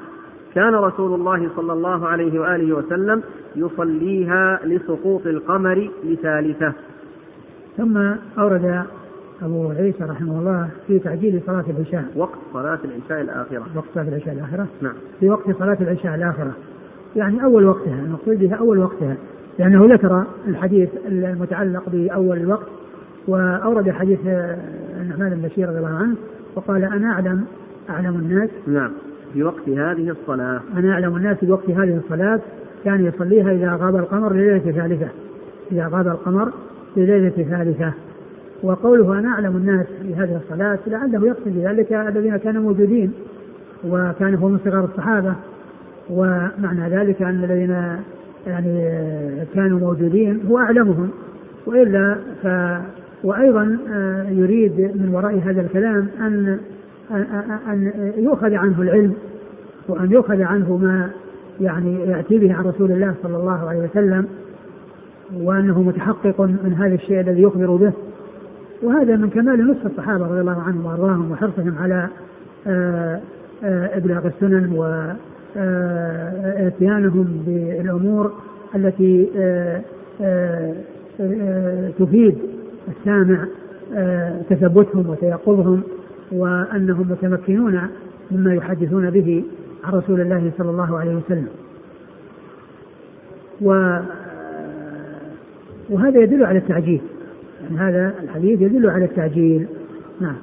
كان 0.54 0.74
رسول 0.74 1.14
الله 1.14 1.50
صلى 1.56 1.72
الله 1.72 2.08
عليه 2.08 2.40
وآله 2.40 2.72
وسلم 2.72 3.22
يصليها 3.56 4.60
لسقوط 4.64 5.26
القمر 5.26 5.90
لثالثة. 6.04 6.72
ثم 7.76 7.96
أورد 8.38 8.84
أبو 9.42 9.70
عيسى 9.70 10.04
رحمه 10.04 10.38
الله 10.38 10.68
في 10.86 10.98
تعجيل 10.98 11.40
صلاة 11.46 11.64
العشاء. 11.70 12.04
وقت 12.16 12.38
صلاة 12.52 12.78
العشاء 12.84 13.20
الآخرة. 13.20 13.66
وقت 13.74 13.86
صلاة 13.94 14.08
العشاء 14.08 14.34
الآخرة؟ 14.34 14.66
نعم. 14.80 14.94
في 15.20 15.30
وقت 15.30 15.50
صلاة 15.58 15.76
العشاء 15.80 16.14
الآخرة. 16.14 16.52
يعني 17.16 17.44
أول 17.44 17.64
وقتها 17.64 18.00
المقصود 18.00 18.38
بها 18.38 18.54
أول 18.54 18.78
وقتها. 18.78 19.16
لأنه 19.58 19.94
ذكر 19.94 20.24
الحديث 20.48 20.88
المتعلق 21.08 21.88
بأول 21.88 22.36
الوقت 22.36 22.66
وأورد 23.28 23.90
حديث 23.90 24.18
النعمان 25.00 25.34
بن 25.34 25.48
بشير 25.48 25.68
رضي 25.68 25.78
الله 25.78 25.96
عنه 25.96 26.14
وقال 26.54 26.84
أنا 26.84 27.12
أعلم 27.12 27.44
أعلم 27.90 28.14
الناس. 28.16 28.50
نعم. 28.66 28.90
في 29.32 29.42
وقت 29.42 29.68
هذه 29.68 30.10
الصلاة. 30.10 30.60
أنا 30.76 30.92
أعلم 30.92 31.16
الناس 31.16 31.36
في 31.36 31.50
وقت 31.52 31.70
هذه 31.70 31.96
الصلاة. 31.96 32.40
كان 32.84 33.06
يصليها 33.06 33.52
إذا 33.52 33.76
غاب 33.76 33.96
القمر 33.96 34.32
لليلة 34.32 34.70
الثالثة 34.70 35.08
إذا 35.72 35.88
غاب 35.88 36.06
القمر 36.06 36.52
لليلة 36.96 37.32
الثالثة 37.38 37.92
وقوله 38.62 39.18
أنا 39.18 39.28
أعلم 39.28 39.56
الناس 39.56 39.86
في 40.02 40.14
هذه 40.14 40.40
الصلاة 40.44 40.78
لعله 40.86 41.26
يقصد 41.26 41.48
بذلك 41.48 41.92
الذين 41.92 42.36
كانوا 42.36 42.62
موجودين 42.62 43.12
وكان 43.88 44.34
هو 44.34 44.48
من 44.48 44.58
صغار 44.64 44.84
الصحابة. 44.84 45.34
ومعنى 46.10 46.88
ذلك 46.88 47.22
أن 47.22 47.44
الذين 47.44 47.98
يعني 48.46 48.84
كانوا 49.54 49.78
موجودين 49.78 50.40
هو 50.50 50.58
أعلمهم. 50.58 51.10
وإلا 51.66 52.16
ف 52.42 52.46
وأيضا 53.24 53.78
آه، 53.92 54.26
يريد 54.30 54.80
من 54.80 55.10
وراء 55.14 55.38
هذا 55.44 55.60
الكلام 55.60 56.08
أن 56.20 56.58
أن 57.68 57.92
يؤخذ 58.16 58.54
عنه 58.54 58.82
العلم 58.82 59.14
وأن 59.88 60.12
يؤخذ 60.12 60.42
عنه 60.42 60.76
ما 60.76 61.10
يعني 61.60 62.00
يأتي 62.00 62.38
به 62.38 62.54
عن 62.54 62.64
رسول 62.64 62.92
الله 62.92 63.14
صلى 63.22 63.36
الله 63.36 63.68
عليه 63.68 63.80
وسلم 63.80 64.26
وأنه 65.34 65.82
متحقق 65.82 66.40
من 66.40 66.74
هذا 66.78 66.94
الشيء 66.94 67.20
الذي 67.20 67.42
يخبر 67.42 67.76
به. 67.76 67.92
وهذا 68.82 69.16
من 69.16 69.30
كمال 69.30 69.66
نصف 69.66 69.86
الصحابة 69.86 70.26
رضي 70.26 70.40
الله 70.40 70.62
عنهم 70.62 70.86
وأرضاهم 70.86 71.30
وحرصهم 71.30 71.78
على 71.78 72.08
آه، 72.66 73.20
آه، 73.64 73.96
إبلاغ 73.96 74.26
السنن 74.26 74.72
وإتيانهم 75.56 77.42
بالأمور 77.46 78.32
التي 78.74 79.26
تفيد 81.98 82.38
السامع 82.88 83.44
تثبتهم 84.50 85.10
وتيقظهم 85.10 85.82
وأنهم 86.32 87.10
متمكنون 87.10 87.80
مما 88.30 88.54
يحدثون 88.54 89.10
به 89.10 89.44
عن 89.84 89.92
رسول 89.92 90.20
الله 90.20 90.50
صلى 90.58 90.70
الله 90.70 90.98
عليه 90.98 91.14
وسلم. 91.14 91.48
و 93.62 93.98
وهذا 95.90 96.20
يدل 96.20 96.44
على 96.44 96.58
التعجيل. 96.58 97.00
هذا 97.72 98.14
الحديث 98.22 98.60
يدل 98.60 98.90
على 98.90 99.04
التعجيل 99.04 99.66
نعم 100.20 100.36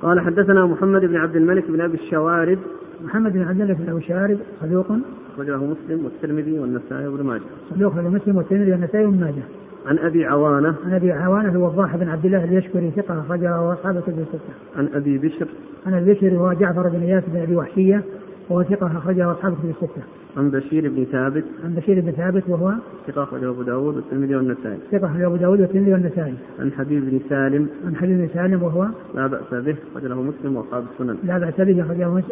قال 0.00 0.20
حدثنا 0.20 0.66
محمد 0.66 1.00
بن 1.00 1.16
عبد 1.16 1.36
الملك 1.36 1.70
بن 1.70 1.80
أبي 1.80 1.94
الشوارب 1.96 2.58
محمد 3.04 3.32
بن 3.32 3.42
عبد 3.42 3.60
الملك 3.60 3.76
بن 3.76 3.90
أبي 3.90 3.98
الشوارب 3.98 4.38
صدوق 4.62 4.86
أخرجه 5.34 5.56
مسلم 5.56 6.04
والترمذي 6.04 6.58
والنسائي 6.58 7.06
وابن 7.06 7.24
ماجه. 7.24 7.42
صدوق 7.70 7.94
مسلم 7.94 8.36
والترمذي 8.36 8.72
والنسائي 8.72 9.04
وابن 9.04 9.20
ماجه. 9.20 9.42
عن 9.86 9.98
أبي 9.98 10.24
عوانة 10.24 10.74
عن 10.86 10.92
أبي 10.92 11.12
عوانة 11.12 11.48
الوضاح 11.48 11.96
بن 11.96 12.08
عبد 12.08 12.26
الله 12.26 12.44
اليشكري 12.44 12.90
ثقة 12.90 13.20
أخرجه 13.20 13.72
أصحاب 13.72 13.96
الكتب 13.96 14.18
الستة. 14.18 14.54
عن 14.76 14.88
أبي 14.94 15.18
بشر 15.18 15.48
عن 15.86 15.94
أبي 15.94 16.12
بشر 16.12 16.36
هو 16.36 16.52
جعفر 16.52 16.88
بن 16.88 17.02
اياس 17.02 17.22
بن 17.26 17.40
أبي 17.40 17.56
وحشية 17.56 18.02
وهو 18.48 18.62
ثقة 18.62 18.86
أخرجه 18.86 19.32
اصحاب 19.32 19.52
الكتب 19.52 19.68
الستة. 19.68 20.02
عن 20.36 20.50
بشير 20.50 20.88
بن 20.88 21.04
ثابت. 21.04 21.44
عن 21.64 21.74
بشير 21.74 22.00
بن 22.00 22.10
ثابت 22.10 22.42
وهو 22.48 22.72
ثقة 23.06 23.22
أخرجه 23.22 23.50
أبو 23.50 23.62
داود 23.62 23.96
والترمذي 23.96 24.36
والنسائي. 24.36 24.78
ثقة 24.92 25.06
أخرجه 25.06 25.26
أبو 25.26 25.36
داود 25.36 25.60
والترمذي 25.60 25.92
والنسائي. 25.92 26.34
عن 26.60 26.72
حبيب 26.72 27.10
بن 27.10 27.20
سالم. 27.28 27.68
عن 27.86 27.96
حبيب 27.96 28.18
بن 28.18 28.28
سالم 28.34 28.62
وهو 28.62 28.86
لا 29.14 29.26
بأس 29.26 29.50
به 29.50 29.76
أخرجه 29.96 30.14
مسلم 30.14 30.56
وأصحاب 30.56 30.84
السنن. 30.92 31.16
لا 31.24 31.38
بأس 31.38 31.60
به 31.60 31.82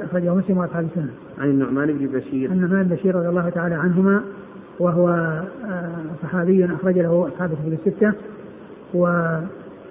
أخرجه 0.04 0.34
مسلم 0.34 0.58
وأصحاب 0.58 0.84
السنن. 0.84 1.10
عن 1.38 1.50
النعمان 1.50 1.92
بن 1.92 2.06
بشير. 2.06 2.50
عن 2.50 2.56
النعمان 2.56 2.82
بن 2.82 2.94
بشير 2.96 3.14
رضي 3.14 3.28
الله 3.28 3.48
تعالى 3.48 3.74
عنهما 3.74 4.20
وهو 4.80 5.08
آه، 5.08 5.90
صحابي 6.22 6.64
أخرج 6.64 6.98
له 6.98 7.28
أصحاب 7.28 7.50
الكتب 7.52 7.72
الستة 7.86 8.12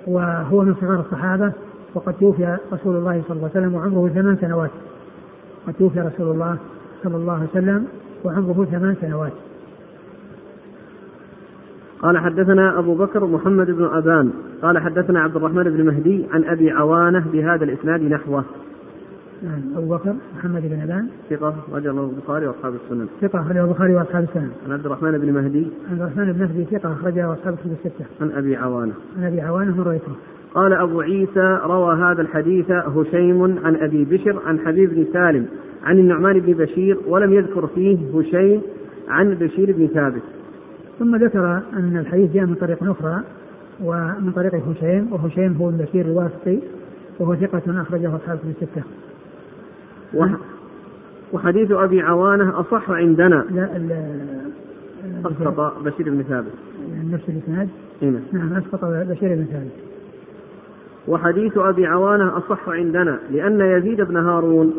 وهو 0.08 0.64
من 0.64 0.76
صغار 0.82 1.00
الصحابة 1.00 1.52
وقد 1.94 2.14
توفي 2.14 2.58
رسول 2.74 2.96
الله 2.96 3.22
صلى 3.28 3.38
الله 3.38 3.50
عليه 3.56 3.68
وسلم 3.68 3.74
وعمره 3.76 4.10
ثمان 4.10 4.38
سنوات. 4.42 4.72
قد 5.68 5.74
توفي 5.74 6.00
رسول 6.00 6.32
الله 6.32 6.58
صلى 7.04 7.16
الله 7.16 7.34
عليه 7.34 7.48
وسلم 7.52 7.86
وعمره 8.24 8.66
ثمان 8.72 8.96
سنوات. 9.02 9.34
قال 12.02 12.18
حدثنا 12.18 12.80
أبو 12.80 12.96
بكر 12.96 13.26
محمد 13.26 13.72
بن 13.72 13.86
أبان 13.86 14.34
قال 14.62 14.78
حدثنا 14.78 15.20
عبد 15.20 15.36
الرحمن 15.36 15.64
بن 15.64 15.86
مهدي 15.86 16.26
عن 16.32 16.44
أبي 16.44 16.72
عوانة 16.72 17.26
بهذا 17.34 17.64
الإسناد 17.64 18.02
نحوه. 18.02 18.44
نعم 19.44 19.62
أبو 19.78 19.96
بكر 19.96 20.14
محمد 20.38 20.62
بن 20.62 20.82
أبان 20.82 21.08
ثقة 21.30 21.56
رجل 21.74 22.00
البخاري 22.00 22.48
وأصحاب 22.48 22.74
السنن. 22.74 23.08
ثقة 23.22 23.40
أخرجه 23.40 23.64
البخاري 23.64 23.96
وأصحاب 23.96 24.24
السنن. 24.24 24.52
عن 24.66 24.72
عبد 24.72 24.86
الرحمن 24.86 25.18
بن 25.18 25.34
مهدي. 25.34 25.68
عن 25.90 25.92
عبد 25.92 26.02
الرحمن 26.02 26.34
بن 26.34 26.40
مهدي 26.40 26.66
ثقة 26.66 26.94
أخرجه 26.94 27.34
أصحاب 27.34 27.54
الكتب 27.54 27.72
الستة. 27.72 28.06
عن 28.22 28.32
أبي 28.32 28.56
عوانة. 28.56 28.94
عن 29.18 29.24
أبي 29.24 29.42
عوانة 29.42 29.78
مريته 29.78 30.12
قال 30.54 30.74
أبو 30.74 31.02
عيسى 31.02 31.60
روى 31.64 31.96
هذا 31.96 32.22
الحديث 32.22 32.72
هشيم 32.72 33.60
عن 33.66 33.76
أبي 33.76 34.06
بشر 34.06 34.42
عن 34.46 34.60
حبيب 34.60 34.90
بن 34.90 35.06
سالم 35.14 35.46
عن 35.84 36.00
النعمان 36.00 36.40
بن 36.40 36.54
بشير 36.54 36.98
ولم 37.08 37.34
يذكر 37.34 37.68
فيه 37.68 37.98
هشيم 38.16 38.62
عن 39.08 39.34
بشير 39.34 39.72
بن 39.72 39.88
ثابت. 39.88 40.22
ثم 41.00 41.16
ذكر 41.16 41.62
أن 41.74 41.98
الحديث 41.98 42.32
جاء 42.34 42.46
من 42.46 42.56
طريق 42.56 42.84
أخرى 42.84 43.22
ومن 43.84 44.32
طريق 44.36 44.56
هشيم 44.56 45.08
وهشيم 45.12 45.58
هو 45.62 45.70
بشير 45.70 46.06
الواسطي 46.06 46.60
وهو 47.20 47.36
ثقة 47.36 47.82
أخرجه 47.82 48.16
أصحاب 48.16 48.38
في 48.38 48.64
الستة. 48.64 48.84
وحديث 51.34 51.72
أبي 51.72 52.02
عوانة 52.02 52.60
أصح 52.60 52.92
عندنا. 52.92 53.46
لا 53.52 53.70
أسقط 55.26 55.84
بشير 55.86 56.10
بن 56.10 56.24
ثابت. 56.24 56.54
نفس 57.12 57.30
الإسناد. 57.30 57.70
نعم 58.02 58.20
نعم 58.32 58.54
أسقط 58.54 58.86
بشير 58.86 59.36
بن 59.36 59.46
ثابت. 59.46 59.93
وحديث 61.08 61.58
أبي 61.58 61.86
عوانة 61.86 62.38
أصح 62.38 62.70
عندنا 62.70 63.20
لأن 63.32 63.62
يزيد 63.62 64.02
بن 64.02 64.18
هارون 64.18 64.74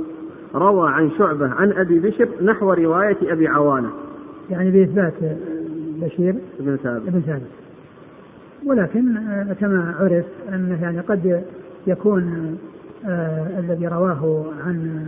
روى 0.55 0.91
عن 0.91 1.11
شعبة 1.19 1.49
عن 1.49 1.73
أبي 1.73 1.99
بشر 1.99 2.29
نحو 2.43 2.73
رواية 2.73 3.17
أبي 3.23 3.49
عوانة. 3.49 3.91
يعني 4.51 4.71
بإثبات 4.71 5.15
بشير 6.01 6.35
بن 6.61 6.77
ثابت. 6.77 7.09
بن 7.09 7.21
ثابت. 7.21 7.51
ولكن 8.67 9.17
آه، 9.17 9.53
كما 9.53 9.95
عرف 10.01 10.25
أنه 10.49 10.83
يعني 10.83 11.01
قد 11.01 11.45
يكون 11.87 12.57
آه 13.07 13.59
الذي 13.59 13.87
رواه 13.87 14.45
عن 14.67 15.07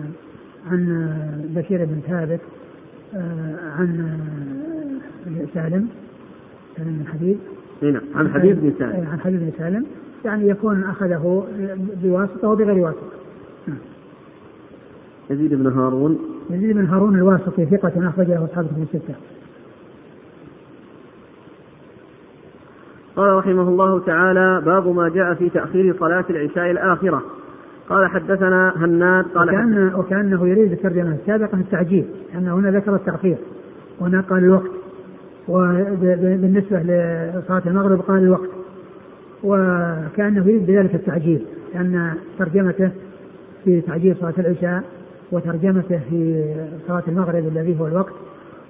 عن 0.71 1.11
بشير 1.57 1.85
بن 1.85 2.01
ثابت 2.09 2.41
آه 3.14 3.71
عن 3.79 4.19
آه، 5.27 5.47
سالم 5.55 5.89
سالم 6.77 6.99
بن 6.99 7.07
حبيب. 7.07 7.39
نعم 7.83 8.03
عن 8.14 8.29
حبيب 8.29 8.61
بن 8.61 8.73
سالم. 8.79 9.07
عن 9.12 9.21
حبيب 9.21 9.41
بن 9.41 9.51
سالم. 9.59 9.87
يعني 10.25 10.49
يكون 10.49 10.85
أخذه 10.85 11.47
بواسطة 12.03 12.49
وبغير 12.49 12.79
واسطة. 12.79 13.07
نعم. 13.69 13.79
يزيد 15.31 15.55
بن 15.55 15.67
هارون. 15.67 16.19
يزيد 16.51 16.77
بن 16.77 16.87
هارون 16.87 17.17
الواسطي 17.17 17.67
ثقة 17.67 18.09
أخرجه 18.09 18.45
أصحاب 18.45 18.64
الكتب 18.64 18.83
الستة. 18.83 19.14
قال 23.17 23.33
رحمه 23.35 23.69
الله 23.69 24.01
تعالى 24.01 24.62
باب 24.64 24.89
ما 24.89 25.09
جاء 25.09 25.35
في 25.35 25.49
تأخير 25.49 25.97
صلاة 25.99 26.25
العشاء 26.31 26.71
الآخرة. 26.71 27.23
قال 27.89 28.07
حدثنا 28.07 28.73
هناد 28.77 29.25
قال 29.25 29.49
وكأن 29.49 29.95
وكأنه 29.95 30.49
يريد 30.49 30.73
الترجمة 30.73 31.14
السابقة 31.14 31.59
التعجيل 31.59 32.05
لأنه 32.35 32.55
هنا 32.55 32.71
ذكر 32.71 32.95
التأخير 32.95 33.37
وهنا 34.01 34.21
قال 34.21 34.45
الوقت. 34.45 34.71
وبالنسبة 35.49 36.79
لصلاة 36.79 37.62
المغرب 37.67 38.01
قال 38.01 38.19
الوقت. 38.19 38.49
وكأنه 39.47 40.49
يريد 40.49 40.66
بذلك 40.66 40.94
التعجيل 40.94 41.40
لأن 41.74 42.14
ترجمته 42.38 42.90
في 43.64 43.80
تعجيل 43.80 44.16
صلاة 44.16 44.34
العشاء 44.38 44.82
وترجمته 45.32 46.01
في 46.11 46.55
صلاة 46.88 47.03
المغرب 47.09 47.49
الذي 47.49 47.80
هو 47.80 47.86
الوقت 47.86 48.12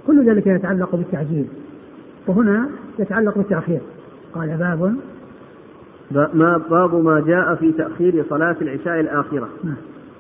كل 0.06 0.30
ذلك 0.30 0.46
يتعلق 0.46 0.96
بالتعجيل. 0.96 1.46
وهنا 2.26 2.68
يتعلق 2.98 3.38
بالتأخير. 3.38 3.80
قال 4.34 4.56
باب 4.56 4.94
ما 6.34 6.60
باب 6.70 6.94
ما 6.94 7.20
جاء 7.20 7.54
في 7.54 7.72
تأخير 7.72 8.24
صلاة 8.30 8.56
العشاء 8.62 9.00
الآخرة. 9.00 9.48
نعم. 9.64 9.76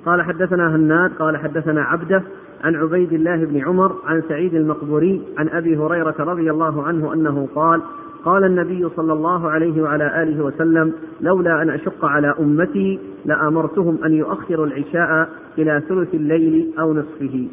قال 0.06 0.22
حدثنا 0.22 0.76
هناد 0.76 1.10
قال 1.18 1.36
حدثنا 1.36 1.82
عبده 1.82 2.22
عن 2.64 2.74
عبيد 2.74 3.12
الله 3.12 3.44
بن 3.44 3.64
عمر 3.64 3.96
عن 4.06 4.22
سعيد 4.28 4.54
المقبوري 4.54 5.22
عن 5.38 5.48
أبي 5.48 5.76
هريرة 5.76 6.14
رضي 6.18 6.50
الله 6.50 6.82
عنه 6.82 7.14
أنه 7.14 7.48
قال 7.54 7.80
قال 8.26 8.44
النبي 8.44 8.88
صلى 8.96 9.12
الله 9.12 9.50
عليه 9.50 9.82
وعلى 9.82 10.22
آله 10.22 10.44
وسلم 10.44 10.92
لولا 11.20 11.62
أن 11.62 11.70
أشق 11.70 12.04
على 12.04 12.34
أمتي 12.40 12.98
لأمرتهم 13.24 14.04
أن 14.04 14.12
يؤخروا 14.12 14.66
العشاء 14.66 15.28
إلى 15.58 15.82
ثلث 15.88 16.14
الليل 16.14 16.72
أو 16.78 16.94
نصفه. 16.94 17.48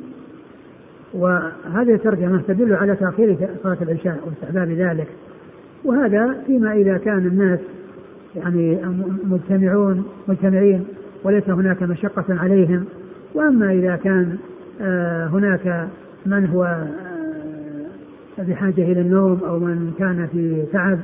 وهذه 1.14 1.94
الترجمة 1.94 2.42
تدل 2.48 2.74
على 2.74 2.96
تأخير 2.96 3.38
صلاة 3.64 3.78
العشاء 3.82 4.20
واستحباب 4.26 4.70
ذلك. 4.70 5.08
وهذا 5.84 6.44
فيما 6.48 6.74
إذا 6.74 6.98
كان 6.98 7.28
الناس 7.28 7.60
يعني 8.36 8.80
مجتمعون 9.24 10.04
مجتمعين 10.28 10.86
وليس 11.24 11.50
هناك 11.50 11.84
مشقة 11.84 12.26
عليهم. 12.30 12.86
وأما 13.36 13.72
إذا 13.72 13.96
كان 13.96 14.38
آه، 14.82 15.26
هناك 15.26 15.88
من 16.26 16.46
هو 16.46 16.78
بحاجة 18.38 18.92
إلى 18.92 19.02
النوم 19.02 19.40
أو 19.48 19.60
من 19.60 19.94
كان 20.00 20.28
في 20.32 20.66
تعب 20.74 21.00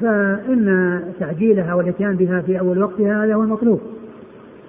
فإن 0.00 1.00
تعجيلها 1.20 1.74
والإتيان 1.74 2.16
بها 2.16 2.40
في 2.40 2.60
أول 2.60 2.82
وقتها 2.82 3.24
هذا 3.24 3.34
هو 3.34 3.42
المطلوب. 3.42 3.80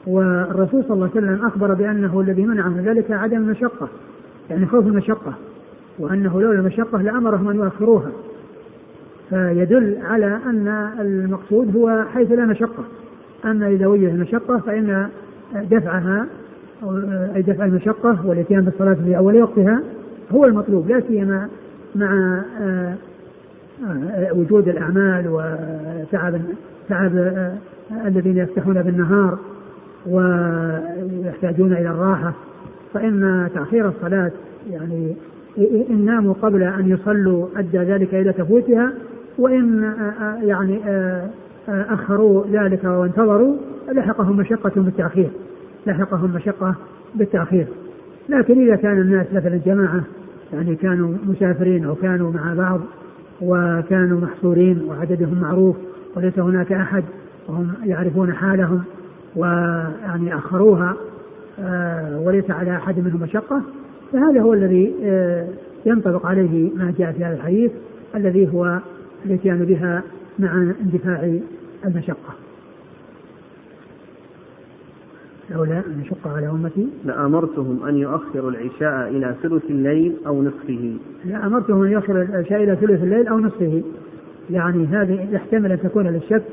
والرسول 0.08 0.84
صلى 0.84 0.94
الله 0.94 1.10
عليه 1.16 1.28
وسلم 1.28 1.46
أخبر 1.46 1.74
بأنه 1.74 2.22
الذي 2.22 2.46
منع 2.46 2.68
من 2.68 2.84
ذلك 2.84 3.12
عدم 3.12 3.38
المشقة 3.38 3.88
يعني 4.50 4.66
خوف 4.66 4.88
المشقة 4.88 5.34
وأنه 6.00 6.42
لولا 6.42 6.60
المشقة 6.60 7.02
لأمرهم 7.02 7.50
أن 7.50 7.56
يؤخروها. 7.56 8.12
فيدل 9.30 9.98
على 10.04 10.40
أن 10.46 10.68
المقصود 11.00 11.76
هو 11.76 12.04
حيث 12.14 12.32
لا 12.32 12.46
مشقة. 12.46 12.84
أما 13.46 13.68
إذا 13.68 13.88
وجد 13.88 14.04
المشقة 14.04 14.58
فإن 14.58 15.10
دفعها 15.72 16.26
أي 17.36 17.42
دفع 17.42 17.66
المشقة 17.66 18.28
والإتيان 18.28 18.62
بالصلاة 18.62 18.94
في 18.94 19.18
أول 19.18 19.42
وقتها 19.42 19.82
هو 20.34 20.46
المطلوب 20.46 20.90
لا 20.90 21.02
سيما 21.08 21.48
مع 21.96 22.42
آه، 22.62 22.96
آه، 23.86 24.34
وجود 24.34 24.68
الأعمال 24.68 25.28
وتعب 25.28 26.42
تعب 26.90 27.18
آه، 27.18 27.58
الذين 28.06 28.38
يفتحون 28.38 28.82
بالنهار 28.82 29.38
ويحتاجون 30.06 31.74
إلى 31.74 31.90
الراحة 31.90 32.34
فإن 32.94 33.50
تأخير 33.56 33.88
الصلاة 33.88 34.32
يعني 34.70 35.16
إن 35.90 36.06
ناموا 36.06 36.34
قبل 36.42 36.64
أن 36.64 36.90
يصلوا 36.90 37.48
أدى 37.56 37.78
ذلك 37.78 38.16
إلى 38.16 38.34
تفويتها 38.34 38.94
وإن 39.38 39.94
يعني 40.42 40.80
أخروا 41.68 42.44
ذلك 42.52 42.84
وانتظروا 42.84 43.56
لحقهم 43.92 44.38
مشقة 44.38 44.72
بالتأخير 44.76 45.30
لحقهم 45.88 46.32
مشقة 46.36 46.76
بالتأخير. 47.16 47.68
لكن 48.30 48.62
إذا 48.62 48.76
كان 48.76 49.02
الناس 49.02 49.26
مثلا 49.34 49.60
جماعة 49.66 50.04
يعني 50.54 50.76
كانوا 50.76 51.14
مسافرين 51.26 51.86
أو 51.86 51.96
كانوا 51.96 52.32
مع 52.32 52.54
بعض 52.54 52.82
وكانوا 53.42 54.22
محصورين 54.22 54.82
وعددهم 54.88 55.42
معروف 55.42 55.76
وليس 56.16 56.40
هناك 56.40 56.72
أحد 56.72 57.04
وهم 57.48 57.74
يعرفون 57.84 58.34
حالهم 58.34 58.84
ويعني 59.36 60.36
أخروها 60.36 60.96
آه، 61.60 62.20
وليس 62.20 62.52
على 62.52 62.76
أحد 62.76 63.00
منهم 63.00 63.22
مشقة. 63.22 63.62
فهذا 64.14 64.42
هو 64.42 64.54
الذي 64.54 64.96
آه، 65.04 65.48
ينطبق 65.86 66.26
عليه 66.26 66.72
ما 66.76 66.94
جاء 66.98 67.12
في 67.12 67.24
هذا 67.26 67.36
الحديث 67.36 67.72
الذي 68.16 68.54
هو 68.54 68.80
الاتيان 69.26 69.66
بها 69.66 70.04
مع 70.40 70.74
اندفاع 70.82 71.40
المشقة. 71.86 72.43
لولا 75.52 75.78
أن 75.78 76.02
يشق 76.02 76.28
على 76.28 76.50
أمتي؟ 76.50 76.88
لأمرتهم 77.06 77.86
أن 77.88 77.98
يؤخروا 77.98 78.52
العشاء 78.52 79.10
إلى 79.10 79.36
ثلث 79.44 79.64
الليل 79.70 80.16
أو 80.28 80.44
نصفه. 80.44 80.98
لأمرتهم 81.26 81.84
أن 81.84 81.92
يؤخروا 81.92 82.22
العشاء 82.22 82.64
إلى 82.64 82.76
ثلث 82.76 83.04
الليل 83.04 83.28
أو 83.28 83.40
نصفه. 83.40 83.84
يعني 84.50 84.86
هذه 84.86 85.28
يحتمل 85.32 85.72
أن 85.72 85.80
تكون 85.80 86.08
للشك 86.08 86.44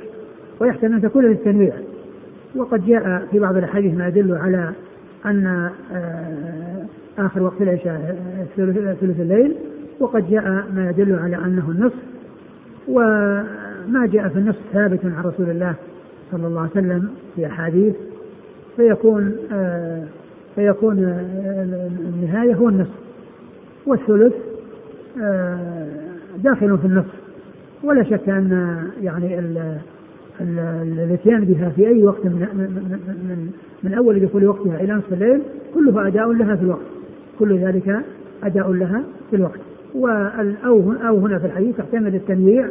ويحتمل 0.61 0.93
أن 0.93 1.03
تكون 1.03 1.25
للتنويع. 1.25 1.75
وقد 2.57 2.87
جاء 2.87 3.27
في 3.31 3.39
بعض 3.39 3.57
الأحاديث 3.57 3.95
ما 3.95 4.09
يدل 4.09 4.33
على 4.33 4.73
أن 5.27 5.71
آه، 5.93 6.85
آخر 7.19 7.43
وقت 7.43 7.63
العشاء 7.63 8.19
ثلث 8.57 9.21
الليل. 9.21 9.55
وقد 10.01 10.31
جاء 10.31 10.45
ما 10.75 10.91
يدل 10.91 11.19
على 11.19 11.37
أنه 11.37 11.71
النصف. 11.71 11.99
وما 12.89 14.07
جاء 14.13 14.29
في 14.29 14.39
النصف 14.39 14.61
ثابت 14.73 15.01
عن 15.05 15.25
رسول 15.25 15.51
الله 15.51 15.75
صلى 16.33 16.47
الله 16.47 16.61
عليه 16.61 16.71
وسلم 16.71 17.11
في 17.37 17.47
أحاديث 17.47 17.95
فيكون 18.81 19.37
آه 19.53 20.03
فيكون 20.57 21.05
آه 21.05 21.89
النهاية 22.15 22.55
هو 22.55 22.69
النصف. 22.69 22.95
والثلث 23.87 24.33
آه 25.23 25.87
داخل 26.45 26.79
في 26.79 26.87
النصف. 26.87 27.15
ولا 27.85 28.03
شك 28.03 28.29
أن 28.29 28.77
يعني 29.03 29.39
الاتيان 30.41 31.45
بها 31.45 31.69
في 31.69 31.89
أي 31.89 32.03
وقت 32.03 32.25
من, 32.25 32.33
من, 32.33 33.51
من, 33.83 33.95
أول 33.95 34.21
دخول 34.21 34.47
وقتها 34.47 34.81
إلى 34.81 34.93
نصف 34.93 35.13
الليل 35.13 35.43
كله 35.75 36.07
أداء 36.07 36.33
لها 36.33 36.57
في 36.57 36.63
الوقت. 36.63 36.87
كل 37.39 37.59
ذلك 37.59 38.03
أداء 38.43 38.73
لها 38.73 39.03
في 39.31 39.37
الوقت. 39.37 39.61
أو 41.09 41.19
هنا 41.19 41.39
في 41.39 41.47
الحديث 41.47 41.79
يحتمل 41.79 42.15
التنويع 42.15 42.69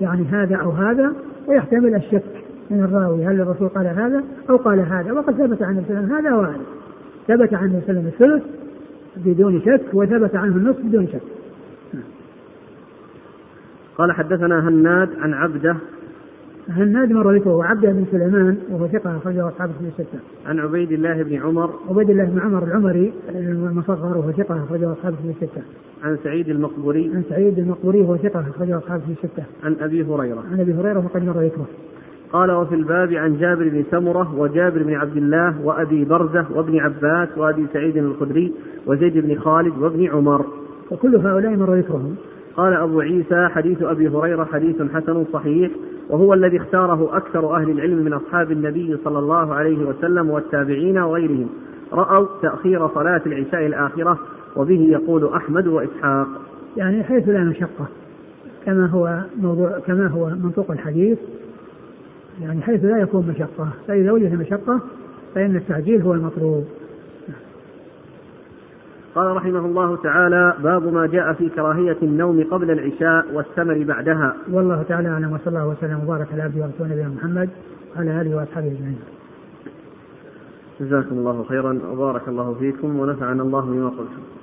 يعني 0.00 0.24
هذا 0.24 0.56
أو 0.56 0.70
هذا 0.70 1.12
ويحتمل 1.48 1.94
الشك. 1.94 2.22
من 2.70 2.84
الراوي 2.84 3.26
هل 3.26 3.40
الرسول 3.40 3.68
قال 3.68 3.86
هذا 3.86 4.24
أو 4.50 4.56
قال 4.56 4.80
هذا 4.80 5.12
وقد 5.12 5.34
ثبت 5.34 5.62
عن 5.62 5.78
النبي 5.78 6.14
هذا 6.14 6.34
وهذا 6.34 6.60
ثبت 7.28 7.54
عن 7.54 7.82
النبي 7.88 8.08
الثلث 8.08 8.42
بدون 9.16 9.60
شك 9.60 9.82
وثبت 9.94 10.36
عنه 10.36 10.56
النصف 10.56 10.80
بدون 10.80 11.06
شك 11.06 11.22
قال 13.98 14.12
حدثنا 14.12 14.68
هناد 14.68 15.08
عن 15.20 15.34
عبده 15.34 15.76
هناد 16.68 17.12
مر 17.12 17.36
ذكره 17.36 17.54
وعبده 17.54 17.92
بن 17.92 18.04
سليمان 18.10 18.58
وهو 18.70 18.88
ثقة 18.88 19.16
أخرجه 19.16 19.48
أصحاب 19.48 19.70
في 19.70 19.84
الستة. 19.86 20.18
عن 20.46 20.58
عبيد 20.58 20.92
الله 20.92 21.22
بن 21.22 21.36
عمر 21.36 21.70
عبيد 21.88 22.10
الله 22.10 22.24
بن 22.24 22.40
عمر 22.40 22.64
العمري 22.64 23.12
المصغر 23.34 24.18
وهو 24.18 24.32
ثقة 24.32 24.64
أخرجه 24.64 24.92
أصحاب 24.92 25.14
في 25.14 25.28
الستة. 25.30 25.62
عن 26.02 26.18
سعيد 26.24 26.48
المقبوري 26.48 27.10
عن 27.14 27.22
سعيد 27.28 27.58
المقبوري 27.58 28.00
وهو 28.00 28.16
ثقة 28.16 28.40
أخرجه 28.40 28.78
أصحاب 28.78 29.00
في 29.00 29.12
الستة. 29.12 29.44
عن 29.64 29.76
أبي 29.80 30.02
هريرة 30.02 30.44
عن 30.52 30.60
أبي 30.60 30.74
هريرة 30.74 30.98
وقد 30.98 31.24
مر 31.24 31.40
ذكره. 31.42 31.66
قال 32.32 32.50
وفي 32.50 32.74
الباب 32.74 33.12
عن 33.12 33.36
جابر 33.36 33.68
بن 33.68 33.84
سمرة 33.90 34.34
وجابر 34.38 34.82
بن 34.82 34.94
عبد 34.94 35.16
الله 35.16 35.54
وأبي 35.64 36.04
برزة 36.04 36.46
وابن 36.54 36.78
عباس 36.78 37.28
وأبي 37.36 37.66
سعيد 37.72 37.96
الخدري 37.96 38.52
وزيد 38.86 39.18
بن 39.18 39.38
خالد 39.38 39.78
وابن 39.78 40.08
عمر. 40.08 40.46
وكل 40.90 41.16
هؤلاء 41.16 41.56
مر 41.56 41.74
ذكرهم 41.74 42.16
قال 42.56 42.72
أبو 42.72 43.00
عيسى 43.00 43.48
حديث 43.48 43.82
أبي 43.82 44.08
هريرة 44.08 44.44
حديث 44.44 44.82
حسن 44.94 45.24
صحيح 45.32 45.70
وهو 46.10 46.34
الذي 46.34 46.56
اختاره 46.56 47.16
أكثر 47.16 47.56
أهل 47.56 47.70
العلم 47.70 48.04
من 48.04 48.12
أصحاب 48.12 48.52
النبي 48.52 48.96
صلى 49.04 49.18
الله 49.18 49.54
عليه 49.54 49.86
وسلم 49.86 50.30
والتابعين 50.30 50.98
وغيرهم. 50.98 51.48
رأوا 51.92 52.26
تأخير 52.42 52.88
صلاة 52.88 53.20
العشاء 53.26 53.66
الآخرة 53.66 54.18
وبه 54.56 54.80
يقول 54.80 55.28
أحمد 55.34 55.66
وإسحاق. 55.66 56.26
يعني 56.76 57.02
حيث 57.04 57.28
لا 57.28 57.44
مشقة 57.44 57.86
كما 58.66 58.86
هو 58.86 59.20
موضوع 59.42 59.78
كما 59.86 60.06
هو 60.06 60.28
منطوق 60.28 60.70
الحديث 60.70 61.18
يعني 62.42 62.62
حيث 62.62 62.84
لا 62.84 62.98
يكون 62.98 63.28
مشقة 63.28 63.68
فإذا 63.88 64.12
وجد 64.12 64.34
مشقة 64.34 64.80
فإن 65.34 65.56
التعجيل 65.56 66.02
هو 66.02 66.14
المطلوب. 66.14 66.64
قال 69.14 69.36
رحمه 69.36 69.58
الله 69.58 69.96
تعالى 69.96 70.54
باب 70.62 70.92
ما 70.92 71.06
جاء 71.06 71.32
في 71.32 71.48
كراهية 71.48 71.96
النوم 72.02 72.44
قبل 72.50 72.70
العشاء 72.70 73.26
والسمر 73.32 73.84
بعدها. 73.84 74.36
والله 74.50 74.82
تعالى 74.82 75.08
أعلم 75.08 75.32
وصلى 75.32 75.46
الله 75.46 75.68
وسلم 75.68 76.00
وبارك 76.04 76.26
على 76.32 76.42
عبده 76.42 76.62
ورسوله 76.64 76.92
نبينا 76.92 77.08
محمد 77.08 77.48
وعلى 77.96 78.20
آله 78.20 78.36
وأصحابه 78.36 78.66
أجمعين. 78.66 78.98
جزاكم 80.80 81.18
الله 81.18 81.44
خيرا 81.48 81.80
وبارك 81.92 82.28
الله 82.28 82.54
فيكم 82.54 83.00
ونفعنا 83.00 83.42
الله 83.42 83.60
بما 83.60 83.88
قلتم. 83.88 84.39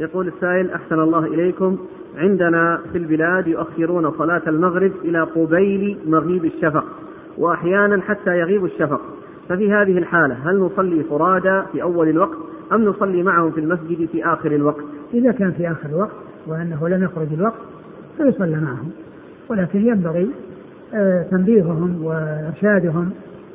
يقول 0.00 0.28
السائل 0.28 0.70
أحسن 0.70 1.00
الله 1.00 1.26
إليكم. 1.26 1.78
عندنا 2.16 2.80
في 2.92 2.98
البلاد 2.98 3.46
يؤخرون 3.46 4.10
صلاة 4.10 4.42
المغرب 4.46 4.92
إلى 5.04 5.20
قبيل 5.20 5.98
مغيب 6.06 6.44
الشفق 6.44 6.84
وأحيانا 7.38 8.02
حتى 8.02 8.38
يغيب 8.38 8.64
الشفق. 8.64 9.00
ففي 9.48 9.72
هذه 9.72 9.98
الحالة 9.98 10.36
هل 10.50 10.58
نصلي 10.58 11.04
فرادى 11.04 11.62
في 11.72 11.82
أول 11.82 12.08
الوقت 12.08 12.38
أم 12.72 12.84
نصلي 12.84 13.22
معهم 13.22 13.50
في 13.50 13.60
المسجد 13.60 14.08
في 14.12 14.24
آخر 14.24 14.52
الوقت؟ 14.52 14.84
إذا 15.14 15.32
كان 15.32 15.52
في 15.52 15.70
آخر 15.70 15.88
الوقت 15.88 16.16
وأنه 16.46 16.88
لم 16.88 17.04
يخرج 17.04 17.32
الوقت 17.32 17.60
فيصلى 18.16 18.60
معهم. 18.60 18.90
ولكن 19.48 19.86
ينبغي 19.86 20.30
آه، 20.94 21.22
تنبيههم 21.30 22.04
وإرشادهم 22.04 23.10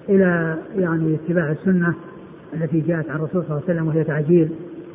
إلى 0.10 0.56
يعني 0.76 1.16
اتباع 1.16 1.52
السنة 1.52 1.94
التي 2.54 2.80
جاءت 2.80 3.10
عن 3.10 3.16
الرسول 3.16 3.44
صلى 3.44 3.52
الله 3.52 3.62
عليه 3.70 3.74
وسلم 3.74 3.88
وهي 3.88 4.04
تعجيل 4.04 4.50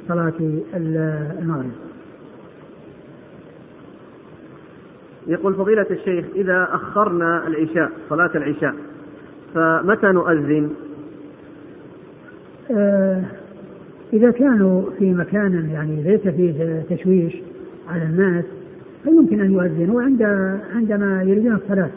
صلاة 0.08 0.32
المغرب. 0.74 1.70
يقول 5.26 5.54
فضيلة 5.54 5.86
الشيخ 5.90 6.24
إذا 6.34 6.68
أخرنا 6.72 7.46
العشاء 7.46 7.90
صلاة 8.08 8.30
العشاء 8.34 8.74
فمتى 9.54 10.06
نؤذن؟ 10.06 10.70
آه 12.70 13.22
إذا 14.12 14.30
كانوا 14.30 14.82
في 14.98 15.12
مكان 15.12 15.70
يعني 15.70 16.02
ليس 16.02 16.20
فيه 16.20 16.82
تشويش 16.90 17.36
على 17.88 18.02
الناس 18.02 18.44
فيمكن 19.04 19.40
أن 19.40 19.52
يؤذنوا 19.52 20.02
عند 20.02 20.22
عندما 20.74 21.22
يريدون 21.22 21.54
الصلاة. 21.54 21.90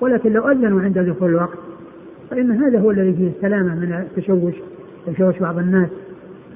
ولكن 0.00 0.32
لو 0.32 0.48
أذنوا 0.48 0.80
عند 0.80 0.98
دخول 0.98 1.30
الوقت 1.30 1.58
فإن 2.30 2.50
هذا 2.50 2.80
هو 2.80 2.90
الذي 2.90 3.12
فيه 3.12 3.28
السلامة 3.28 3.74
من 3.74 3.92
التشوش 3.92 4.54
تشوش 5.06 5.38
بعض 5.38 5.58
الناس. 5.58 5.88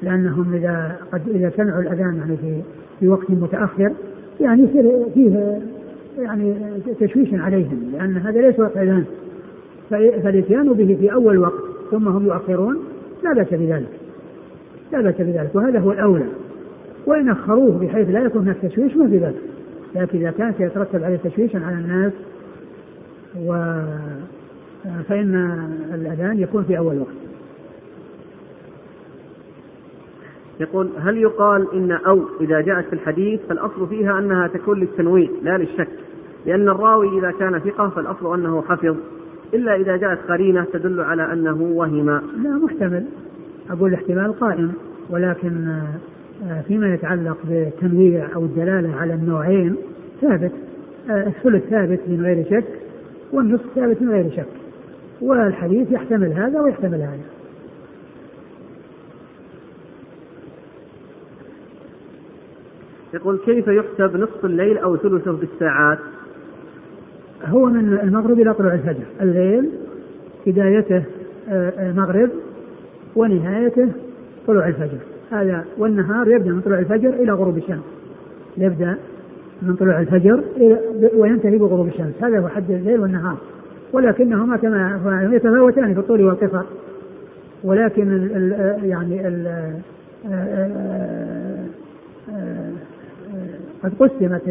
لأنهم 0.02 0.54
إذا 0.54 0.96
قد 1.12 1.20
إذا 1.28 1.52
سمعوا 1.56 1.82
الأذان 1.82 2.16
يعني 2.16 2.36
في 2.36 2.60
في 3.00 3.08
وقت 3.08 3.30
متأخر 3.30 3.92
يعني 4.40 4.62
يصير 4.62 5.06
فيه 5.14 5.60
يعني 6.18 6.54
تشويش 7.00 7.34
عليهم 7.34 7.92
لأن 7.92 8.16
هذا 8.16 8.40
ليس 8.40 8.60
وقت 8.60 8.76
أذان 8.76 9.04
فالإتيان 9.90 10.72
به 10.72 10.96
في 11.00 11.12
أول 11.12 11.38
وقت 11.38 11.62
ثم 11.90 12.08
هم 12.08 12.26
يؤخرون 12.26 12.78
لا 13.22 13.32
بأس 13.32 13.48
بذلك. 13.50 13.88
لا 14.92 15.00
بأس 15.00 15.14
بذلك 15.18 15.50
وهذا 15.54 15.78
هو 15.78 15.92
الأولى. 15.92 16.26
وإن 17.06 17.28
أخروه 17.28 17.78
بحيث 17.78 18.10
لا 18.10 18.20
يكون 18.20 18.42
هناك 18.42 18.56
تشويش 18.56 18.96
ما 18.96 19.08
في 19.08 19.18
بأس. 19.18 19.34
لكن 19.94 20.18
إذا 20.18 20.30
كان 20.30 20.54
سيترتب 20.58 21.04
عليه 21.04 21.16
تشويش 21.16 21.56
على 21.56 21.76
الناس 21.76 22.12
و 23.46 23.52
فإن 25.08 25.34
الأذان 25.94 26.38
يكون 26.38 26.64
في 26.64 26.78
أول 26.78 26.98
وقت. 26.98 27.31
يقول 30.60 30.90
هل 31.00 31.18
يقال 31.18 31.66
إن 31.74 31.92
أو 31.92 32.20
إذا 32.40 32.60
جاءت 32.60 32.84
في 32.84 32.92
الحديث 32.92 33.40
فالأصل 33.48 33.88
فيها 33.88 34.18
أنها 34.18 34.46
تكون 34.46 34.80
للتنوين 34.80 35.30
لا 35.42 35.58
للشك. 35.58 35.88
لأن 36.46 36.68
الراوي 36.68 37.18
إذا 37.18 37.30
كان 37.30 37.58
ثقة 37.58 37.88
فالأصل 37.88 38.34
أنه 38.34 38.62
حفظ. 38.62 38.96
إلا 39.54 39.76
إذا 39.76 39.96
جاءت 39.96 40.18
قرينة 40.28 40.66
تدل 40.72 41.00
على 41.00 41.32
أنه 41.32 41.62
وهم. 41.62 42.10
لا 42.42 42.50
محتمل. 42.62 43.04
أقول 43.70 43.88
الاحتمال 43.88 44.40
قائم. 44.40 44.72
ولكن 45.10 45.68
آه، 46.48 46.60
فيما 46.68 46.94
يتعلق 46.94 47.36
بالتنويع 47.44 48.28
أو 48.34 48.44
الدلالة 48.44 48.96
على 48.96 49.14
النوعين 49.14 49.76
ثابت. 50.20 50.52
آه، 51.10 51.26
الثلث 51.26 51.64
ثابت 51.64 52.00
من 52.08 52.22
غير 52.24 52.44
شك 52.50 52.64
والنصف 53.32 53.66
ثابت 53.74 54.02
من 54.02 54.10
غير 54.10 54.30
شك. 54.30 54.46
والحديث 55.20 55.92
يحتمل 55.92 56.32
هذا 56.32 56.60
ويحتمل 56.60 57.00
هذا. 57.00 57.31
يقول 63.14 63.38
كيف 63.46 63.68
يحسب 63.68 64.16
نصف 64.16 64.44
الليل 64.44 64.78
أو 64.78 64.96
ثلثه 64.96 65.32
بالساعات 65.32 65.98
هو 67.44 67.66
من 67.66 67.98
المغرب 68.02 68.40
إلى 68.40 68.54
طلوع 68.54 68.74
الفجر. 68.74 69.04
الليل 69.20 69.70
بدايته 70.46 71.02
آه، 71.48 71.72
آه، 71.78 71.92
مغرب 71.92 72.30
ونهايته 73.16 73.88
طلوع 74.46 74.68
الفجر. 74.68 74.98
هذا 75.30 75.64
والنهار 75.78 76.28
يبدأ 76.28 76.50
من 76.50 76.60
طلوع 76.60 76.78
الفجر 76.78 77.08
إلى 77.08 77.32
غروب 77.32 77.56
الشمس. 77.56 77.84
يبدأ 78.56 78.96
من 79.62 79.74
طلوع 79.74 80.00
الفجر 80.00 80.44
وينتهي 81.14 81.58
بغروب 81.58 81.86
الشمس. 81.86 82.14
هذا 82.22 82.38
هو 82.38 82.48
حد 82.48 82.70
الليل 82.70 83.00
والنهار. 83.00 83.36
ولكنهما 83.92 84.56
كما 84.56 85.30
يتفاوتان 85.32 85.94
في 85.94 86.00
الطول 86.00 86.22
والقصر. 86.22 86.62
ولكن 87.64 88.12
ال 88.12 88.54
ال 88.54 88.84
يعني 88.84 89.28
ال 89.28 89.46
آه، 90.32 91.31
قد 93.82 93.92
قسمت 93.98 94.42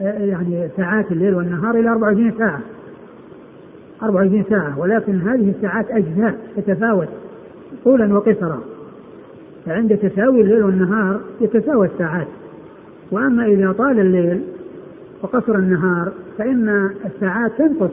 يعني 0.00 0.68
ساعات 0.76 1.12
الليل 1.12 1.34
والنهار 1.34 1.74
إلى 1.74 1.88
24 1.88 2.32
ساعة. 2.38 2.60
24 4.02 4.44
ساعة 4.48 4.78
ولكن 4.78 5.20
هذه 5.20 5.50
الساعات 5.56 5.90
أجزاء 5.90 6.34
تتفاوت 6.56 7.08
طولا 7.84 8.14
وقصرا. 8.14 8.60
فعند 9.66 9.96
تساوي 9.96 10.40
الليل 10.40 10.62
والنهار 10.62 11.20
يتساوى 11.40 11.86
الساعات. 11.86 12.26
وأما 13.10 13.46
إذا 13.46 13.72
طال 13.72 14.00
الليل 14.00 14.40
وقصر 15.22 15.54
النهار 15.54 16.12
فإن 16.38 16.90
الساعات 17.04 17.52
تنقص 17.58 17.90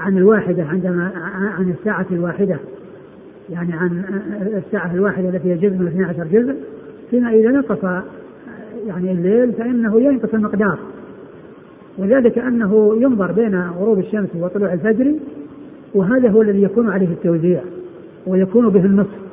عن 0.00 0.16
الواحدة 0.16 0.64
عندما 0.64 1.10
عن 1.58 1.74
الساعة 1.78 2.06
الواحدة. 2.12 2.56
يعني 3.50 3.72
عن 3.72 4.02
الساعة 4.66 4.94
الواحدة 4.94 5.28
التي 5.28 5.52
هي 5.52 5.56
جزء 5.56 5.74
من 5.74 5.86
12 5.86 6.24
جزء 6.24 6.56
فيما 7.10 7.30
إذا 7.30 7.50
نقص 7.50 8.02
يعني 8.86 9.12
الليل 9.12 9.52
فإنه 9.52 10.00
ينقص 10.00 10.34
المقدار. 10.34 10.78
وذلك 11.98 12.38
أنه 12.38 12.96
ينظر 13.00 13.32
بين 13.32 13.60
غروب 13.60 13.98
الشمس 13.98 14.28
وطلوع 14.34 14.72
الفجر 14.72 15.14
وهذا 15.94 16.30
هو 16.30 16.42
الذي 16.42 16.62
يكون 16.62 16.90
عليه 16.90 17.08
التوزيع 17.08 17.62
ويكون 18.26 18.68
به 18.68 18.84
النصف. 18.84 19.26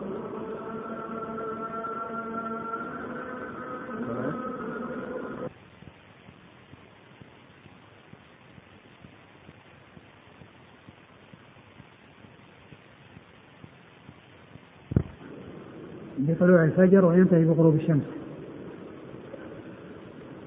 بطلوع 16.18 16.64
الفجر 16.64 17.06
وينتهي 17.06 17.46
بغروب 17.46 17.76
الشمس. 17.76 18.23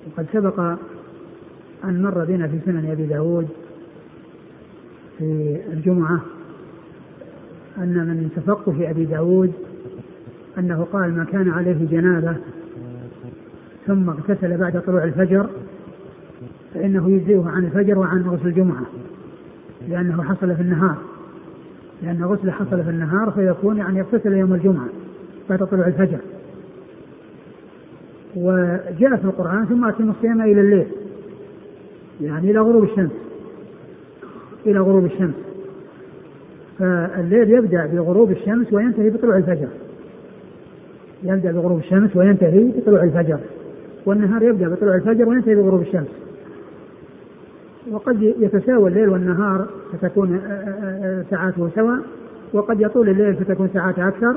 وقد 0.07 0.27
سبق 0.33 0.61
أن 1.85 2.03
مر 2.03 2.25
بنا 2.25 2.49
في 2.49 2.59
سنن 2.65 2.91
أبي 2.91 3.07
داود 3.07 3.49
في 5.19 5.61
الجمعة 5.73 6.21
أن 7.79 7.95
من 7.95 8.31
تفقه 8.37 8.91
أبي 8.91 9.05
داود 9.05 9.53
أنه 10.59 10.87
قال 10.93 11.15
ما 11.17 11.25
كان 11.25 11.51
عليه 11.51 11.89
جنابة 11.91 12.37
ثم 13.87 14.11
اغتسل 14.11 14.57
بعد 14.57 14.83
طلوع 14.83 15.05
الفجر 15.05 15.47
فإنه 16.75 17.11
يجزئه 17.11 17.49
عن 17.49 17.65
الفجر 17.65 17.99
وعن 17.99 18.23
غسل 18.23 18.47
الجمعة 18.47 18.83
لأنه 19.89 20.23
حصل 20.23 20.57
في 20.57 20.63
النهار 20.63 20.97
لأن 22.03 22.25
غسل 22.25 22.51
حصل 22.51 22.85
في 22.85 22.91
النهار 22.91 23.31
فيكون 23.31 23.77
يعني 23.77 23.99
يغتسل 23.99 24.33
يوم 24.33 24.55
الجمعة 24.55 24.89
بعد 25.51 25.67
طلوع 25.67 25.87
الفجر. 25.87 26.19
وجاء 28.37 29.17
في 29.17 29.25
القرآن 29.25 29.67
ثم 29.67 29.85
أتم 29.85 30.11
الصيام 30.11 30.41
إلى 30.41 30.61
الليل. 30.61 30.87
يعني 32.21 32.51
إلى 32.51 32.59
غروب 32.59 32.85
الشمس. 32.85 33.11
إلى 34.67 34.79
غروب 34.79 35.05
الشمس. 35.05 35.35
فالليل 36.79 37.51
يبدأ 37.51 37.87
بغروب 37.87 38.31
الشمس 38.31 38.73
وينتهي 38.73 39.11
بطلوع 39.11 39.37
الفجر. 39.37 39.69
يبدأ 41.23 41.53
بغروب 41.53 41.79
الشمس 41.79 42.17
وينتهي 42.17 42.73
بطلوع 42.77 43.03
الفجر. 43.03 43.39
والنهار 44.07 44.43
يبدأ 44.43 44.69
بطلوع 44.69 44.95
الفجر 44.95 45.29
وينتهي 45.29 45.55
بغروب 45.55 45.81
الشمس. 45.81 46.09
وقد 47.91 48.23
يتساوى 48.23 48.91
الليل 48.91 49.09
والنهار 49.09 49.67
فتكون 49.93 50.41
ساعاته 51.31 51.69
سواء 51.75 51.99
وقد 52.53 52.81
يطول 52.81 53.09
الليل 53.09 53.35
فتكون 53.35 53.69
ساعاته 53.75 54.09
أكثر. 54.09 54.37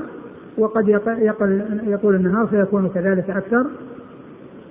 وقد 0.57 0.87
يقل 0.87 1.71
يطول 1.87 2.15
النهار 2.15 2.47
فيكون 2.47 2.89
كذلك 2.89 3.29
أكثر 3.29 3.65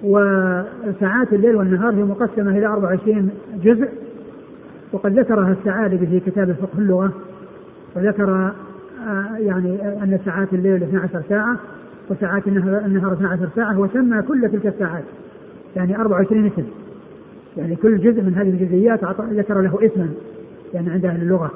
وساعات 0.03 1.33
الليل 1.33 1.57
والنهار 1.57 1.95
هي 1.95 2.03
مقسمة 2.03 2.51
إلى 2.51 2.67
24 2.67 3.31
جزء. 3.63 3.89
وقد 4.93 5.19
ذكرها 5.19 5.53
السعادة 5.61 5.97
في 5.97 6.21
كتاب 6.21 6.53
فقه 6.53 6.79
اللغة 6.79 7.13
وذكر 7.97 8.53
آه، 9.09 9.37
يعني 9.39 9.83
أن 9.83 10.19
ساعات 10.25 10.53
الليل 10.53 10.83
12 10.83 11.23
ساعة 11.29 11.57
وساعات 12.11 12.47
النهار, 12.47 12.85
النهار 12.85 13.13
12 13.13 13.49
ساعة 13.57 13.81
وسمى 13.81 14.23
كل 14.23 14.49
تلك 14.53 14.67
الساعات 14.67 15.05
يعني 15.77 15.97
24 15.97 16.47
اسم. 16.47 16.65
يعني 17.57 17.77
كل 17.77 17.99
جزء 17.99 18.23
من 18.23 18.35
هذه 18.35 18.51
الجزئيات 18.51 19.05
ذكر 19.21 19.61
له 19.61 19.79
اسما 19.83 20.09
يعني 20.75 20.91
عند 20.91 21.05
أهل 21.05 21.23
اللغة. 21.23 21.51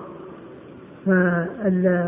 فال 1.06 2.02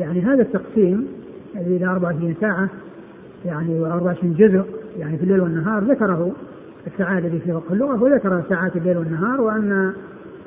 يعني 0.00 0.20
هذا 0.20 0.42
التقسيم 0.42 1.08
إلى 1.56 1.86
24 1.86 2.34
ساعة 2.40 2.68
يعني 3.44 3.84
و24 3.84 4.24
جزء 4.24 4.64
يعني 4.98 5.16
في 5.18 5.22
الليل 5.22 5.40
والنهار 5.40 5.84
ذكره 5.84 6.32
السعادة 6.86 7.28
في 7.28 7.52
فقه 7.52 7.72
اللغة 7.72 8.02
وذكر 8.02 8.42
ساعات 8.48 8.76
الليل 8.76 8.98
والنهار 8.98 9.40
وأن 9.40 9.92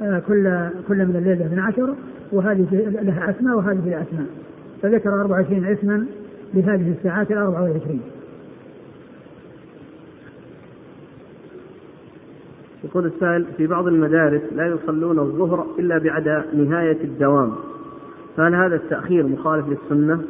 آه، 0.01 0.19
كل 0.19 0.69
كل 0.87 1.05
من 1.05 1.15
الليل 1.15 1.41
12 1.41 1.95
وهذه 2.31 2.67
لها 3.01 3.29
أسماء 3.29 3.57
وهذه 3.57 3.89
لها 3.89 4.01
أسماء 4.01 4.27
فذكر 4.81 5.09
24 5.21 5.65
اسما 5.65 6.05
لهذه 6.53 6.91
الساعات 6.91 7.31
ال 7.31 7.37
24 7.37 8.01
يقول 12.83 13.05
السائل 13.05 13.45
في 13.57 13.67
بعض 13.67 13.87
المدارس 13.87 14.41
لا 14.55 14.67
يصلون 14.67 15.19
الظهر 15.19 15.65
إلا 15.79 15.97
بعد 15.97 16.43
نهاية 16.53 17.03
الدوام. 17.03 17.55
فهل 18.37 18.55
هذا 18.55 18.75
التأخير 18.75 19.27
مخالف 19.27 19.65
للسنة؟ 19.69 20.21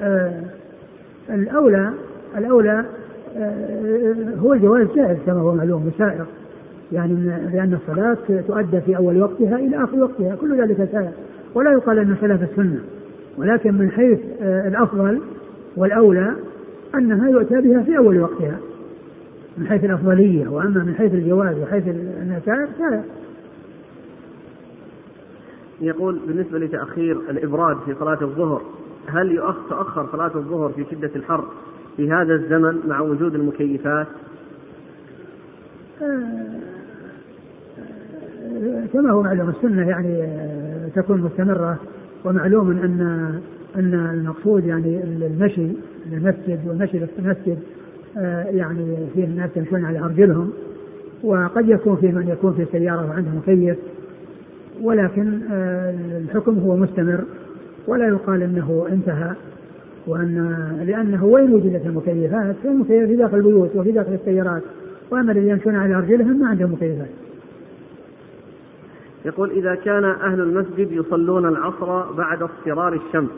آه 0.00 0.42
الأولى 1.30 1.90
الأولى 2.38 2.84
آه 3.36 4.34
هو 4.38 4.52
الجواز 4.52 4.86
جائز 4.96 5.18
كما 5.26 5.40
هو 5.40 5.54
معلوم 5.54 5.86
وسائر. 5.86 6.24
يعني 6.92 7.14
لأن 7.52 7.78
الصلاة 7.82 8.16
تؤدى 8.48 8.80
في 8.80 8.96
أول 8.96 9.22
وقتها 9.22 9.56
إلى 9.56 9.84
آخر 9.84 9.96
وقتها 9.96 10.34
كل 10.34 10.62
ذلك 10.62 10.88
سائر. 10.92 11.10
ولا 11.54 11.72
يقال 11.72 11.98
أنه 11.98 12.14
خلاف 12.14 12.42
السنة. 12.42 12.80
ولكن 13.38 13.74
من 13.74 13.90
حيث 13.90 14.18
آه 14.42 14.68
الأفضل 14.68 15.20
والأولى 15.76 16.32
أنها 16.94 17.28
يؤتى 17.28 17.60
بها 17.60 17.82
في 17.82 17.96
أول 17.96 18.20
وقتها. 18.20 18.56
من 19.58 19.66
حيث 19.66 19.84
الأفضلية 19.84 20.48
وأما 20.48 20.84
من 20.84 20.94
حيث 20.94 21.14
الجواز 21.14 21.56
وحيث 21.58 21.88
النتائج 22.22 22.68
فلا. 22.78 23.00
يقول 25.82 26.20
بالنسبة 26.26 26.58
لتأخير 26.58 27.16
الإبراد 27.30 27.76
في 27.86 27.94
صلاة 27.94 28.18
الظهر 28.22 28.62
هل 29.06 29.54
تؤخر 29.68 30.06
صلاة 30.12 30.30
الظهر 30.34 30.72
في 30.72 30.84
شدة 30.90 31.10
الحر 31.16 31.44
في 31.96 32.10
هذا 32.10 32.34
الزمن 32.34 32.78
مع 32.88 33.00
وجود 33.00 33.34
المكيفات؟ 33.34 34.06
آه، 36.02 36.52
كما 38.92 39.10
هو 39.10 39.22
معلوم 39.22 39.48
السنة 39.48 39.88
يعني 39.88 40.28
تكون 40.94 41.20
مستمرة 41.20 41.78
ومعلوم 42.24 42.70
أن 42.70 43.00
أن 43.76 43.94
المقصود 43.94 44.64
يعني 44.64 45.02
المشي 45.04 45.68
للمسجد 46.10 46.60
والمشي 46.66 46.98
للمسجد 46.98 47.58
آه، 48.18 48.44
يعني 48.44 48.96
فيه 49.14 49.24
الناس 49.24 49.50
يمشون 49.56 49.84
على 49.84 49.98
أرجلهم 49.98 50.52
وقد 51.22 51.68
يكون 51.68 51.96
في 51.96 52.06
من 52.06 52.28
يكون 52.28 52.52
في 52.52 52.66
سيارة 52.72 53.10
وعنده 53.10 53.30
مكيف 53.30 53.76
ولكن 54.82 55.40
آه، 55.52 55.94
الحكم 56.18 56.58
هو 56.58 56.76
مستمر 56.76 57.24
ولا 57.86 58.08
يقال 58.08 58.42
إنه 58.42 58.86
انتهى 58.92 59.34
وأن 60.06 60.56
لأنه 60.86 61.24
وين 61.24 61.54
وجدت 61.54 61.86
المكيفات؟ 61.86 62.56
فالمكيفات 62.64 63.08
في 63.08 63.16
داخل 63.16 63.36
البيوت 63.36 63.76
وفي 63.76 63.92
داخل 63.92 64.12
السيارات. 64.12 64.62
وأما 65.10 65.32
الذين 65.32 65.48
يمشون 65.50 65.74
على 65.74 65.94
أرجلهم 65.94 66.40
ما 66.40 66.48
عندهم 66.48 66.72
مكيفات. 66.72 67.08
يقول 69.24 69.50
إذا 69.50 69.74
كان 69.74 70.04
أهل 70.04 70.40
المسجد 70.40 70.92
يصلون 70.92 71.46
العصر 71.46 72.12
بعد 72.12 72.42
اصفرار 72.42 72.92
الشمس 72.92 73.30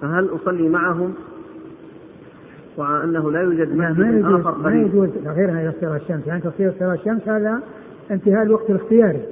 فهل 0.00 0.28
أصلي 0.34 0.68
معهم؟ 0.68 1.14
مع 2.78 3.04
انه 3.04 3.30
لا 3.30 3.40
يوجد 3.40 3.76
مسجد 3.76 4.00
ما 4.00 4.08
يجوز 4.08 4.40
آخر 4.40 4.58
ما 4.58 4.74
يجوز 4.74 5.08
تاخيرها 5.24 5.60
إلى 5.60 5.68
اصفرار 5.68 5.96
الشمس. 5.96 6.26
يعني 6.26 6.40
تصير 6.40 6.70
اصفرار 6.70 6.92
الشمس 6.92 7.28
هذا 7.28 7.60
انتهاء 8.10 8.42
الوقت 8.42 8.70
الاختياري. 8.70 9.22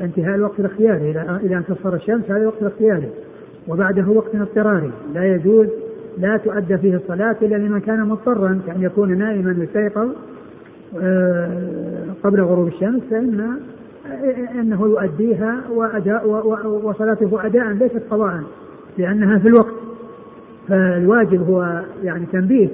انتهاء 0.00 0.34
الوقت 0.34 0.60
الاختياري. 0.60 1.10
إلى 1.10 1.56
أن 1.56 1.64
تصفر 1.68 1.94
الشمس 1.94 2.30
هذا 2.30 2.46
وقت 2.46 2.62
الاختياري. 2.62 3.08
وبعده 3.68 4.08
وقت 4.08 4.34
اضطراري. 4.34 4.90
لا 5.14 5.34
يجوز 5.34 5.66
لا 6.18 6.36
تؤدى 6.36 6.78
فيه 6.78 6.96
الصلاة 6.96 7.36
إلا 7.42 7.56
لمن 7.56 7.80
كان 7.80 8.08
مضطرا 8.08 8.60
كأن 8.66 8.82
يكون 8.82 9.18
نائما 9.18 9.64
يستيقظ 9.64 10.08
آه، 11.00 12.04
قبل 12.22 12.40
غروب 12.40 12.68
الشمس 12.68 13.02
فإن 13.10 13.58
إنه 14.60 14.86
يؤديها 14.86 15.60
وأداء 15.70 16.28
وصلاته 16.84 17.46
اداء 17.46 17.68
ليست 17.68 18.02
قضاء 18.10 18.42
لأنها 18.98 19.38
في 19.38 19.48
الوقت. 19.48 19.74
فالواجب 20.68 21.42
هو 21.50 21.82
يعني 22.04 22.26
تنبيه 22.32 22.68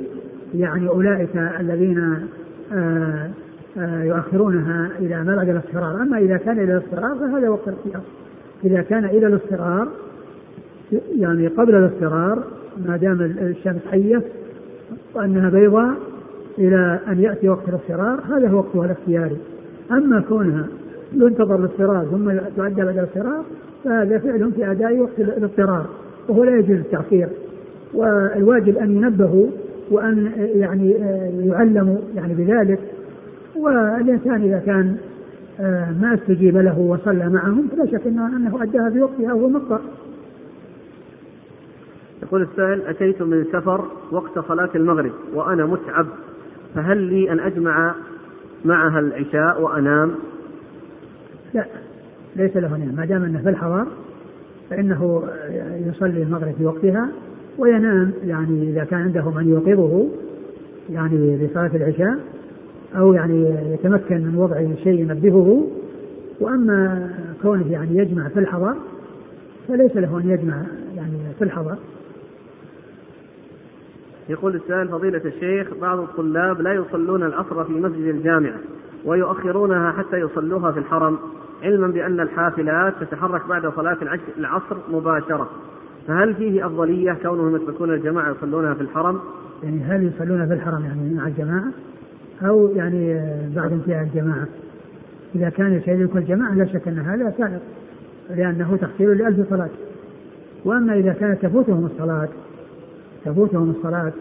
يعني 0.55 0.89
أولئك 0.89 1.37
الذين 1.61 1.99
آه، 1.99 2.77
آه، 2.77 3.31
يؤخرونها 3.77 4.91
إلى 4.99 5.25
ما 5.25 5.37
بعد 5.37 5.49
الاصفرار، 5.49 6.03
أما 6.03 6.19
إذا 6.19 6.37
كان 6.37 6.59
إلى 6.59 6.73
الاصفرار 6.73 7.15
فهذا 7.15 7.49
وقت 7.49 7.69
الاختيار. 7.69 8.03
إذا 8.65 8.83
كان 8.83 9.05
إلى 9.05 9.27
الاصفرار 9.27 9.89
يعني 11.19 11.47
قبل 11.47 11.75
الاصفرار 11.75 12.43
ما 12.87 12.97
دام 12.97 13.21
الشمس 13.21 13.81
حية 13.91 14.23
وأنها 15.15 15.51
بيضاء 15.51 15.95
إلى 16.59 17.01
أن 17.09 17.21
يأتي 17.21 17.49
وقت 17.49 17.69
الاصفرار 17.69 18.21
هذا 18.29 18.49
هو 18.49 18.57
وقتها 18.57 18.85
الاختياري. 18.85 19.37
أما 19.91 20.21
كونها 20.21 20.67
ينتظر 21.13 21.55
الاضطرار 21.55 22.05
ثم 22.05 22.31
تؤدى 22.57 22.83
بعد 22.83 22.99
الاضطرار 22.99 23.45
فهذا 23.85 24.19
فعل 24.19 24.53
في 24.53 24.71
أداء 24.71 24.99
وقت 24.99 25.19
الاضطرار 25.19 25.87
وهو 26.29 26.45
لا 26.45 26.57
يجوز 26.57 26.79
التاخير 26.79 27.29
والواجب 27.95 28.79
أن 28.79 28.97
ينبهوا 28.97 29.47
وأن 29.91 30.33
يعني 30.55 30.91
يعلموا 31.41 31.97
يعني 32.17 32.35
بذلك 32.35 32.79
والإنسان 33.57 34.43
إذا 34.43 34.59
كان 34.67 34.97
آه، 35.61 35.93
ما 36.01 36.15
استجيب 36.15 36.57
له 36.57 36.79
وصلى 36.79 37.29
معهم 37.29 37.69
فلا 37.69 37.87
شك 37.87 38.07
إنه 38.07 38.63
أداها 38.63 38.91
في 38.91 39.01
وقتها 39.01 39.33
وهو 39.33 39.49
مضطر. 39.49 39.81
يقول 42.23 42.43
السائل 42.43 42.83
أتيت 42.87 43.23
من 43.23 43.45
سفر 43.53 43.85
وقت 44.13 44.39
صلاة 44.39 44.71
المغرب 44.75 45.13
وأنا 45.35 45.67
متعب 45.67 46.07
فهل 46.75 46.99
لي 46.99 47.33
أن 47.33 47.41
أجمع 47.41 47.95
معها 48.65 49.01
العشاء 49.01 49.63
وأنام؟ 49.63 50.15
لا 51.55 51.67
ليس 52.37 52.57
له 52.57 52.77
نية 52.77 52.93
ما 52.93 53.05
دام 53.05 53.25
أنه 53.25 53.43
في 53.43 53.49
الحضر 53.49 53.87
فإنه 54.71 55.23
يصلي 55.89 56.23
المغرب 56.23 56.55
في 56.59 56.65
وقتها 56.65 57.09
وينام 57.59 58.13
يعني 58.25 58.71
إذا 58.71 58.85
كان 58.85 59.01
عنده 59.01 59.31
من 59.31 59.49
يوقظه 59.49 60.09
يعني 60.91 61.37
لصلاة 61.37 61.71
العشاء. 61.75 62.19
أو 62.97 63.13
يعني 63.13 63.73
يتمكن 63.75 64.21
من 64.21 64.35
وضع 64.37 64.75
شيء 64.85 65.01
ينبهه 65.01 65.67
وأما 66.41 67.11
كونه 67.43 67.73
يعني 67.73 67.99
يجمع 67.99 68.29
في 68.29 68.41
الحضر 68.41 68.75
فليس 69.69 69.97
له 69.97 70.21
أن 70.21 70.31
يجمع 70.31 70.57
يعني 70.97 71.19
في 71.39 71.45
الحضر. 71.45 71.77
يقول 74.29 74.55
السائل 74.55 74.89
فضيلة 74.89 75.21
الشيخ 75.25 75.69
بعض 75.81 75.99
الطلاب 75.99 76.61
لا 76.61 76.73
يصلون 76.73 77.23
العصر 77.23 77.65
في 77.65 77.73
مسجد 77.73 78.07
الجامعة 78.07 78.57
ويؤخرونها 79.05 79.93
حتى 79.93 80.17
يصلوها 80.17 80.73
في 80.73 80.79
الحرم 80.79 81.19
علما 81.63 81.87
بأن 81.87 82.21
الحافلات 82.21 82.95
تتحرك 83.01 83.47
بعد 83.49 83.73
صلاة 83.77 83.99
العصر 84.39 84.77
مباشرة. 84.93 85.51
فهل 86.09 86.35
فيه 86.35 86.67
أفضلية 86.67 87.13
كونهم 87.23 87.57
يتركون 87.57 87.95
الجماعة 87.95 88.31
يصلونها 88.31 88.75
في 88.75 88.81
الحرم؟ 88.81 89.21
يعني 89.63 89.83
هل 89.85 90.05
يصلون 90.07 90.47
في 90.47 90.55
الحرم 90.55 90.85
يعني 90.85 91.15
مع 91.15 91.27
الجماعة؟ 91.27 91.65
أو 92.43 92.69
يعني 92.77 93.21
بعد 93.57 93.73
انتهاء 93.73 94.03
الجماعة؟ 94.03 94.47
إذا 95.35 95.49
كان 95.49 95.73
يشارك 95.73 96.17
الجماعة 96.17 96.55
لا 96.55 96.67
شك 96.67 96.89
أن 96.89 96.99
هذا 96.99 97.35
سائق 97.39 97.61
لأنه 98.31 98.77
تحصيل 98.77 99.19
لألف 99.19 99.51
صلاة. 99.51 99.69
وأما 100.65 100.95
إذا 100.95 101.13
كانت 101.13 101.43
تفوتهم 101.43 101.87
الصلاة 101.87 102.29
تفوتهم 103.25 103.71
الصلاة 103.71 104.13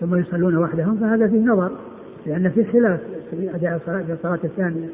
ثم 0.00 0.14
يصلون 0.14 0.56
وحدهم 0.56 0.96
فهذا 0.96 1.28
فيه 1.28 1.40
نظر 1.40 1.70
لأن 2.26 2.50
في 2.50 2.64
خلاف 2.64 3.00
في 3.30 3.54
أداء 3.54 3.76
الصلاة 3.76 4.02
في 4.02 4.12
الصلاة 4.12 4.38
الثانية. 4.44 4.88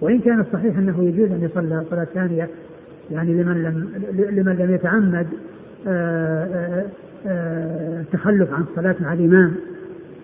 وإن 0.00 0.20
كان 0.20 0.40
الصحيح 0.40 0.78
أنه 0.78 1.04
يجوز 1.04 1.30
أن 1.30 1.42
يصلى 1.42 1.84
صلاة 1.90 2.04
ثانية 2.04 2.48
يعني 3.10 3.42
لمن 3.42 3.62
لم 3.62 3.90
لمن 4.30 4.56
لم 4.56 4.74
يتعمد 4.74 5.26
آه، 5.86 6.44
آه، 6.44 6.84
آه، 7.26 8.00
التخلف 8.00 8.52
عن 8.52 8.64
الصلاة 8.70 8.96
مع 9.00 9.12
الإمام. 9.12 9.54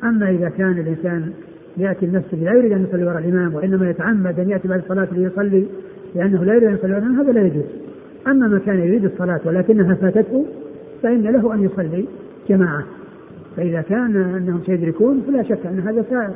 أما 0.04 0.30
إذا 0.30 0.48
كان 0.48 0.72
الإنسان 0.72 1.32
يأتي 1.76 2.06
المسجد 2.06 2.42
لا 2.42 2.52
يريد 2.52 2.72
أن 2.72 2.86
يصلي 2.88 3.04
وراء 3.04 3.18
الإمام 3.18 3.54
وإنما 3.54 3.90
يتعمد 3.90 4.40
أن 4.40 4.50
يأتي 4.50 4.68
بعد 4.68 4.80
الصلاة 4.80 5.08
ليصلي 5.12 5.66
لأنه 6.14 6.44
لا 6.44 6.54
يريد 6.54 6.68
أن 6.68 6.74
يصلي 6.74 6.92
وراء 6.92 7.02
الإمام 7.02 7.20
هذا 7.20 7.32
لا 7.32 7.46
يجوز. 7.46 7.64
أما 8.26 8.48
من 8.48 8.58
كان 8.58 8.78
يريد 8.78 9.04
الصلاة 9.04 9.40
ولكنها 9.44 9.94
فاتته 9.94 10.46
فإن 11.02 11.22
له 11.22 11.54
أن 11.54 11.64
يصلي 11.64 12.04
جماعة. 12.48 12.84
فإذا 13.56 13.80
كان 13.80 14.16
أنهم 14.16 14.60
سيدركون 14.66 15.22
فلا 15.26 15.42
شك 15.42 15.66
أن 15.66 15.80
هذا 15.80 16.04
سائر. 16.10 16.34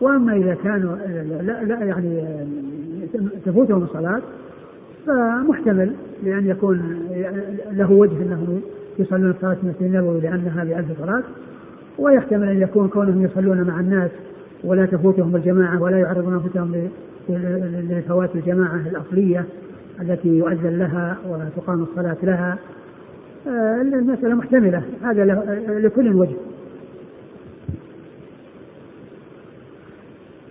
وأما 0.00 0.36
إذا 0.36 0.56
كانوا 0.64 0.96
لا, 1.42 1.64
لا 1.64 1.84
يعني 1.84 2.24
تفوتهم 3.46 3.82
الصلاة 3.82 4.22
فمحتمل 5.06 5.92
لأن 6.24 6.46
يكون 6.46 6.98
له 7.72 7.92
وجه 7.92 8.22
أنهم 8.22 8.60
يصلون 8.98 9.34
صلاة 9.40 9.56
المسجد 9.62 9.82
النبوي 9.82 10.20
لانها 10.20 10.64
بألف 10.64 10.86
صلاة 11.00 11.22
ويحتمل 11.98 12.48
أن 12.48 12.62
يكون 12.62 12.88
كونهم 12.88 13.24
يصلون 13.24 13.62
مع 13.62 13.80
الناس 13.80 14.10
ولا 14.64 14.86
تفوتهم 14.86 15.36
الجماعة 15.36 15.82
ولا 15.82 15.98
يعرضون 15.98 16.32
أنفسهم 16.32 16.88
لفوات 17.90 18.34
الجماعة 18.34 18.80
الأصلية 18.90 19.44
التي 20.00 20.28
يؤذن 20.28 20.78
لها 20.78 21.16
وتقام 21.28 21.82
الصلاة 21.82 22.16
لها. 22.22 22.58
آه، 23.48 23.80
المسألة 23.80 24.34
محتملة. 24.34 24.82
هذا 25.02 25.24
لكل 25.68 26.14
وجه. 26.14 26.36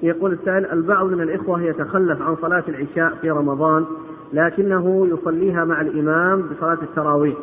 يقول 0.04 0.34
السائل 0.34 0.66
البعض 0.66 1.06
من 1.06 1.22
الإخوة 1.22 1.62
يتخلف 1.62 2.22
عن 2.22 2.36
صلاة 2.36 2.64
العشاء 2.68 3.16
في 3.22 3.32
رمضان 3.32 3.86
لكنه 4.34 5.08
يصليها 5.08 5.66
مع 5.66 5.82
الإمام 5.82 6.42
بصلاة 6.42 6.78
التراويح 6.84 7.38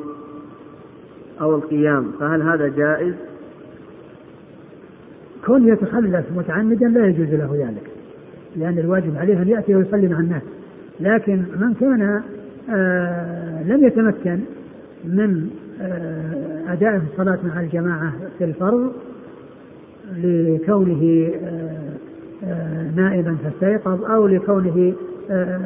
أو 1.40 1.54
القيام 1.54 2.12
فهل 2.20 2.42
هذا 2.42 2.68
جائز؟ 2.68 3.14
كون 5.46 5.68
يتخلف 5.68 6.24
متعمدا 6.36 6.88
لا 6.88 7.06
يجوز 7.06 7.28
له 7.28 7.66
ذلك 7.66 7.90
لأن 8.56 8.78
الواجب 8.78 9.16
عليه 9.16 9.42
أن 9.42 9.48
يأتي 9.48 9.74
ويصلي 9.74 10.08
مع 10.08 10.20
الناس. 10.20 10.42
لكن 11.00 11.42
من 11.60 11.74
كان 11.80 12.22
آه 12.70 13.62
لم 13.62 13.84
يتمكن 13.84 14.38
من 15.04 15.50
آه 15.82 16.72
أداء 16.72 17.02
الصلاة 17.12 17.38
مع 17.44 17.60
الجماعة 17.60 18.12
في 18.38 18.44
الفرض 18.44 18.92
لكونه 20.24 21.30
آه 21.44 21.70
آه 22.44 22.90
نائبا 22.96 23.36
فاستيقظ 23.44 24.04
أو 24.04 24.26
لكونه 24.26 24.92
آه، 25.30 25.58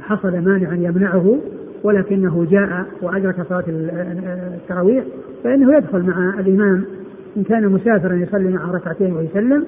حصل 0.00 0.38
مانع 0.40 0.74
يمنعه 0.74 1.38
ولكنه 1.82 2.46
جاء 2.50 2.86
وأدرك 3.02 3.36
صلاة 3.48 3.64
التراويح 3.68 5.04
فإنه 5.44 5.76
يدخل 5.76 6.02
مع 6.02 6.40
الإمام 6.40 6.84
إن 7.38 7.44
كان 7.44 7.68
مسافرا 7.68 8.14
يصلي 8.14 8.48
معه 8.48 8.72
ركعتين 8.72 9.12
ويسلم 9.12 9.66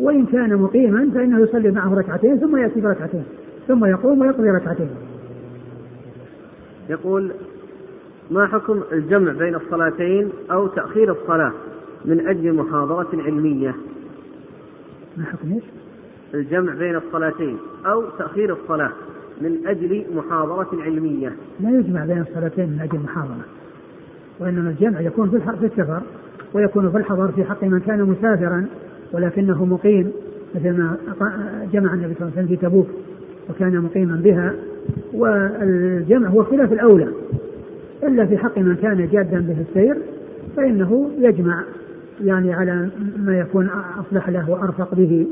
وإن 0.00 0.26
كان 0.26 0.56
مقيما 0.56 1.10
فإنه 1.14 1.40
يصلي 1.40 1.70
معه 1.70 1.94
ركعتين 1.94 2.38
ثم 2.38 2.56
يأتي 2.56 2.80
بركعتين 2.80 3.24
ثم 3.68 3.84
يقوم 3.84 4.20
ويقضي 4.20 4.50
ركعتين. 4.50 4.90
يقول 6.88 7.32
ما 8.30 8.46
حكم 8.46 8.80
الجمع 8.92 9.32
بين 9.32 9.54
الصلاتين 9.54 10.28
أو 10.50 10.66
تأخير 10.66 11.12
الصلاة 11.12 11.52
من 12.04 12.28
أجل 12.28 12.52
محاضرة 12.52 13.22
علمية؟ 13.22 13.74
ما 15.16 15.24
حكم 15.24 15.52
إيش؟ 15.52 15.64
الجمع 16.34 16.74
بين 16.74 16.96
الصلاتين 16.96 17.58
أو 17.86 18.04
تأخير 18.18 18.52
الصلاة 18.52 18.92
من 19.40 19.66
أجل 19.66 20.04
محاضرة 20.14 20.82
علمية. 20.82 21.32
لا 21.60 21.70
يجمع 21.70 22.04
بين 22.04 22.20
الصلاتين 22.20 22.68
من 22.68 22.80
أجل 22.80 22.98
محاضرة 22.98 23.44
وإنما 24.40 24.70
الجمع 24.70 25.00
يكون 25.00 25.30
في 25.30 25.36
السفر. 25.66 26.02
ويكون 26.54 26.90
في 26.90 26.96
الحضر 26.96 27.28
في 27.28 27.44
حق 27.44 27.64
من 27.64 27.80
كان 27.80 28.02
مسافرا 28.02 28.66
ولكنه 29.12 29.64
مقيم 29.64 30.10
مثل 30.54 30.70
ما 30.70 30.96
جمع 31.72 31.94
النبي 31.94 32.14
صلى 32.14 32.22
الله 32.22 32.32
عليه 32.36 32.44
وسلم 32.44 32.46
في 32.46 32.56
تبوك 32.56 32.86
وكان 33.50 33.80
مقيما 33.80 34.16
بها. 34.16 34.54
والجمع 35.14 36.28
هو 36.28 36.44
خلاف 36.44 36.72
الأولى. 36.72 37.08
إلا 38.02 38.26
في 38.26 38.38
حق 38.38 38.58
من 38.58 38.76
كان 38.76 39.08
جادا 39.12 39.40
به 39.40 39.56
السير 39.68 39.96
فإنه 40.56 41.10
يجمع 41.18 41.62
يعني 42.24 42.52
على 42.52 42.88
ما 43.16 43.38
يكون 43.38 43.70
أصلح 44.00 44.28
له 44.28 44.50
وأرفق 44.50 44.94
به. 44.94 45.26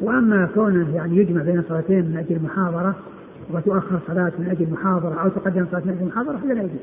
وأما 0.00 0.48
كونه 0.54 0.94
يعني 0.94 1.16
يجمع 1.16 1.42
بين 1.42 1.62
صلاتين 1.68 2.04
من 2.04 2.16
أجل 2.16 2.40
محاضره 2.44 2.94
وتؤخر 3.52 3.98
صلاة 4.06 4.32
من 4.38 4.48
أجل 4.50 4.66
محاضره 4.72 5.14
أو 5.22 5.28
تقدم 5.28 5.66
صلاة 5.70 5.82
من 5.84 5.96
أجل 5.98 6.06
محاضره 6.06 6.36
هذا 6.44 6.54
لا 6.54 6.60
يجوز. 6.60 6.80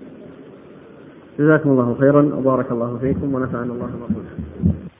جزاكم 1.39 1.69
الله 1.69 1.95
خيرا 1.99 2.21
وبارك 2.35 2.71
الله 2.71 2.97
فيكم 3.01 3.35
ونفعنا 3.35 3.73
الله 3.73 3.89
برسوله. 4.09 4.90